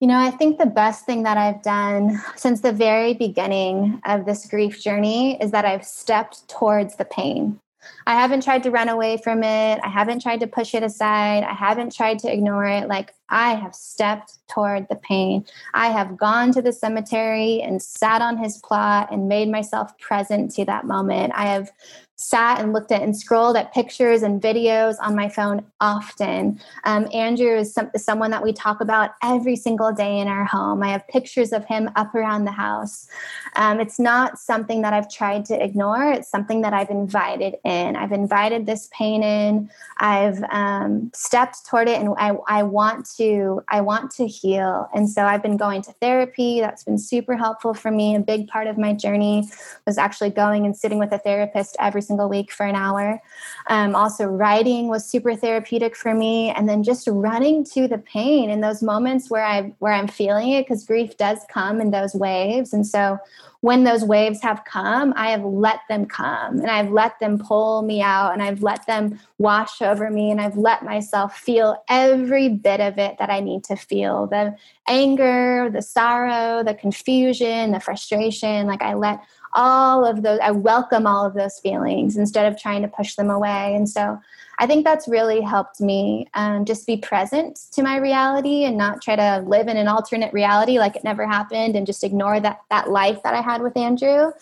You 0.00 0.06
know, 0.06 0.16
I 0.16 0.30
think 0.30 0.58
the 0.58 0.66
best 0.66 1.04
thing 1.04 1.24
that 1.24 1.36
I've 1.36 1.60
done 1.62 2.22
since 2.36 2.60
the 2.60 2.72
very 2.72 3.14
beginning 3.14 4.00
of 4.06 4.24
this 4.24 4.46
grief 4.46 4.80
journey 4.80 5.36
is 5.42 5.50
that 5.50 5.64
I've 5.64 5.84
stepped 5.84 6.48
towards 6.48 6.96
the 6.96 7.04
pain. 7.04 7.58
I 8.06 8.14
haven't 8.14 8.42
tried 8.42 8.62
to 8.64 8.70
run 8.70 8.88
away 8.88 9.18
from 9.18 9.42
it. 9.42 9.80
I 9.82 9.88
haven't 9.88 10.22
tried 10.22 10.40
to 10.40 10.46
push 10.46 10.74
it 10.74 10.82
aside. 10.82 11.44
I 11.44 11.52
haven't 11.52 11.94
tried 11.94 12.18
to 12.20 12.32
ignore 12.32 12.66
it. 12.66 12.88
Like 12.88 13.14
I 13.28 13.54
have 13.54 13.74
stepped 13.74 14.38
toward 14.48 14.88
the 14.88 14.96
pain. 14.96 15.44
I 15.74 15.88
have 15.88 16.16
gone 16.16 16.52
to 16.52 16.62
the 16.62 16.72
cemetery 16.72 17.60
and 17.62 17.82
sat 17.82 18.22
on 18.22 18.38
his 18.38 18.58
plot 18.58 19.08
and 19.12 19.28
made 19.28 19.50
myself 19.50 19.96
present 19.98 20.52
to 20.52 20.64
that 20.64 20.86
moment. 20.86 21.32
I 21.34 21.46
have 21.46 21.70
sat 22.20 22.60
and 22.60 22.72
looked 22.72 22.90
at 22.90 23.00
and 23.00 23.16
scrolled 23.16 23.56
at 23.56 23.72
pictures 23.72 24.22
and 24.22 24.42
videos 24.42 24.96
on 25.00 25.14
my 25.14 25.28
phone 25.28 25.64
often. 25.80 26.60
Um, 26.82 27.06
Andrew 27.14 27.56
is 27.56 27.72
some, 27.72 27.90
someone 27.96 28.32
that 28.32 28.42
we 28.42 28.52
talk 28.52 28.80
about 28.80 29.12
every 29.22 29.54
single 29.54 29.92
day 29.92 30.18
in 30.18 30.26
our 30.26 30.44
home. 30.44 30.82
I 30.82 30.88
have 30.88 31.06
pictures 31.06 31.52
of 31.52 31.64
him 31.66 31.88
up 31.94 32.12
around 32.16 32.44
the 32.44 32.50
house. 32.50 33.06
Um, 33.54 33.78
it's 33.78 34.00
not 34.00 34.36
something 34.36 34.82
that 34.82 34.92
I've 34.92 35.08
tried 35.08 35.44
to 35.46 35.64
ignore, 35.64 36.10
it's 36.10 36.28
something 36.28 36.60
that 36.62 36.74
I've 36.74 36.90
invited 36.90 37.54
in. 37.64 37.94
I've 37.94 38.12
invited 38.12 38.66
this 38.66 38.88
pain 38.92 39.22
in. 39.22 39.70
I've 39.98 40.42
um, 40.50 41.12
stepped 41.14 41.66
toward 41.66 41.88
it 41.88 42.00
and 42.00 42.14
I, 42.18 42.36
I 42.48 42.64
want 42.64 43.08
to 43.16 43.62
I 43.68 43.80
want 43.80 44.10
to 44.12 44.26
heal. 44.26 44.88
And 44.92 45.08
so 45.08 45.22
I've 45.22 45.42
been 45.42 45.56
going 45.56 45.82
to 45.82 45.92
therapy. 45.92 46.60
That's 46.60 46.82
been 46.82 46.98
super 46.98 47.36
helpful 47.36 47.74
for 47.74 47.92
me. 47.92 48.16
A 48.16 48.20
big 48.20 48.48
part 48.48 48.66
of 48.66 48.76
my 48.76 48.92
journey 48.92 49.48
was 49.86 49.98
actually 49.98 50.30
going 50.30 50.66
and 50.66 50.76
sitting 50.76 50.98
with 50.98 51.12
a 51.12 51.18
therapist 51.18 51.76
every 51.78 52.02
single 52.08 52.28
week 52.28 52.50
for 52.50 52.66
an 52.66 52.74
hour. 52.74 53.20
Um, 53.68 53.94
also, 53.94 54.24
writing 54.24 54.88
was 54.88 55.04
super 55.04 55.34
therapeutic 55.36 55.94
for 55.94 56.14
me, 56.14 56.50
and 56.50 56.68
then 56.68 56.82
just 56.82 57.06
running 57.06 57.64
to 57.74 57.86
the 57.86 57.98
pain 57.98 58.50
in 58.50 58.60
those 58.60 58.82
moments 58.82 59.30
where 59.30 59.44
I 59.44 59.74
where 59.78 59.92
I'm 59.92 60.08
feeling 60.08 60.50
it, 60.50 60.62
because 60.62 60.84
grief 60.84 61.16
does 61.16 61.38
come 61.48 61.80
in 61.80 61.90
those 61.90 62.14
waves, 62.14 62.72
and 62.72 62.86
so 62.86 63.18
when 63.60 63.82
those 63.82 64.04
waves 64.04 64.40
have 64.42 64.64
come, 64.64 65.12
I 65.16 65.30
have 65.30 65.44
let 65.44 65.80
them 65.88 66.06
come 66.06 66.60
and 66.60 66.70
I've 66.70 66.92
let 66.92 67.18
them 67.18 67.38
pull 67.38 67.82
me 67.82 68.00
out 68.00 68.32
and 68.32 68.40
I've 68.40 68.62
let 68.62 68.86
them 68.86 69.18
wash 69.38 69.82
over 69.82 70.10
me 70.10 70.30
and 70.30 70.40
I've 70.40 70.56
let 70.56 70.84
myself 70.84 71.36
feel 71.36 71.82
every 71.88 72.48
bit 72.48 72.80
of 72.80 72.98
it 72.98 73.18
that 73.18 73.30
I 73.30 73.40
need 73.40 73.64
to 73.64 73.74
feel 73.74 74.28
the 74.28 74.56
anger, 74.86 75.70
the 75.72 75.82
sorrow, 75.82 76.62
the 76.62 76.74
confusion, 76.74 77.72
the 77.72 77.80
frustration. 77.80 78.68
Like 78.68 78.82
I 78.82 78.94
let 78.94 79.24
all 79.54 80.04
of 80.04 80.22
those, 80.22 80.38
I 80.42 80.50
welcome 80.50 81.06
all 81.06 81.24
of 81.24 81.34
those 81.34 81.58
feelings 81.58 82.16
instead 82.16 82.50
of 82.50 82.60
trying 82.60 82.82
to 82.82 82.88
push 82.88 83.14
them 83.14 83.30
away. 83.30 83.74
And 83.74 83.88
so 83.88 84.20
I 84.58 84.66
think 84.66 84.84
that's 84.84 85.06
really 85.06 85.40
helped 85.40 85.80
me 85.80 86.26
um, 86.34 86.64
just 86.64 86.86
be 86.86 86.96
present 86.96 87.60
to 87.72 87.82
my 87.82 87.96
reality 87.96 88.64
and 88.64 88.76
not 88.76 89.00
try 89.00 89.14
to 89.16 89.44
live 89.46 89.68
in 89.68 89.76
an 89.76 89.86
alternate 89.86 90.32
reality 90.32 90.78
like 90.78 90.96
it 90.96 91.04
never 91.04 91.26
happened 91.26 91.76
and 91.76 91.86
just 91.86 92.02
ignore 92.02 92.40
that 92.40 92.60
that 92.70 92.90
life 92.90 93.22
that 93.22 93.34
I 93.34 93.40
had 93.40 93.62
with 93.62 93.76
Andrew. 93.76 94.32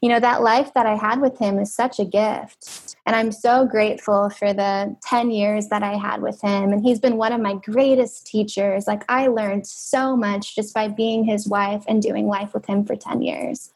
You 0.00 0.08
know, 0.08 0.20
that 0.20 0.42
life 0.42 0.72
that 0.74 0.86
I 0.86 0.96
had 0.96 1.20
with 1.20 1.38
him 1.38 1.58
is 1.58 1.74
such 1.74 1.98
a 1.98 2.04
gift. 2.04 2.96
And 3.06 3.14
I'm 3.14 3.30
so 3.30 3.64
grateful 3.64 4.30
for 4.30 4.52
the 4.52 4.96
10 5.02 5.30
years 5.30 5.68
that 5.68 5.84
I 5.84 5.96
had 5.96 6.22
with 6.22 6.40
him. 6.40 6.72
And 6.72 6.82
he's 6.82 6.98
been 6.98 7.16
one 7.16 7.32
of 7.32 7.40
my 7.40 7.54
greatest 7.54 8.26
teachers. 8.26 8.88
Like, 8.88 9.04
I 9.08 9.28
learned 9.28 9.64
so 9.64 10.16
much 10.16 10.56
just 10.56 10.74
by 10.74 10.88
being 10.88 11.22
his 11.22 11.46
wife 11.46 11.84
and 11.86 12.02
doing 12.02 12.26
life 12.26 12.52
with 12.52 12.66
him 12.66 12.84
for 12.84 12.96
10 12.96 13.22
years. 13.22 13.72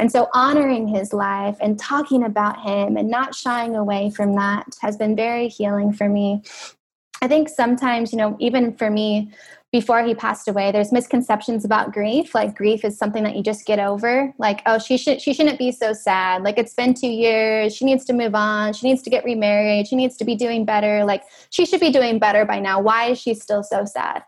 And 0.00 0.10
so, 0.10 0.28
honoring 0.34 0.88
his 0.88 1.12
life 1.12 1.56
and 1.60 1.78
talking 1.78 2.24
about 2.24 2.60
him 2.60 2.96
and 2.96 3.08
not 3.08 3.36
shying 3.36 3.76
away 3.76 4.10
from 4.10 4.34
that 4.34 4.66
has 4.80 4.96
been 4.96 5.14
very 5.14 5.41
very 5.42 5.48
healing 5.48 5.92
for 5.92 6.08
me. 6.08 6.42
I 7.20 7.28
think 7.28 7.48
sometimes, 7.48 8.12
you 8.12 8.18
know, 8.18 8.36
even 8.40 8.76
for 8.76 8.90
me, 8.90 9.30
before 9.72 10.04
he 10.04 10.14
passed 10.14 10.46
away 10.48 10.70
there's 10.70 10.92
misconceptions 10.92 11.64
about 11.64 11.92
grief 11.92 12.34
like 12.34 12.54
grief 12.54 12.84
is 12.84 12.96
something 12.96 13.24
that 13.24 13.34
you 13.36 13.42
just 13.42 13.66
get 13.66 13.78
over. 13.78 14.32
Like 14.38 14.62
oh 14.66 14.78
she 14.78 14.96
should 14.96 15.20
she 15.20 15.32
shouldn't 15.32 15.58
be 15.58 15.72
so 15.72 15.92
sad. 15.92 16.42
Like 16.42 16.58
it's 16.58 16.74
been 16.74 16.94
2 16.94 17.06
years. 17.06 17.74
She 17.74 17.84
needs 17.84 18.04
to 18.06 18.12
move 18.12 18.34
on. 18.34 18.72
She 18.72 18.86
needs 18.86 19.02
to 19.02 19.10
get 19.10 19.24
remarried. 19.24 19.88
She 19.88 19.96
needs 19.96 20.16
to 20.18 20.24
be 20.24 20.36
doing 20.36 20.64
better. 20.64 21.04
Like 21.04 21.22
she 21.50 21.66
should 21.66 21.80
be 21.80 21.90
doing 21.90 22.18
better 22.18 22.44
by 22.44 22.60
now. 22.60 22.80
Why 22.80 23.10
is 23.10 23.18
she 23.20 23.34
still 23.34 23.62
so 23.62 23.84
sad? 23.84 24.22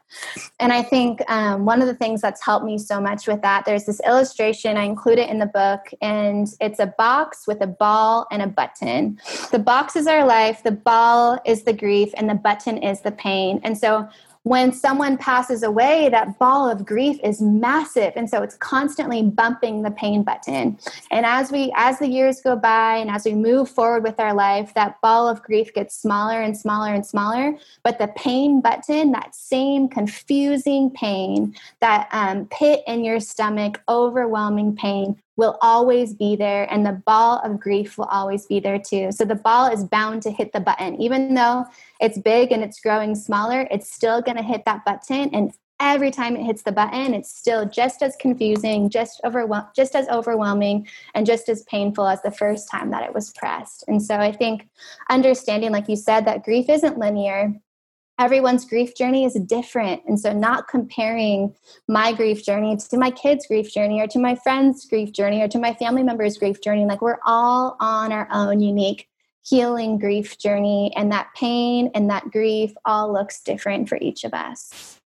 And 0.60 0.72
i 0.72 0.82
think 0.82 1.28
um, 1.28 1.64
one 1.64 1.80
of 1.82 1.88
the 1.88 1.94
things 1.94 2.20
that's 2.20 2.44
helped 2.44 2.64
me 2.64 2.78
so 2.78 3.00
much 3.00 3.26
with 3.26 3.42
that 3.42 3.64
there's 3.64 3.84
this 3.84 4.00
illustration 4.06 4.76
i 4.76 4.84
include 4.84 5.18
it 5.18 5.28
in 5.28 5.38
the 5.38 5.46
book 5.46 5.80
and 6.00 6.48
it's 6.60 6.78
a 6.78 6.86
box 6.98 7.46
with 7.46 7.60
a 7.60 7.66
ball 7.66 8.26
and 8.30 8.42
a 8.42 8.46
button. 8.46 9.18
The 9.50 9.58
box 9.58 9.96
is 9.96 10.06
our 10.06 10.24
life 10.24 10.62
the 10.62 10.72
ball 10.72 11.38
is 11.44 11.64
the 11.64 11.72
grief 11.72 12.10
and 12.16 12.28
the 12.28 12.34
button 12.34 12.78
is 12.78 13.00
the 13.00 13.12
pain. 13.12 13.60
And 13.64 13.76
so 13.76 14.08
when 14.44 14.72
someone 14.72 15.16
passes 15.16 15.62
away, 15.62 16.10
that 16.10 16.38
ball 16.38 16.70
of 16.70 16.84
grief 16.84 17.18
is 17.24 17.40
massive. 17.40 18.12
And 18.14 18.28
so 18.28 18.42
it's 18.42 18.56
constantly 18.56 19.22
bumping 19.22 19.82
the 19.82 19.90
pain 19.90 20.22
button. 20.22 20.78
And 21.10 21.24
as 21.24 21.50
we 21.50 21.72
as 21.74 21.98
the 21.98 22.08
years 22.08 22.42
go 22.42 22.54
by 22.54 22.96
and 22.96 23.10
as 23.10 23.24
we 23.24 23.34
move 23.34 23.70
forward 23.70 24.02
with 24.02 24.20
our 24.20 24.34
life, 24.34 24.74
that 24.74 25.00
ball 25.00 25.28
of 25.28 25.42
grief 25.42 25.72
gets 25.72 25.96
smaller 25.96 26.42
and 26.42 26.56
smaller 26.56 26.92
and 26.92 27.06
smaller. 27.06 27.56
But 27.82 27.98
the 27.98 28.08
pain 28.08 28.60
button, 28.60 29.12
that 29.12 29.34
same 29.34 29.88
confusing 29.88 30.90
pain, 30.90 31.54
that 31.80 32.08
um, 32.12 32.46
pit 32.46 32.82
in 32.86 33.02
your 33.02 33.20
stomach, 33.20 33.80
overwhelming 33.88 34.76
pain, 34.76 35.16
will 35.36 35.58
always 35.62 36.14
be 36.14 36.36
there 36.36 36.72
and 36.72 36.86
the 36.86 37.02
ball 37.06 37.40
of 37.44 37.58
grief 37.60 37.98
will 37.98 38.04
always 38.06 38.46
be 38.46 38.60
there 38.60 38.78
too. 38.78 39.10
So 39.12 39.24
the 39.24 39.34
ball 39.34 39.72
is 39.72 39.84
bound 39.84 40.22
to 40.22 40.30
hit 40.30 40.52
the 40.52 40.60
button. 40.60 41.00
Even 41.00 41.34
though 41.34 41.66
it's 42.00 42.18
big 42.18 42.52
and 42.52 42.62
it's 42.62 42.80
growing 42.80 43.14
smaller, 43.14 43.66
it's 43.70 43.92
still 43.92 44.22
going 44.22 44.36
to 44.36 44.42
hit 44.42 44.64
that 44.64 44.84
button 44.84 45.30
and 45.34 45.52
every 45.80 46.10
time 46.10 46.36
it 46.36 46.44
hits 46.44 46.62
the 46.62 46.72
button, 46.72 47.14
it's 47.14 47.34
still 47.34 47.68
just 47.68 48.02
as 48.02 48.16
confusing, 48.16 48.88
just 48.88 49.20
overwhel- 49.24 49.74
just 49.74 49.94
as 49.94 50.08
overwhelming 50.08 50.86
and 51.14 51.26
just 51.26 51.48
as 51.48 51.62
painful 51.64 52.06
as 52.06 52.22
the 52.22 52.30
first 52.30 52.70
time 52.70 52.90
that 52.90 53.02
it 53.02 53.12
was 53.12 53.32
pressed. 53.32 53.84
And 53.88 54.02
so 54.02 54.16
I 54.16 54.32
think 54.32 54.68
understanding 55.10 55.72
like 55.72 55.88
you 55.88 55.96
said 55.96 56.26
that 56.26 56.44
grief 56.44 56.68
isn't 56.68 56.98
linear 56.98 57.54
everyone's 58.18 58.64
grief 58.64 58.94
journey 58.94 59.24
is 59.24 59.34
different. 59.46 60.02
And 60.06 60.18
so, 60.18 60.32
not 60.32 60.68
comparing 60.68 61.54
my 61.88 62.12
grief 62.12 62.44
journey 62.44 62.76
to 62.76 62.96
my 62.96 63.10
kids' 63.10 63.46
grief 63.46 63.72
journey 63.72 64.00
or 64.00 64.06
to 64.08 64.18
my 64.18 64.34
friend's 64.36 64.84
grief 64.86 65.12
journey 65.12 65.42
or 65.42 65.48
to 65.48 65.58
my 65.58 65.74
family 65.74 66.02
member's 66.02 66.38
grief 66.38 66.60
journey, 66.60 66.86
like 66.86 67.02
we're 67.02 67.18
all 67.24 67.76
on 67.80 68.12
our 68.12 68.28
own 68.32 68.60
unique 68.60 69.08
healing 69.42 69.98
grief 69.98 70.38
journey. 70.38 70.92
And 70.96 71.12
that 71.12 71.28
pain 71.36 71.90
and 71.94 72.08
that 72.10 72.30
grief 72.30 72.72
all 72.84 73.12
looks 73.12 73.42
different 73.42 73.88
for 73.88 73.98
each 74.00 74.24
of 74.24 74.32
us. 74.32 74.98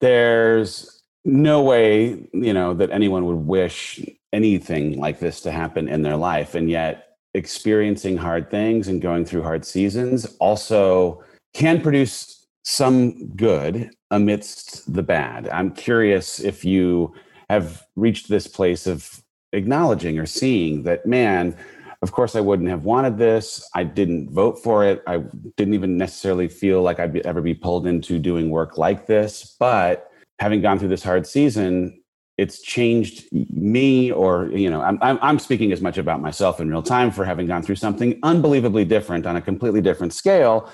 There's 0.00 1.02
no 1.24 1.62
way, 1.62 2.28
you 2.32 2.52
know, 2.52 2.74
that 2.74 2.90
anyone 2.90 3.26
would 3.26 3.46
wish 3.46 4.00
anything 4.32 4.98
like 4.98 5.18
this 5.18 5.40
to 5.42 5.50
happen 5.50 5.88
in 5.88 6.02
their 6.02 6.16
life. 6.16 6.54
And 6.54 6.70
yet, 6.70 7.04
experiencing 7.34 8.16
hard 8.16 8.50
things 8.50 8.88
and 8.88 9.02
going 9.02 9.24
through 9.24 9.42
hard 9.42 9.64
seasons 9.64 10.24
also 10.40 11.22
can 11.54 11.80
produce 11.80 12.46
some 12.64 13.28
good 13.28 13.90
amidst 14.10 14.92
the 14.92 15.02
bad. 15.02 15.48
I'm 15.48 15.72
curious 15.72 16.40
if 16.40 16.64
you 16.64 17.14
have 17.48 17.82
reached 17.96 18.28
this 18.28 18.46
place 18.46 18.86
of 18.86 19.22
acknowledging 19.52 20.18
or 20.18 20.26
seeing 20.26 20.82
that, 20.82 21.06
man, 21.06 21.56
of 22.02 22.12
course, 22.12 22.36
I 22.36 22.40
wouldn't 22.40 22.68
have 22.68 22.84
wanted 22.84 23.18
this. 23.18 23.68
I 23.74 23.84
didn't 23.84 24.30
vote 24.30 24.62
for 24.62 24.84
it. 24.84 25.02
I 25.06 25.24
didn't 25.56 25.74
even 25.74 25.96
necessarily 25.96 26.46
feel 26.46 26.82
like 26.82 27.00
I'd 27.00 27.12
be, 27.12 27.24
ever 27.24 27.40
be 27.40 27.54
pulled 27.54 27.86
into 27.86 28.18
doing 28.18 28.50
work 28.50 28.78
like 28.78 29.06
this. 29.06 29.56
But 29.58 30.10
having 30.38 30.60
gone 30.60 30.78
through 30.78 30.88
this 30.88 31.02
hard 31.02 31.26
season, 31.26 32.02
it's 32.36 32.62
changed 32.62 33.24
me, 33.32 34.12
or, 34.12 34.48
you 34.52 34.70
know, 34.70 34.80
I'm, 34.80 34.98
I'm 35.00 35.38
speaking 35.40 35.72
as 35.72 35.80
much 35.80 35.98
about 35.98 36.20
myself 36.20 36.60
in 36.60 36.70
real 36.70 36.82
time 36.82 37.10
for 37.10 37.24
having 37.24 37.48
gone 37.48 37.62
through 37.62 37.76
something 37.76 38.16
unbelievably 38.22 38.84
different 38.84 39.26
on 39.26 39.34
a 39.34 39.40
completely 39.40 39.80
different 39.80 40.12
scale 40.12 40.70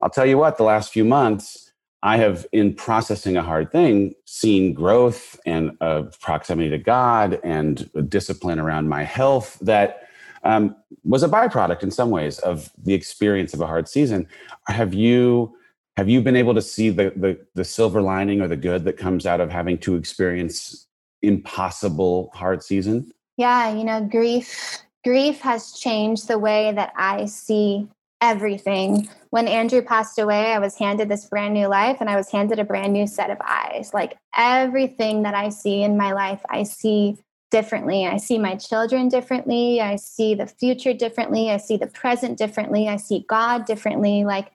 I'll 0.00 0.10
tell 0.10 0.26
you 0.26 0.38
what, 0.38 0.56
the 0.56 0.64
last 0.64 0.92
few 0.92 1.04
months, 1.04 1.72
I 2.02 2.16
have, 2.16 2.46
in 2.52 2.74
processing 2.74 3.36
a 3.36 3.42
hard 3.42 3.70
thing, 3.70 4.14
seen 4.24 4.72
growth 4.72 5.38
and 5.44 5.76
uh, 5.80 6.04
proximity 6.20 6.70
to 6.70 6.78
God 6.78 7.38
and 7.44 7.90
discipline 8.08 8.58
around 8.58 8.88
my 8.88 9.02
health 9.02 9.58
that 9.60 10.08
um, 10.42 10.74
was 11.04 11.22
a 11.22 11.28
byproduct 11.28 11.82
in 11.82 11.90
some 11.90 12.10
ways 12.10 12.38
of 12.38 12.70
the 12.82 12.94
experience 12.94 13.52
of 13.52 13.60
a 13.60 13.66
hard 13.66 13.88
season. 13.88 14.26
Have 14.68 14.94
you 14.94 15.54
have 15.96 16.08
you 16.08 16.22
been 16.22 16.36
able 16.36 16.54
to 16.54 16.62
see 16.62 16.88
the, 16.88 17.12
the 17.16 17.38
the 17.54 17.64
silver 17.64 18.00
lining 18.00 18.40
or 18.40 18.48
the 18.48 18.56
good 18.56 18.84
that 18.84 18.96
comes 18.96 19.26
out 19.26 19.40
of 19.40 19.50
having 19.50 19.76
to 19.78 19.96
experience 19.96 20.86
impossible 21.20 22.30
hard 22.32 22.62
season? 22.62 23.12
Yeah, 23.36 23.74
you 23.74 23.84
know, 23.84 24.02
grief 24.02 24.78
grief 25.04 25.40
has 25.40 25.72
changed 25.72 26.28
the 26.28 26.38
way 26.38 26.72
that 26.72 26.92
I 26.96 27.26
see 27.26 27.88
everything. 28.20 29.08
When 29.30 29.48
Andrew 29.48 29.82
passed 29.82 30.18
away, 30.18 30.52
I 30.52 30.58
was 30.58 30.76
handed 30.76 31.08
this 31.08 31.26
brand 31.26 31.54
new 31.54 31.68
life 31.68 31.98
and 32.00 32.10
I 32.10 32.16
was 32.16 32.30
handed 32.30 32.58
a 32.58 32.64
brand 32.64 32.92
new 32.92 33.06
set 33.06 33.30
of 33.30 33.38
eyes. 33.40 33.92
Like 33.94 34.16
everything 34.36 35.22
that 35.22 35.34
I 35.34 35.48
see 35.48 35.82
in 35.82 35.96
my 35.96 36.12
life, 36.12 36.40
I 36.48 36.64
see 36.64 37.16
differently. 37.50 38.06
I 38.06 38.16
see 38.16 38.38
my 38.38 38.54
children 38.56 39.08
differently. 39.08 39.80
I 39.80 39.96
see 39.96 40.34
the 40.34 40.46
future 40.46 40.92
differently. 40.92 41.50
I 41.50 41.56
see 41.56 41.76
the 41.76 41.88
present 41.88 42.38
differently. 42.38 42.88
I 42.88 42.96
see 42.96 43.24
God 43.28 43.66
differently. 43.66 44.24
Like 44.24 44.52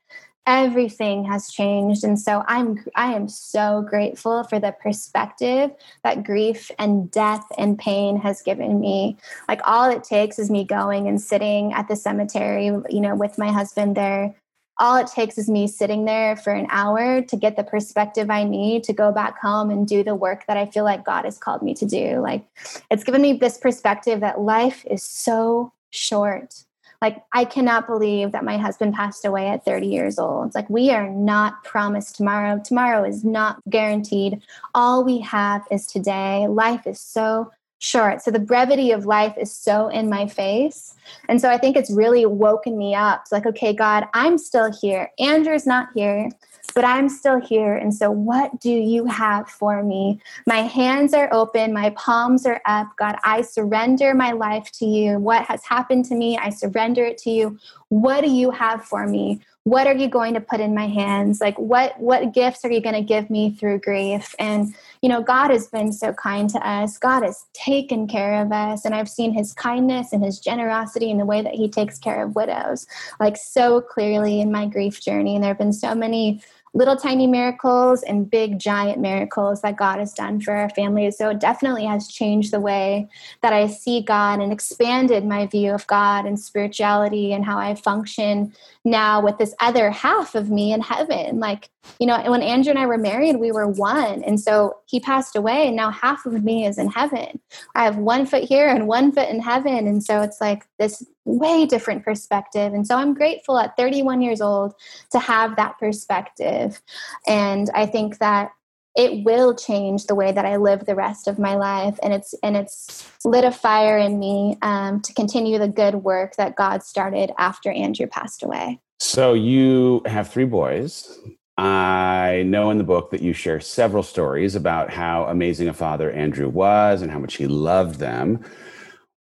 everything 0.47 1.23
has 1.23 1.49
changed 1.49 2.03
and 2.03 2.19
so 2.19 2.43
i'm 2.47 2.84
i 2.95 3.13
am 3.13 3.27
so 3.27 3.86
grateful 3.89 4.43
for 4.43 4.60
the 4.60 4.71
perspective 4.79 5.71
that 6.03 6.23
grief 6.23 6.69
and 6.77 7.10
death 7.10 7.45
and 7.58 7.79
pain 7.79 8.17
has 8.17 8.41
given 8.41 8.79
me 8.79 9.17
like 9.47 9.62
all 9.65 9.89
it 9.89 10.03
takes 10.03 10.38
is 10.38 10.51
me 10.51 10.63
going 10.63 11.08
and 11.08 11.19
sitting 11.19 11.73
at 11.73 11.88
the 11.88 11.95
cemetery 11.95 12.65
you 12.65 13.01
know 13.01 13.15
with 13.15 13.38
my 13.38 13.51
husband 13.51 13.95
there 13.95 14.36
all 14.77 14.97
it 14.97 15.08
takes 15.08 15.38
is 15.38 15.49
me 15.49 15.67
sitting 15.67 16.05
there 16.05 16.36
for 16.36 16.51
an 16.51 16.67
hour 16.69 17.21
to 17.21 17.38
get 17.38 17.55
the 17.55 17.63
perspective 17.63 18.29
I 18.29 18.43
need 18.43 18.84
to 18.86 18.93
go 18.93 19.12
back 19.12 19.39
home 19.39 19.69
and 19.69 19.88
do 19.88 20.03
the 20.03 20.15
work 20.15 20.45
that 20.47 20.58
I 20.58 20.65
feel 20.65 20.84
like 20.84 21.05
God 21.05 21.25
has 21.25 21.38
called 21.38 21.62
me 21.62 21.73
to 21.75 21.86
do. 21.86 22.19
Like 22.19 22.45
it's 22.91 23.03
given 23.03 23.21
me 23.21 23.34
this 23.34 23.58
perspective 23.58 24.19
that 24.19 24.41
life 24.41 24.86
is 24.89 25.01
so 25.01 25.71
short. 25.91 26.65
Like 27.02 27.23
I 27.33 27.46
cannot 27.46 27.87
believe 27.87 28.31
that 28.31 28.43
my 28.43 28.58
husband 28.58 28.93
passed 28.93 29.25
away 29.25 29.48
at 29.48 29.65
30 29.65 29.87
years 29.87 30.19
old. 30.19 30.48
it's 30.48 30.56
Like 30.56 30.69
we 30.69 30.91
are 30.91 31.10
not 31.10 31.63
promised 31.63 32.15
tomorrow. 32.15 32.60
Tomorrow 32.63 33.04
is 33.04 33.23
not 33.23 33.62
guaranteed. 33.69 34.41
All 34.73 35.04
we 35.04 35.19
have 35.19 35.62
is 35.71 35.85
today. 35.85 36.48
Life 36.48 36.87
is 36.87 37.00
so 37.00 37.52
short. 37.86 38.21
So 38.21 38.31
the 38.31 38.40
brevity 38.40 38.92
of 38.92 39.06
life 39.06 39.36
is 39.38 39.52
so 39.52 39.88
in 39.88 40.10
my 40.10 40.27
face. 40.27 40.96
And 41.29 41.40
so 41.40 41.50
I 41.50 41.58
think 41.58 41.77
it's 41.77 41.92
really 41.92 42.25
woken 42.25 42.77
me 42.77 42.96
up. 42.96 43.21
It's 43.21 43.31
like, 43.31 43.46
okay, 43.46 43.73
God, 43.73 44.08
I'm 44.13 44.38
still 44.38 44.71
here. 44.71 45.12
Andrew's 45.19 45.67
not 45.67 45.90
here, 45.94 46.29
but 46.73 46.83
I'm 46.83 47.10
still 47.10 47.40
here. 47.40 47.75
And 47.75 47.94
so 47.94 48.10
what 48.10 48.60
do 48.60 48.71
you 48.71 49.06
have 49.06 49.48
for 49.48 49.83
me? 49.83 50.19
My 50.48 50.62
hands 50.62 51.13
are 51.13 51.31
open, 51.31 51.73
my 51.73 51.92
palms 51.92 52.46
are 52.48 52.62
up. 52.65 52.88
God, 52.98 53.17
I 53.23 53.42
surrender 53.42 54.15
my 54.15 54.31
life 54.31 54.71
to 54.79 54.86
you. 54.86 55.19
What 55.19 55.46
has 55.46 55.63
happened 55.63 56.06
to 56.06 56.15
me, 56.15 56.38
I 56.38 56.50
surrender 56.50 57.06
it 57.06 57.19
to 57.19 57.29
you. 57.29 57.60
What 57.90 58.21
do 58.21 58.29
you 58.31 58.50
have 58.50 58.83
for 58.83 59.08
me? 59.08 59.42
what 59.65 59.88
are 59.88 59.96
you 59.96 60.08
going 60.08 60.36
to 60.36 60.40
put 60.40 60.60
in 60.60 60.75
my 60.75 60.88
hands 60.88 61.42
like 61.42 61.58
what 61.58 62.00
what 62.00 62.33
gifts 62.33 62.63
are 62.63 62.71
you 62.71 62.79
going 62.79 62.96
to 62.96 63.02
give 63.02 63.31
me 63.31 63.50
through 63.50 63.79
grief 63.79 64.36
and 64.38 64.75
you 65.06 65.10
know 65.10 65.21
god 65.21 65.51
has 65.51 65.67
been 65.67 65.93
so 65.93 66.12
kind 66.13 66.49
to 66.49 66.67
us. 66.67 66.97
God 66.97 67.21
has 67.21 67.45
taken 67.53 68.08
care 68.08 68.41
of 68.41 68.51
us. 68.51 68.85
And 68.85 68.95
i've 68.95 69.08
seen 69.08 69.33
his 69.33 69.53
kindness 69.53 70.12
and 70.13 70.23
his 70.23 70.39
generosity 70.39 71.12
in 71.12 71.19
the 71.19 71.25
way 71.25 71.43
that 71.43 71.53
he 71.53 71.69
takes 71.69 71.99
care 71.99 72.23
of 72.23 72.35
widows 72.35 72.87
like 73.19 73.37
so 73.37 73.81
clearly 73.81 74.41
in 74.41 74.51
my 74.51 74.65
grief 74.65 74.99
journey. 74.99 75.35
And 75.35 75.43
there 75.43 75.51
have 75.51 75.60
been 75.60 75.73
so 75.73 75.93
many 75.93 76.41
little 76.76 76.98
tiny 76.98 77.26
miracles 77.26 78.04
and 78.04 78.30
big 78.30 78.60
giant 78.60 79.00
miracles 79.00 79.62
that 79.62 79.78
God 79.78 79.98
has 80.00 80.12
done 80.13 80.42
for 80.42 80.54
our 80.54 80.69
family. 80.71 81.10
So 81.10 81.30
it 81.30 81.40
definitely 81.40 81.86
has 81.86 82.10
changed 82.10 82.52
the 82.52 82.60
way 82.60 83.08
that 83.42 83.54
I 83.54 83.67
see 83.67 84.02
God 84.02 84.42
and 84.42 84.52
expanded 84.52 85.26
my 85.26 85.48
view 85.48 85.73
of 85.73 85.88
God 85.88 86.26
and 86.26 86.38
spirituality 86.38 87.32
and 87.32 87.46
how 87.46 87.58
I 87.58 87.76
function 87.76 88.54
now 88.84 89.21
with 89.21 89.38
this 89.38 89.56
other 89.62 89.90
half 89.90 90.36
of 90.36 90.50
me 90.50 90.73
in 90.73 90.82
heaven. 90.82 91.40
Like, 91.40 91.69
you 92.00 92.08
know, 92.08 92.21
when 92.30 92.42
Andrew 92.42 92.71
and 92.71 92.80
I 92.80 92.88
were 92.88 92.98
married, 92.98 93.38
we 93.38 93.54
were 93.54 93.67
one. 93.67 94.21
And 94.23 94.38
so 94.40 94.78
he 94.86 95.00
passed 95.00 95.36
away, 95.36 95.67
and 95.67 95.76
now 95.76 95.92
half 95.92 96.26
of 96.26 96.44
me 96.44 96.65
is 96.65 96.78
in 96.78 96.90
heaven. 96.90 97.40
I 97.73 97.86
have 97.86 97.98
one 97.98 98.26
foot 98.26 98.44
here 98.44 98.67
and 98.67 98.88
one 98.88 99.13
foot 99.13 99.30
in 99.30 99.40
heaven. 99.40 99.88
And 99.88 100.04
so 100.04 100.21
it's 100.21 100.42
like 100.42 100.65
this 100.78 101.06
way 101.26 101.65
different 101.65 102.04
perspective. 102.04 102.73
And 102.73 102.86
so 102.88 102.96
I'm 102.96 103.13
grateful 103.13 103.58
at 103.58 103.76
31 103.76 104.21
years 104.21 104.42
old 104.42 104.73
to 105.12 105.19
have 105.19 105.56
that 105.56 105.78
perspective. 105.80 106.82
And 107.28 107.69
I 107.73 107.86
think 107.86 108.19
that 108.19 108.52
it 108.96 109.26
will 109.26 109.54
change 109.54 110.06
the 110.06 110.15
way 110.15 110.32
that 110.32 110.46
I 110.46 110.56
live 110.56 110.86
the 110.86 110.96
rest 110.96 111.28
of 111.28 111.38
my 111.38 111.56
life, 111.56 112.00
and 112.02 112.13
it's 112.13 112.34
and 112.42 112.56
it's 112.56 113.12
lit 113.26 113.44
a 113.44 113.52
fire 113.52 113.98
in 113.98 114.19
me 114.19 114.58
um, 114.62 115.02
to 115.02 115.13
continue 115.13 115.60
the 115.60 115.67
good 115.67 115.96
work 115.96 116.38
that 116.38 116.56
God 116.56 116.82
started 116.82 117.32
after 117.38 117.69
Andrew 117.71 118.08
passed 118.08 118.42
away. 118.42 118.80
So 119.00 119.34
you 119.34 120.02
have 120.06 120.30
three 120.30 120.46
boys. 120.46 121.19
I 121.58 122.44
know 122.46 122.69
in 122.69 122.78
the 122.78 122.84
book 122.84 123.12
that 123.12 123.21
you 123.21 123.34
share 123.34 123.60
several 123.60 124.04
stories 124.04 124.56
about 124.56 124.90
how 124.90 125.26
amazing 125.26 125.67
a 125.67 125.73
father 125.73 126.12
Andrew 126.12 126.50
was 126.50 127.02
and 127.02 127.12
how 127.12 127.19
much 127.19 127.36
he 127.36 127.48
loved 127.48 128.00
them. 128.00 128.44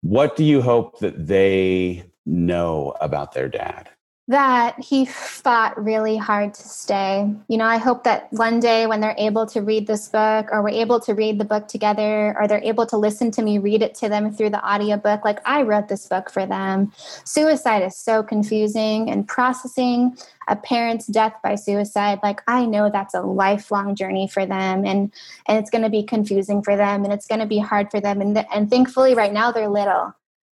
What 0.05 0.37
do 0.37 0.45
you 0.45 0.61
hope 0.61 0.99
that 0.99 1.29
they 1.29 2.05
know 2.27 2.95
about 3.01 3.33
their 3.33 3.49
dad? 3.49 3.89
That 4.29 4.81
he 4.81 5.05
fought 5.05 5.83
really 5.83 6.17
hard 6.17 6.55
to 6.55 6.63
stay. 6.63 7.31
You 7.49 7.59
know, 7.59 7.67
I 7.67 7.77
hope 7.77 8.05
that 8.05 8.33
one 8.33 8.59
day 8.59 8.87
when 8.87 9.01
they're 9.01 9.15
able 9.19 9.45
to 9.47 9.61
read 9.61 9.87
this 9.87 10.09
book 10.09 10.49
or 10.51 10.63
we're 10.63 10.71
able 10.71 10.99
to 11.01 11.13
read 11.13 11.39
the 11.39 11.45
book 11.45 11.69
together 11.69 12.35
or 12.41 12.49
they're 12.49 12.63
able 12.65 12.87
to 12.87 12.97
listen 12.97 13.31
to 13.33 13.43
me 13.43 13.59
read 13.59 13.83
it 13.83 13.95
to 13.97 14.09
them 14.09 14.33
through 14.33 14.51
the 14.51 14.67
audiobook, 14.67 15.25
like 15.25 15.41
I 15.45 15.63
wrote 15.63 15.89
this 15.89 16.07
book 16.07 16.31
for 16.31 16.47
them. 16.47 16.93
Suicide 17.25 17.83
is 17.83 17.97
so 17.97 18.23
confusing 18.23 19.11
and 19.11 19.29
processing 19.29 20.17
a 20.49 20.57
parent's 20.57 21.07
death 21.07 21.35
by 21.43 21.55
suicide 21.55 22.19
like 22.23 22.43
i 22.47 22.67
know 22.67 22.91
that's 22.91 23.15
a 23.15 23.23
lifelong 23.23 23.95
journey 23.95 24.29
for 24.29 24.45
them 24.45 24.85
and 24.85 25.11
and 25.47 25.59
it's 25.59 25.71
going 25.71 25.83
to 25.83 25.89
be 25.89 26.03
confusing 26.03 26.63
for 26.63 26.77
them 26.77 27.03
and 27.03 27.15
it's 27.15 27.27
going 27.27 27.41
to 27.41 27.47
be 27.47 27.59
hard 27.59 27.91
for 27.91 27.99
them 27.99 28.21
and 28.21 28.37
and 28.53 28.69
thankfully 28.69 29.15
right 29.15 29.33
now 29.33 29.51
they're 29.51 29.69
little 29.69 30.15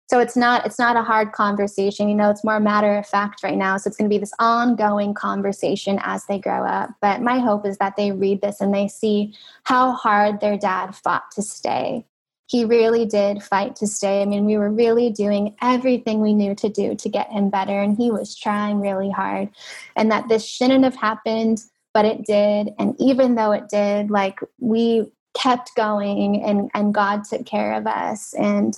so 0.10 0.20
it's 0.20 0.36
not 0.36 0.66
it's 0.66 0.80
not 0.80 0.96
a 0.96 1.04
hard 1.04 1.34
conversation 1.34 2.10
you 2.10 2.16
know 2.16 2.32
it's 2.32 2.44
more 2.44 2.60
matter 2.60 2.98
of 2.98 3.06
fact 3.06 3.44
right 3.44 3.58
now. 3.58 3.78
So 3.78 3.88
it's 3.88 3.98
going 3.98 4.10
to 4.10 4.14
be 4.14 4.20
this 4.20 4.34
ongoing 4.40 5.14
conversation 5.14 6.00
as 6.02 6.26
they 6.26 6.40
grow 6.40 6.66
up. 6.66 6.90
But 7.02 7.22
my 7.22 7.40
hope 7.40 7.66
is 7.66 7.78
that 7.78 7.96
they 7.96 8.12
read 8.12 8.42
this 8.42 8.60
and 8.60 8.74
they 8.74 8.88
see 8.88 9.36
how 9.64 9.92
hard 9.92 10.40
their 10.40 10.58
dad 10.58 10.96
fought 10.96 11.30
to 11.32 11.42
stay. 11.42 12.06
He 12.48 12.66
really 12.66 13.06
did 13.06 13.44
fight 13.44 13.76
to 13.78 13.88
stay. 13.88 14.22
I 14.22 14.26
mean 14.26 14.46
we 14.46 14.58
were 14.58 14.72
really 14.72 15.12
doing 15.12 15.56
everything 15.62 16.22
we 16.22 16.34
knew 16.34 16.56
to 16.56 16.70
do 16.70 16.96
to 16.96 17.10
get 17.10 17.32
him 17.32 17.50
better 17.50 17.80
and 17.80 17.96
he 17.96 18.10
was 18.10 18.36
trying 18.36 18.80
really 18.80 19.12
hard. 19.12 19.50
And 19.96 20.12
that 20.12 20.28
this 20.28 20.46
shouldn't 20.46 20.84
have 20.84 20.96
happened 20.96 21.64
but 21.94 22.06
it 22.06 22.24
did. 22.26 22.70
And 22.78 22.96
even 23.00 23.36
though 23.36 23.52
it 23.52 23.68
did 23.68 24.12
like 24.12 24.40
we 24.60 25.12
kept 25.40 25.74
going 25.76 26.44
and, 26.44 26.70
and 26.74 26.94
God 26.94 27.24
took 27.24 27.46
care 27.46 27.74
of 27.74 27.88
us. 27.88 28.34
And 28.34 28.78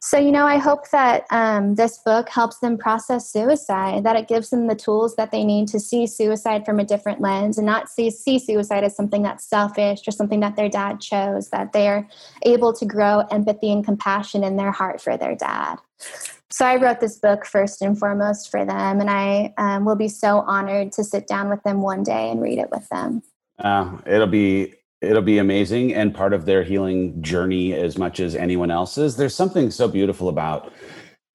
so, 0.00 0.18
you 0.18 0.30
know, 0.30 0.46
I 0.46 0.58
hope 0.58 0.90
that 0.90 1.26
um, 1.30 1.74
this 1.74 1.98
book 1.98 2.28
helps 2.28 2.58
them 2.58 2.78
process 2.78 3.28
suicide, 3.30 4.04
that 4.04 4.16
it 4.16 4.28
gives 4.28 4.50
them 4.50 4.68
the 4.68 4.74
tools 4.76 5.16
that 5.16 5.32
they 5.32 5.44
need 5.44 5.68
to 5.68 5.80
see 5.80 6.06
suicide 6.06 6.64
from 6.64 6.78
a 6.78 6.84
different 6.84 7.20
lens 7.20 7.58
and 7.58 7.66
not 7.66 7.88
see, 7.88 8.10
see 8.10 8.38
suicide 8.38 8.84
as 8.84 8.94
something 8.94 9.22
that's 9.22 9.44
selfish 9.44 10.06
or 10.06 10.12
something 10.12 10.40
that 10.40 10.54
their 10.54 10.68
dad 10.68 11.00
chose, 11.00 11.50
that 11.50 11.72
they're 11.72 12.08
able 12.42 12.72
to 12.72 12.86
grow 12.86 13.20
empathy 13.30 13.72
and 13.72 13.84
compassion 13.84 14.44
in 14.44 14.56
their 14.56 14.72
heart 14.72 15.00
for 15.00 15.16
their 15.16 15.34
dad. 15.34 15.76
So 16.50 16.64
I 16.64 16.76
wrote 16.76 17.00
this 17.00 17.18
book 17.18 17.44
first 17.44 17.82
and 17.82 17.98
foremost 17.98 18.50
for 18.50 18.64
them, 18.64 19.00
and 19.00 19.10
I 19.10 19.52
um, 19.58 19.84
will 19.84 19.96
be 19.96 20.08
so 20.08 20.40
honored 20.46 20.92
to 20.92 21.02
sit 21.02 21.26
down 21.26 21.48
with 21.48 21.62
them 21.64 21.82
one 21.82 22.04
day 22.04 22.30
and 22.30 22.40
read 22.40 22.58
it 22.58 22.70
with 22.70 22.88
them. 22.88 23.22
Uh, 23.58 23.98
it'll 24.06 24.28
be 24.28 24.74
it'll 25.06 25.22
be 25.22 25.38
amazing 25.38 25.94
and 25.94 26.14
part 26.14 26.32
of 26.32 26.44
their 26.44 26.62
healing 26.62 27.22
journey 27.22 27.72
as 27.72 27.96
much 27.96 28.20
as 28.20 28.34
anyone 28.34 28.70
else's. 28.70 29.16
There's 29.16 29.34
something 29.34 29.70
so 29.70 29.88
beautiful 29.88 30.28
about 30.28 30.72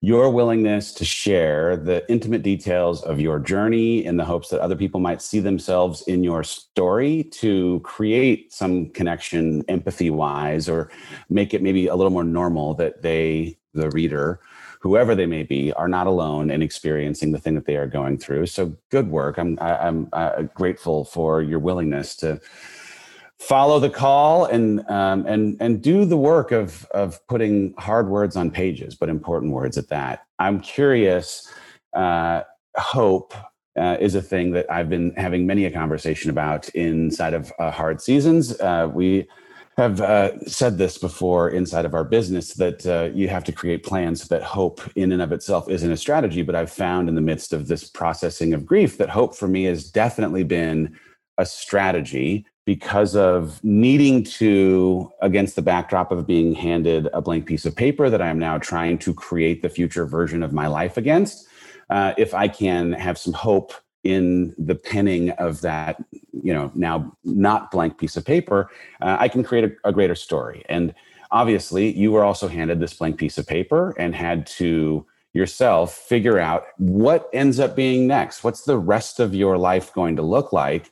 your 0.03 0.31
willingness 0.31 0.93
to 0.93 1.05
share 1.05 1.77
the 1.77 2.09
intimate 2.11 2.41
details 2.41 3.03
of 3.03 3.19
your 3.19 3.37
journey 3.37 4.03
in 4.03 4.17
the 4.17 4.25
hopes 4.25 4.49
that 4.49 4.59
other 4.59 4.75
people 4.75 4.99
might 4.99 5.21
see 5.21 5.39
themselves 5.39 6.01
in 6.07 6.23
your 6.23 6.43
story 6.43 7.23
to 7.25 7.79
create 7.81 8.51
some 8.51 8.89
connection 8.89 9.63
empathy 9.67 10.09
wise 10.09 10.67
or 10.67 10.89
make 11.29 11.53
it 11.53 11.61
maybe 11.61 11.85
a 11.85 11.95
little 11.95 12.11
more 12.11 12.23
normal 12.23 12.73
that 12.73 13.03
they 13.03 13.55
the 13.75 13.89
reader 13.91 14.39
whoever 14.81 15.13
they 15.13 15.27
may 15.27 15.43
be 15.43 15.71
are 15.73 15.87
not 15.87 16.07
alone 16.07 16.49
in 16.49 16.63
experiencing 16.63 17.31
the 17.31 17.39
thing 17.39 17.53
that 17.53 17.65
they 17.65 17.77
are 17.77 17.87
going 17.87 18.17
through 18.17 18.45
so 18.47 18.75
good 18.89 19.07
work 19.09 19.37
i'm 19.37 19.57
I, 19.61 19.87
am 19.87 20.09
i 20.13 20.39
am 20.39 20.49
grateful 20.55 21.05
for 21.05 21.43
your 21.43 21.59
willingness 21.59 22.15
to 22.17 22.41
follow 23.41 23.79
the 23.79 23.89
call 23.89 24.45
and 24.45 24.87
um, 24.89 25.25
and 25.25 25.57
and 25.59 25.81
do 25.81 26.05
the 26.05 26.17
work 26.17 26.51
of 26.51 26.85
of 26.91 27.25
putting 27.27 27.73
hard 27.77 28.07
words 28.07 28.35
on 28.35 28.51
pages, 28.51 28.95
but 28.95 29.09
important 29.09 29.51
words 29.51 29.77
at 29.77 29.89
that. 29.89 30.25
I'm 30.39 30.59
curious. 30.59 31.51
Uh, 31.93 32.43
hope 32.77 33.33
uh, 33.77 33.97
is 33.99 34.15
a 34.15 34.21
thing 34.21 34.51
that 34.51 34.71
I've 34.71 34.89
been 34.89 35.13
having 35.15 35.45
many 35.45 35.65
a 35.65 35.71
conversation 35.71 36.29
about 36.29 36.69
inside 36.69 37.33
of 37.33 37.51
uh, 37.59 37.71
hard 37.71 37.99
seasons. 37.99 38.59
Uh, 38.61 38.89
we 38.93 39.27
have 39.77 39.99
uh, 40.01 40.39
said 40.45 40.77
this 40.77 40.97
before 40.97 41.49
inside 41.49 41.85
of 41.85 41.93
our 41.93 42.03
business 42.03 42.53
that 42.53 42.85
uh, 42.85 43.09
you 43.13 43.27
have 43.27 43.43
to 43.45 43.51
create 43.51 43.83
plans 43.83 44.27
that 44.27 44.43
hope 44.43 44.81
in 44.95 45.11
and 45.11 45.21
of 45.21 45.31
itself 45.31 45.69
isn't 45.69 45.91
a 45.91 45.97
strategy. 45.97 46.43
But 46.43 46.55
I've 46.55 46.71
found 46.71 47.09
in 47.09 47.15
the 47.15 47.21
midst 47.21 47.53
of 47.53 47.67
this 47.67 47.89
processing 47.89 48.53
of 48.53 48.65
grief 48.65 48.97
that 48.97 49.09
hope 49.09 49.35
for 49.35 49.47
me 49.47 49.63
has 49.63 49.89
definitely 49.89 50.43
been 50.43 50.97
a 51.37 51.45
strategy 51.45 52.45
because 52.71 53.17
of 53.17 53.61
needing 53.65 54.23
to, 54.23 55.11
against 55.21 55.57
the 55.57 55.61
backdrop 55.61 56.09
of 56.09 56.25
being 56.25 56.55
handed 56.55 57.09
a 57.11 57.21
blank 57.21 57.45
piece 57.45 57.65
of 57.65 57.75
paper 57.75 58.09
that 58.09 58.21
I 58.21 58.29
am 58.29 58.39
now 58.39 58.57
trying 58.57 58.97
to 58.99 59.13
create 59.13 59.61
the 59.61 59.67
future 59.67 60.05
version 60.05 60.41
of 60.41 60.53
my 60.53 60.67
life 60.67 60.95
against, 60.95 61.49
uh, 61.89 62.13
if 62.17 62.33
I 62.33 62.47
can 62.47 62.93
have 62.93 63.17
some 63.17 63.33
hope 63.33 63.73
in 64.05 64.55
the 64.57 64.75
penning 64.75 65.31
of 65.31 65.59
that, 65.59 66.01
you 66.31 66.53
know, 66.53 66.71
now 66.73 67.11
not 67.25 67.71
blank 67.71 67.97
piece 67.97 68.15
of 68.15 68.23
paper, 68.23 68.69
uh, 69.01 69.17
I 69.19 69.27
can 69.27 69.43
create 69.43 69.65
a, 69.65 69.89
a 69.89 69.91
greater 69.91 70.15
story. 70.15 70.63
And 70.69 70.95
obviously, 71.29 71.91
you 71.91 72.13
were 72.13 72.23
also 72.23 72.47
handed 72.47 72.79
this 72.79 72.93
blank 72.93 73.17
piece 73.17 73.37
of 73.37 73.45
paper 73.45 73.93
and 73.99 74.15
had 74.15 74.47
to 74.61 75.05
yourself 75.33 75.93
figure 75.93 76.39
out 76.39 76.67
what 76.77 77.29
ends 77.33 77.59
up 77.59 77.75
being 77.75 78.07
next. 78.07 78.45
What's 78.45 78.63
the 78.63 78.77
rest 78.77 79.19
of 79.19 79.35
your 79.35 79.57
life 79.57 79.93
going 79.93 80.15
to 80.15 80.21
look 80.21 80.53
like? 80.53 80.89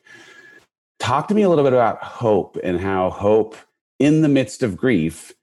Talk 0.99 1.27
to 1.27 1.35
me 1.35 1.41
a 1.41 1.49
little 1.49 1.63
bit 1.63 1.73
about 1.73 2.03
hope 2.03 2.57
and 2.63 2.79
how 2.79 3.09
hope 3.09 3.55
in 3.99 4.21
the 4.21 4.29
midst 4.29 4.63
of 4.63 4.77
grief 4.77 5.33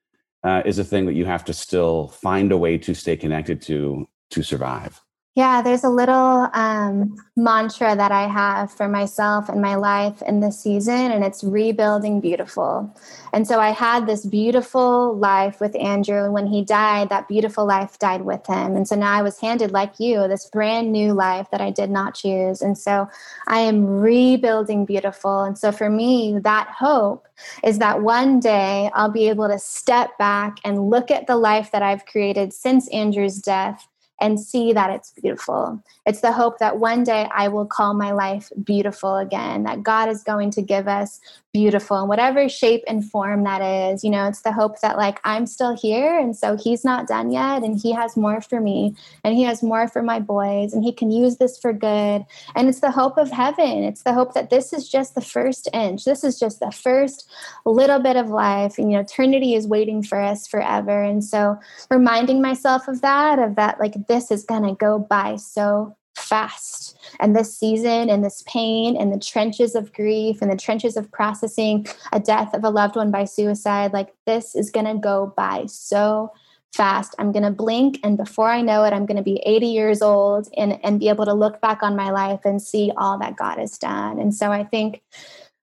uh, 0.45 0.63
is 0.65 0.79
a 0.79 0.85
thing 0.85 1.07
that 1.07 1.15
you 1.15 1.25
have 1.25 1.45
to 1.45 1.53
still 1.53 2.09
find 2.09 2.53
a 2.53 2.57
way 2.57 2.79
to 2.79 2.95
stay 2.95 3.17
connected 3.17 3.61
to 3.63 4.09
to 4.31 4.43
survive 4.43 5.01
Yeah, 5.37 5.61
there's 5.61 5.85
a 5.85 5.91
little 5.91 6.49
um, 6.55 7.15
mantra 7.37 7.95
that 7.95 8.11
I 8.11 8.27
have 8.27 8.73
for 8.73 8.89
myself 8.89 9.51
and 9.51 9.61
my 9.61 9.75
life 9.75 10.23
in 10.23 10.41
this 10.41 10.59
season, 10.59 11.13
and 11.13 11.23
it's 11.23 11.45
rebuilding 11.45 12.23
beautiful. 12.23 12.91
And 13.35 13.47
so 13.47 13.61
I 13.61 13.69
had 13.69 14.07
this 14.07 14.25
beautiful 14.25 15.15
life 15.15 15.61
with 15.61 15.77
Andrew, 15.77 16.25
and 16.25 16.33
when 16.33 16.47
he 16.47 16.65
died, 16.65 17.11
that 17.11 17.29
beautiful 17.29 17.67
life 17.67 17.99
died 17.99 18.23
with 18.23 18.47
him. 18.47 18.77
And 18.77 18.89
so 18.89 18.97
now 18.97 19.13
I 19.13 19.21
was 19.21 19.39
handed, 19.39 19.73
like 19.73 20.01
you, 20.01 20.27
this 20.27 20.49
brand 20.49 20.91
new 20.91 21.13
life 21.13 21.51
that 21.51 21.61
I 21.61 21.71
did 21.71 21.91
not 21.91 22.15
choose. 22.15 22.63
And 22.63 22.79
so 22.79 23.07
I 23.47 23.61
am 23.61 23.85
rebuilding 23.85 24.87
beautiful. 24.87 25.43
And 25.43 25.59
so 25.59 25.71
for 25.71 25.91
me, 25.91 26.39
that 26.45 26.69
hope 26.69 27.29
is 27.63 27.79
that 27.79 28.01
one 28.01 28.41
day 28.41 28.91
I'll 28.95 29.11
be 29.11 29.29
able 29.29 29.49
to 29.49 29.59
step 29.59 30.17
back 30.17 30.57
and 30.65 30.89
look 30.89 31.11
at 31.11 31.27
the 31.27 31.37
life 31.37 31.73
that 31.73 31.83
I've 31.83 32.07
created 32.07 32.55
since 32.55 32.89
Andrew's 32.89 33.37
death 33.43 33.87
and 34.21 34.41
see 34.41 34.73
that 34.73 34.91
it's 34.91 35.13
beautiful. 35.13 35.83
It's 36.07 36.21
the 36.21 36.33
hope 36.33 36.59
that 36.59 36.79
one 36.79 37.05
day 37.05 37.29
I 37.35 37.49
will 37.49 37.67
call 37.67 37.95
my 37.95 38.13
life 38.13 38.51
beautiful 38.65 39.17
again, 39.17 39.65
that 39.65 39.83
God 39.83 40.09
is 40.09 40.23
going 40.23 40.51
to 40.53 40.63
give 40.63 40.89
us 40.89 41.21
beautiful 41.57 42.03
in 42.03 42.09
whatever 42.09 42.51
shape 42.51 42.85
and 42.87 43.03
form 43.03 43.45
that 43.45 43.63
is. 43.63 44.05
You 44.05 44.11
know, 44.11 44.29
it's 44.29 44.43
the 44.43 44.53
hope 44.53 44.81
that 44.83 44.99
like 44.99 45.19
I'm 45.25 45.47
still 45.47 45.75
here 45.75 46.19
and 46.19 46.37
so 46.37 46.55
he's 46.55 46.85
not 46.85 47.07
done 47.07 47.31
yet 47.31 47.63
and 47.63 47.81
he 47.81 47.93
has 47.93 48.15
more 48.15 48.43
for 48.43 48.61
me 48.61 48.95
and 49.25 49.35
he 49.35 49.43
has 49.45 49.63
more 49.63 49.89
for 49.89 50.03
my 50.03 50.21
boys 50.21 50.75
and 50.75 50.85
he 50.85 50.93
can 50.93 51.11
use 51.11 51.39
this 51.39 51.59
for 51.59 51.73
good. 51.73 52.27
And 52.55 52.69
it's 52.69 52.81
the 52.81 52.91
hope 52.91 53.17
of 53.17 53.31
heaven. 53.31 53.85
It's 53.85 54.03
the 54.03 54.13
hope 54.13 54.35
that 54.35 54.51
this 54.51 54.75
is 54.75 54.87
just 54.87 55.15
the 55.15 55.23
first 55.23 55.67
inch. 55.73 56.05
This 56.05 56.25
is 56.25 56.39
just 56.39 56.61
the 56.61 56.71
first 56.71 57.27
little 57.65 58.01
bit 58.01 58.17
of 58.17 58.29
life 58.29 58.77
and 58.77 58.91
you 58.91 58.99
know 58.99 59.03
eternity 59.03 59.55
is 59.55 59.67
waiting 59.67 60.03
for 60.03 60.21
us 60.21 60.47
forever. 60.47 61.03
And 61.03 61.25
so 61.25 61.59
reminding 61.91 62.43
myself 62.43 62.87
of 62.87 63.01
that 63.01 63.39
of 63.39 63.55
that 63.57 63.81
like 63.81 63.95
this 64.09 64.31
is 64.31 64.45
going 64.45 64.65
to 64.65 64.75
go 64.75 64.99
by 64.99 65.37
so 65.37 65.97
fast. 66.17 66.99
And 67.21 67.37
this 67.37 67.57
season 67.57 68.11
and 68.11 68.25
this 68.25 68.43
pain 68.47 68.97
and 68.97 69.13
the 69.13 69.19
trenches 69.19 69.75
of 69.75 69.93
grief 69.93 70.43
and 70.43 70.51
the 70.51 70.57
trenches 70.57 70.97
of 70.97 71.11
processing 71.11 71.87
a 72.13 72.21
death 72.21 72.55
of 72.55 72.65
a 72.65 72.71
loved 72.71 72.97
one 72.97 73.11
by 73.11 73.25
suicide, 73.25 73.93
like 73.93 74.13
this 74.27 74.55
is 74.55 74.71
going 74.71 74.87
to 74.87 74.95
go 74.95 75.33
by 75.37 75.67
so 75.67 76.33
fast. 76.73 77.15
I'm 77.19 77.33
going 77.33 77.45
to 77.45 77.51
blink, 77.51 78.01
and 78.05 78.19
before 78.19 78.49
I 78.49 78.61
know 78.61 78.85
it, 78.85 78.93
I'm 78.93 79.07
going 79.07 79.17
to 79.17 79.23
be 79.23 79.43
80 79.47 79.67
years 79.67 80.03
old 80.03 80.49
and, 80.57 80.79
and 80.85 81.01
be 81.01 81.09
able 81.09 81.25
to 81.25 81.33
look 81.33 81.61
back 81.61 81.83
on 81.83 81.97
my 81.97 82.11
life 82.11 82.41
and 82.45 82.61
see 82.61 82.93
all 82.97 83.19
that 83.19 83.37
God 83.37 83.59
has 83.59 83.79
done. 83.79 84.19
And 84.19 84.35
so 84.35 84.53
I 84.53 84.65
think 84.65 85.03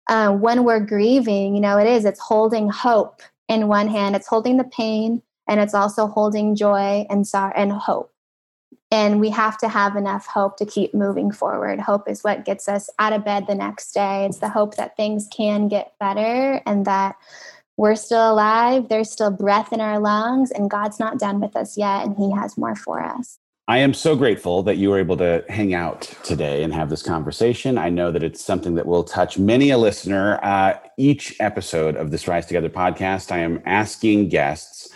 uh, 0.08 0.32
when 0.32 0.64
we're 0.64 0.80
grieving, 0.80 1.54
you 1.54 1.60
know, 1.60 1.78
it 1.78 1.86
is, 1.86 2.04
it's 2.04 2.20
holding 2.20 2.70
hope 2.70 3.20
in 3.48 3.68
one 3.68 3.88
hand, 3.88 4.16
it's 4.16 4.26
holding 4.26 4.56
the 4.56 4.64
pain, 4.64 5.22
and 5.46 5.60
it's 5.60 5.74
also 5.74 6.06
holding 6.06 6.56
joy 6.56 7.06
and 7.10 7.26
sorrow 7.26 7.52
and 7.54 7.70
hope 7.70 8.13
and 8.94 9.18
we 9.18 9.28
have 9.30 9.58
to 9.58 9.68
have 9.68 9.96
enough 9.96 10.24
hope 10.24 10.56
to 10.56 10.64
keep 10.64 10.94
moving 10.94 11.32
forward. 11.32 11.80
Hope 11.80 12.08
is 12.08 12.22
what 12.22 12.44
gets 12.44 12.68
us 12.68 12.88
out 13.00 13.12
of 13.12 13.24
bed 13.24 13.48
the 13.48 13.54
next 13.56 13.92
day. 13.92 14.24
It's 14.24 14.38
the 14.38 14.48
hope 14.48 14.76
that 14.76 14.96
things 14.96 15.26
can 15.36 15.66
get 15.66 15.98
better 15.98 16.62
and 16.64 16.86
that 16.86 17.16
we're 17.76 17.96
still 17.96 18.30
alive, 18.30 18.88
there's 18.88 19.10
still 19.10 19.32
breath 19.32 19.72
in 19.72 19.80
our 19.80 19.98
lungs, 19.98 20.52
and 20.52 20.70
God's 20.70 21.00
not 21.00 21.18
done 21.18 21.40
with 21.40 21.56
us 21.56 21.76
yet, 21.76 22.06
and 22.06 22.16
He 22.16 22.30
has 22.30 22.56
more 22.56 22.76
for 22.76 23.02
us. 23.02 23.40
I 23.66 23.78
am 23.78 23.94
so 23.94 24.14
grateful 24.14 24.62
that 24.62 24.76
you 24.76 24.90
were 24.90 24.98
able 25.00 25.16
to 25.16 25.44
hang 25.48 25.74
out 25.74 26.02
today 26.22 26.62
and 26.62 26.72
have 26.72 26.88
this 26.88 27.02
conversation. 27.02 27.76
I 27.76 27.88
know 27.88 28.12
that 28.12 28.22
it's 28.22 28.44
something 28.44 28.76
that 28.76 28.86
will 28.86 29.02
touch 29.02 29.38
many 29.38 29.70
a 29.70 29.78
listener. 29.78 30.38
Uh, 30.44 30.78
each 30.98 31.34
episode 31.40 31.96
of 31.96 32.12
this 32.12 32.28
Rise 32.28 32.46
Together 32.46 32.68
podcast, 32.68 33.32
I 33.32 33.38
am 33.38 33.60
asking 33.66 34.28
guests 34.28 34.88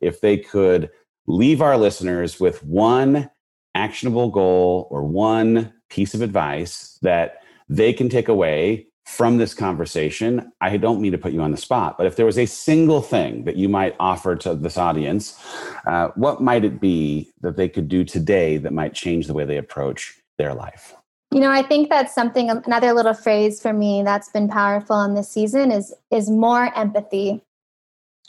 if 0.00 0.20
they 0.20 0.36
could 0.36 0.90
leave 1.26 1.60
our 1.60 1.76
listeners 1.76 2.38
with 2.38 2.62
one 2.62 3.28
actionable 3.74 4.30
goal 4.30 4.88
or 4.90 5.04
one 5.04 5.72
piece 5.88 6.14
of 6.14 6.22
advice 6.22 6.98
that 7.02 7.42
they 7.68 7.92
can 7.92 8.08
take 8.08 8.28
away 8.28 8.86
from 9.10 9.38
this 9.38 9.54
conversation, 9.54 10.52
I 10.60 10.76
don't 10.76 11.00
mean 11.00 11.12
to 11.12 11.18
put 11.18 11.32
you 11.32 11.40
on 11.40 11.50
the 11.50 11.56
spot, 11.56 11.98
but 11.98 12.06
if 12.06 12.14
there 12.14 12.26
was 12.26 12.38
a 12.38 12.46
single 12.46 13.02
thing 13.02 13.44
that 13.44 13.56
you 13.56 13.68
might 13.68 13.96
offer 13.98 14.36
to 14.36 14.54
this 14.54 14.78
audience, 14.78 15.36
uh, 15.86 16.08
what 16.14 16.40
might 16.40 16.64
it 16.64 16.80
be 16.80 17.32
that 17.40 17.56
they 17.56 17.68
could 17.68 17.88
do 17.88 18.04
today 18.04 18.56
that 18.58 18.72
might 18.72 18.94
change 18.94 19.26
the 19.26 19.34
way 19.34 19.44
they 19.44 19.56
approach 19.56 20.20
their 20.38 20.54
life? 20.54 20.94
You 21.32 21.40
know, 21.40 21.50
I 21.50 21.62
think 21.62 21.88
that's 21.88 22.14
something 22.14 22.50
another 22.50 22.92
little 22.92 23.14
phrase 23.14 23.60
for 23.60 23.72
me 23.72 24.02
that's 24.04 24.28
been 24.28 24.48
powerful 24.48 25.00
in 25.02 25.14
this 25.14 25.30
season 25.30 25.70
is 25.70 25.94
is 26.10 26.28
more 26.28 26.76
empathy. 26.76 27.42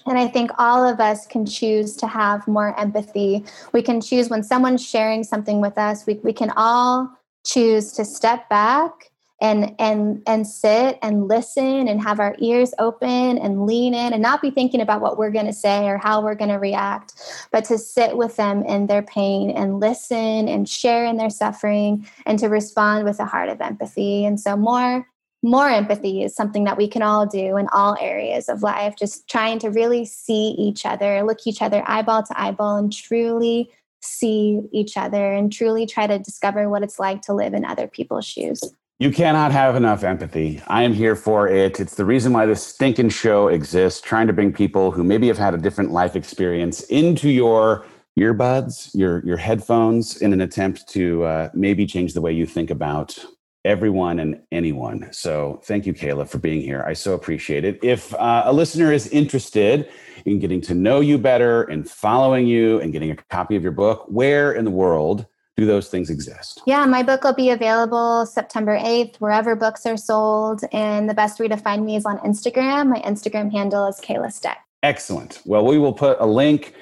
And 0.05 0.17
I 0.17 0.27
think 0.27 0.51
all 0.57 0.87
of 0.87 0.99
us 0.99 1.27
can 1.27 1.45
choose 1.45 1.95
to 1.97 2.07
have 2.07 2.47
more 2.47 2.77
empathy. 2.79 3.45
We 3.73 3.81
can 3.81 4.01
choose 4.01 4.29
when 4.29 4.43
someone's 4.43 4.85
sharing 4.85 5.23
something 5.23 5.61
with 5.61 5.77
us, 5.77 6.05
we, 6.05 6.15
we 6.23 6.33
can 6.33 6.51
all 6.55 7.09
choose 7.45 7.91
to 7.93 8.05
step 8.05 8.49
back 8.49 9.11
and 9.41 9.75
and 9.79 10.21
and 10.27 10.47
sit 10.47 10.99
and 11.01 11.27
listen 11.27 11.87
and 11.87 11.99
have 11.99 12.19
our 12.19 12.35
ears 12.39 12.73
open 12.77 13.37
and 13.39 13.65
lean 13.65 13.93
in 13.93 14.13
and 14.13 14.21
not 14.21 14.41
be 14.41 14.51
thinking 14.51 14.81
about 14.81 15.01
what 15.01 15.17
we're 15.17 15.31
going 15.31 15.47
to 15.47 15.53
say 15.53 15.87
or 15.87 15.97
how 15.97 16.21
we're 16.21 16.35
going 16.35 16.51
to 16.51 16.57
react 16.57 17.13
but 17.51 17.65
to 17.65 17.77
sit 17.77 18.15
with 18.15 18.35
them 18.35 18.63
in 18.63 18.85
their 18.85 19.01
pain 19.01 19.49
and 19.49 19.79
listen 19.79 20.47
and 20.47 20.69
share 20.69 21.05
in 21.05 21.17
their 21.17 21.29
suffering 21.29 22.07
and 22.25 22.37
to 22.37 22.47
respond 22.47 23.03
with 23.03 23.19
a 23.19 23.25
heart 23.25 23.49
of 23.49 23.59
empathy 23.59 24.23
and 24.23 24.39
so 24.39 24.55
more 24.55 25.07
more 25.43 25.69
empathy 25.69 26.23
is 26.23 26.35
something 26.35 26.65
that 26.65 26.77
we 26.77 26.87
can 26.87 27.01
all 27.01 27.25
do 27.25 27.57
in 27.57 27.67
all 27.73 27.97
areas 27.99 28.47
of 28.47 28.61
life 28.61 28.95
just 28.97 29.27
trying 29.27 29.59
to 29.59 29.69
really 29.69 30.05
see 30.05 30.49
each 30.57 30.85
other 30.85 31.23
look 31.23 31.39
each 31.45 31.61
other 31.61 31.83
eyeball 31.87 32.23
to 32.23 32.39
eyeball 32.39 32.77
and 32.77 32.93
truly 32.93 33.69
see 34.01 34.61
each 34.71 34.97
other 34.97 35.33
and 35.33 35.51
truly 35.51 35.85
try 35.85 36.07
to 36.07 36.19
discover 36.19 36.69
what 36.69 36.83
it's 36.83 36.99
like 36.99 37.21
to 37.21 37.33
live 37.33 37.53
in 37.53 37.65
other 37.65 37.87
people's 37.87 38.25
shoes 38.25 38.61
you 38.99 39.09
cannot 39.09 39.51
have 39.51 39.75
enough 39.75 40.03
empathy. 40.03 40.61
I 40.67 40.83
am 40.83 40.93
here 40.93 41.15
for 41.15 41.47
it. 41.47 41.79
It's 41.79 41.95
the 41.95 42.05
reason 42.05 42.33
why 42.33 42.45
this 42.45 42.63
stinking 42.63 43.09
show 43.09 43.47
exists, 43.47 43.99
trying 43.99 44.27
to 44.27 44.33
bring 44.33 44.53
people 44.53 44.91
who 44.91 45.03
maybe 45.03 45.27
have 45.27 45.39
had 45.39 45.55
a 45.55 45.57
different 45.57 45.89
life 45.89 46.15
experience 46.15 46.81
into 46.81 47.27
your 47.31 47.83
earbuds, 48.19 48.91
your 48.93 49.25
your 49.25 49.37
headphones, 49.37 50.21
in 50.21 50.33
an 50.33 50.41
attempt 50.41 50.87
to 50.89 51.23
uh, 51.23 51.49
maybe 51.55 51.87
change 51.87 52.13
the 52.13 52.21
way 52.21 52.31
you 52.31 52.45
think 52.45 52.69
about 52.69 53.17
everyone 53.65 54.19
and 54.19 54.41
anyone. 54.51 55.07
So 55.11 55.61
thank 55.65 55.85
you, 55.85 55.93
Kayla, 55.93 56.27
for 56.27 56.39
being 56.39 56.61
here. 56.61 56.83
I 56.87 56.93
so 56.93 57.13
appreciate 57.13 57.63
it. 57.63 57.79
If 57.83 58.13
uh, 58.15 58.43
a 58.45 58.53
listener 58.53 58.91
is 58.91 59.07
interested 59.09 59.89
in 60.25 60.39
getting 60.39 60.61
to 60.61 60.73
know 60.73 60.99
you 60.99 61.17
better 61.17 61.63
and 61.63 61.89
following 61.89 62.47
you 62.47 62.79
and 62.79 62.91
getting 62.91 63.11
a 63.11 63.15
copy 63.29 63.55
of 63.55 63.63
your 63.63 63.71
book, 63.71 64.05
where 64.07 64.53
in 64.53 64.65
the 64.65 64.71
world 64.71 65.25
do 65.57 65.65
those 65.65 65.89
things 65.89 66.09
exist? 66.09 66.61
Yeah, 66.65 66.85
my 66.85 67.03
book 67.03 67.23
will 67.23 67.35
be 67.35 67.49
available 67.49 68.25
September 68.25 68.77
8th, 68.77 69.17
wherever 69.17 69.55
books 69.55 69.85
are 69.85 69.97
sold. 69.97 70.61
And 70.71 71.09
the 71.09 71.13
best 71.13 71.39
way 71.39 71.47
to 71.47 71.57
find 71.57 71.85
me 71.85 71.95
is 71.95 72.05
on 72.05 72.17
Instagram. 72.19 72.89
My 72.89 73.01
Instagram 73.01 73.51
handle 73.51 73.85
is 73.87 73.99
Kayla 73.99 74.31
Steck. 74.31 74.57
Excellent. 74.83 75.41
Well, 75.45 75.65
we 75.65 75.77
will 75.77 75.93
put 75.93 76.19
a 76.19 76.25
link 76.25 76.73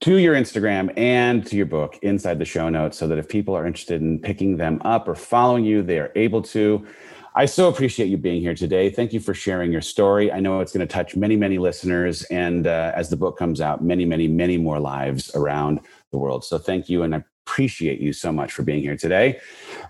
to 0.00 0.16
your 0.16 0.34
Instagram 0.34 0.96
and 0.96 1.44
to 1.46 1.56
your 1.56 1.66
book 1.66 1.98
inside 2.02 2.38
the 2.38 2.44
show 2.44 2.68
notes 2.68 2.96
so 2.96 3.08
that 3.08 3.18
if 3.18 3.28
people 3.28 3.54
are 3.56 3.66
interested 3.66 4.00
in 4.00 4.20
picking 4.20 4.56
them 4.56 4.80
up 4.84 5.08
or 5.08 5.14
following 5.14 5.64
you, 5.64 5.82
they 5.82 5.98
are 5.98 6.12
able 6.14 6.42
to. 6.42 6.86
I 7.34 7.46
so 7.46 7.68
appreciate 7.68 8.06
you 8.06 8.16
being 8.16 8.40
here 8.40 8.54
today. 8.54 8.90
Thank 8.90 9.12
you 9.12 9.20
for 9.20 9.34
sharing 9.34 9.70
your 9.70 9.80
story. 9.80 10.32
I 10.32 10.40
know 10.40 10.60
it's 10.60 10.72
going 10.72 10.86
to 10.86 10.92
touch 10.92 11.14
many, 11.14 11.36
many 11.36 11.58
listeners. 11.58 12.24
And 12.24 12.66
uh, 12.66 12.92
as 12.94 13.10
the 13.10 13.16
book 13.16 13.38
comes 13.38 13.60
out, 13.60 13.82
many, 13.82 14.04
many, 14.04 14.28
many 14.28 14.56
more 14.56 14.80
lives 14.80 15.34
around 15.34 15.80
the 16.10 16.18
world. 16.18 16.44
So 16.44 16.58
thank 16.58 16.88
you. 16.88 17.02
And 17.02 17.14
I 17.14 17.24
appreciate 17.46 18.00
you 18.00 18.12
so 18.12 18.32
much 18.32 18.52
for 18.52 18.62
being 18.62 18.82
here 18.82 18.96
today. 18.96 19.40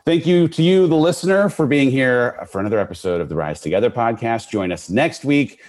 Thank 0.05 0.27
you 0.27 0.49
to 0.49 0.63
you, 0.63 0.87
the 0.87 0.97
listener, 0.97 1.49
for 1.49 1.67
being 1.67 1.91
here 1.91 2.47
for 2.51 2.61
another 2.61 2.79
episode 2.79 3.21
of 3.21 3.29
the 3.29 3.37
Rise 3.37 3.61
Together 3.61 3.91
podcast. 3.91 4.51
Join 4.51 4.71
us 4.71 4.91
next 4.91 5.25
week 5.25 5.61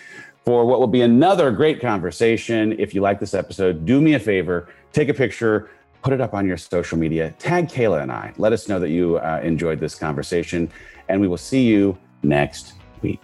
for 0.50 0.66
what 0.66 0.80
will 0.80 0.88
be 0.88 1.04
another 1.04 1.52
great 1.52 1.80
conversation. 1.80 2.74
If 2.80 2.96
you 2.96 3.02
like 3.02 3.20
this 3.20 3.36
episode, 3.36 3.86
do 3.86 4.02
me 4.02 4.16
a 4.16 4.20
favor, 4.20 4.68
take 4.92 5.08
a 5.08 5.14
picture, 5.14 5.70
put 6.02 6.12
it 6.12 6.20
up 6.20 6.34
on 6.34 6.48
your 6.48 6.58
social 6.58 6.98
media, 6.98 7.36
tag 7.38 7.68
Kayla 7.68 8.02
and 8.02 8.12
I. 8.12 8.34
Let 8.40 8.52
us 8.52 8.68
know 8.68 8.80
that 8.80 8.90
you 8.90 9.20
uh, 9.20 9.42
enjoyed 9.44 9.80
this 9.80 9.94
conversation, 9.94 10.72
and 11.08 11.22
we 11.22 11.28
will 11.28 11.38
see 11.38 11.68
you 11.68 11.96
next 12.24 12.74
week. 13.04 13.22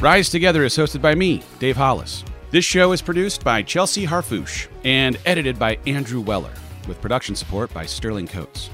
Rise 0.00 0.28
Together 0.28 0.62
is 0.62 0.76
hosted 0.76 1.00
by 1.00 1.14
me, 1.14 1.42
Dave 1.58 1.78
Hollis. 1.78 2.22
This 2.50 2.66
show 2.66 2.92
is 2.92 3.00
produced 3.00 3.42
by 3.42 3.62
Chelsea 3.62 4.04
Harfouche 4.04 4.68
and 4.84 5.16
edited 5.24 5.58
by 5.58 5.78
Andrew 5.86 6.20
Weller, 6.20 6.52
with 6.86 7.00
production 7.00 7.34
support 7.34 7.72
by 7.72 7.86
Sterling 7.86 8.28
Coates. 8.28 8.68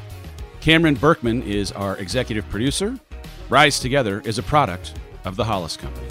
Cameron 0.60 0.96
Berkman 0.96 1.44
is 1.44 1.70
our 1.70 1.96
executive 1.98 2.48
producer. 2.48 2.98
Rise 3.50 3.78
Together 3.78 4.20
is 4.24 4.38
a 4.38 4.42
product 4.42 4.94
of 5.24 5.36
the 5.36 5.44
Hollis 5.44 5.76
Company. 5.76 6.05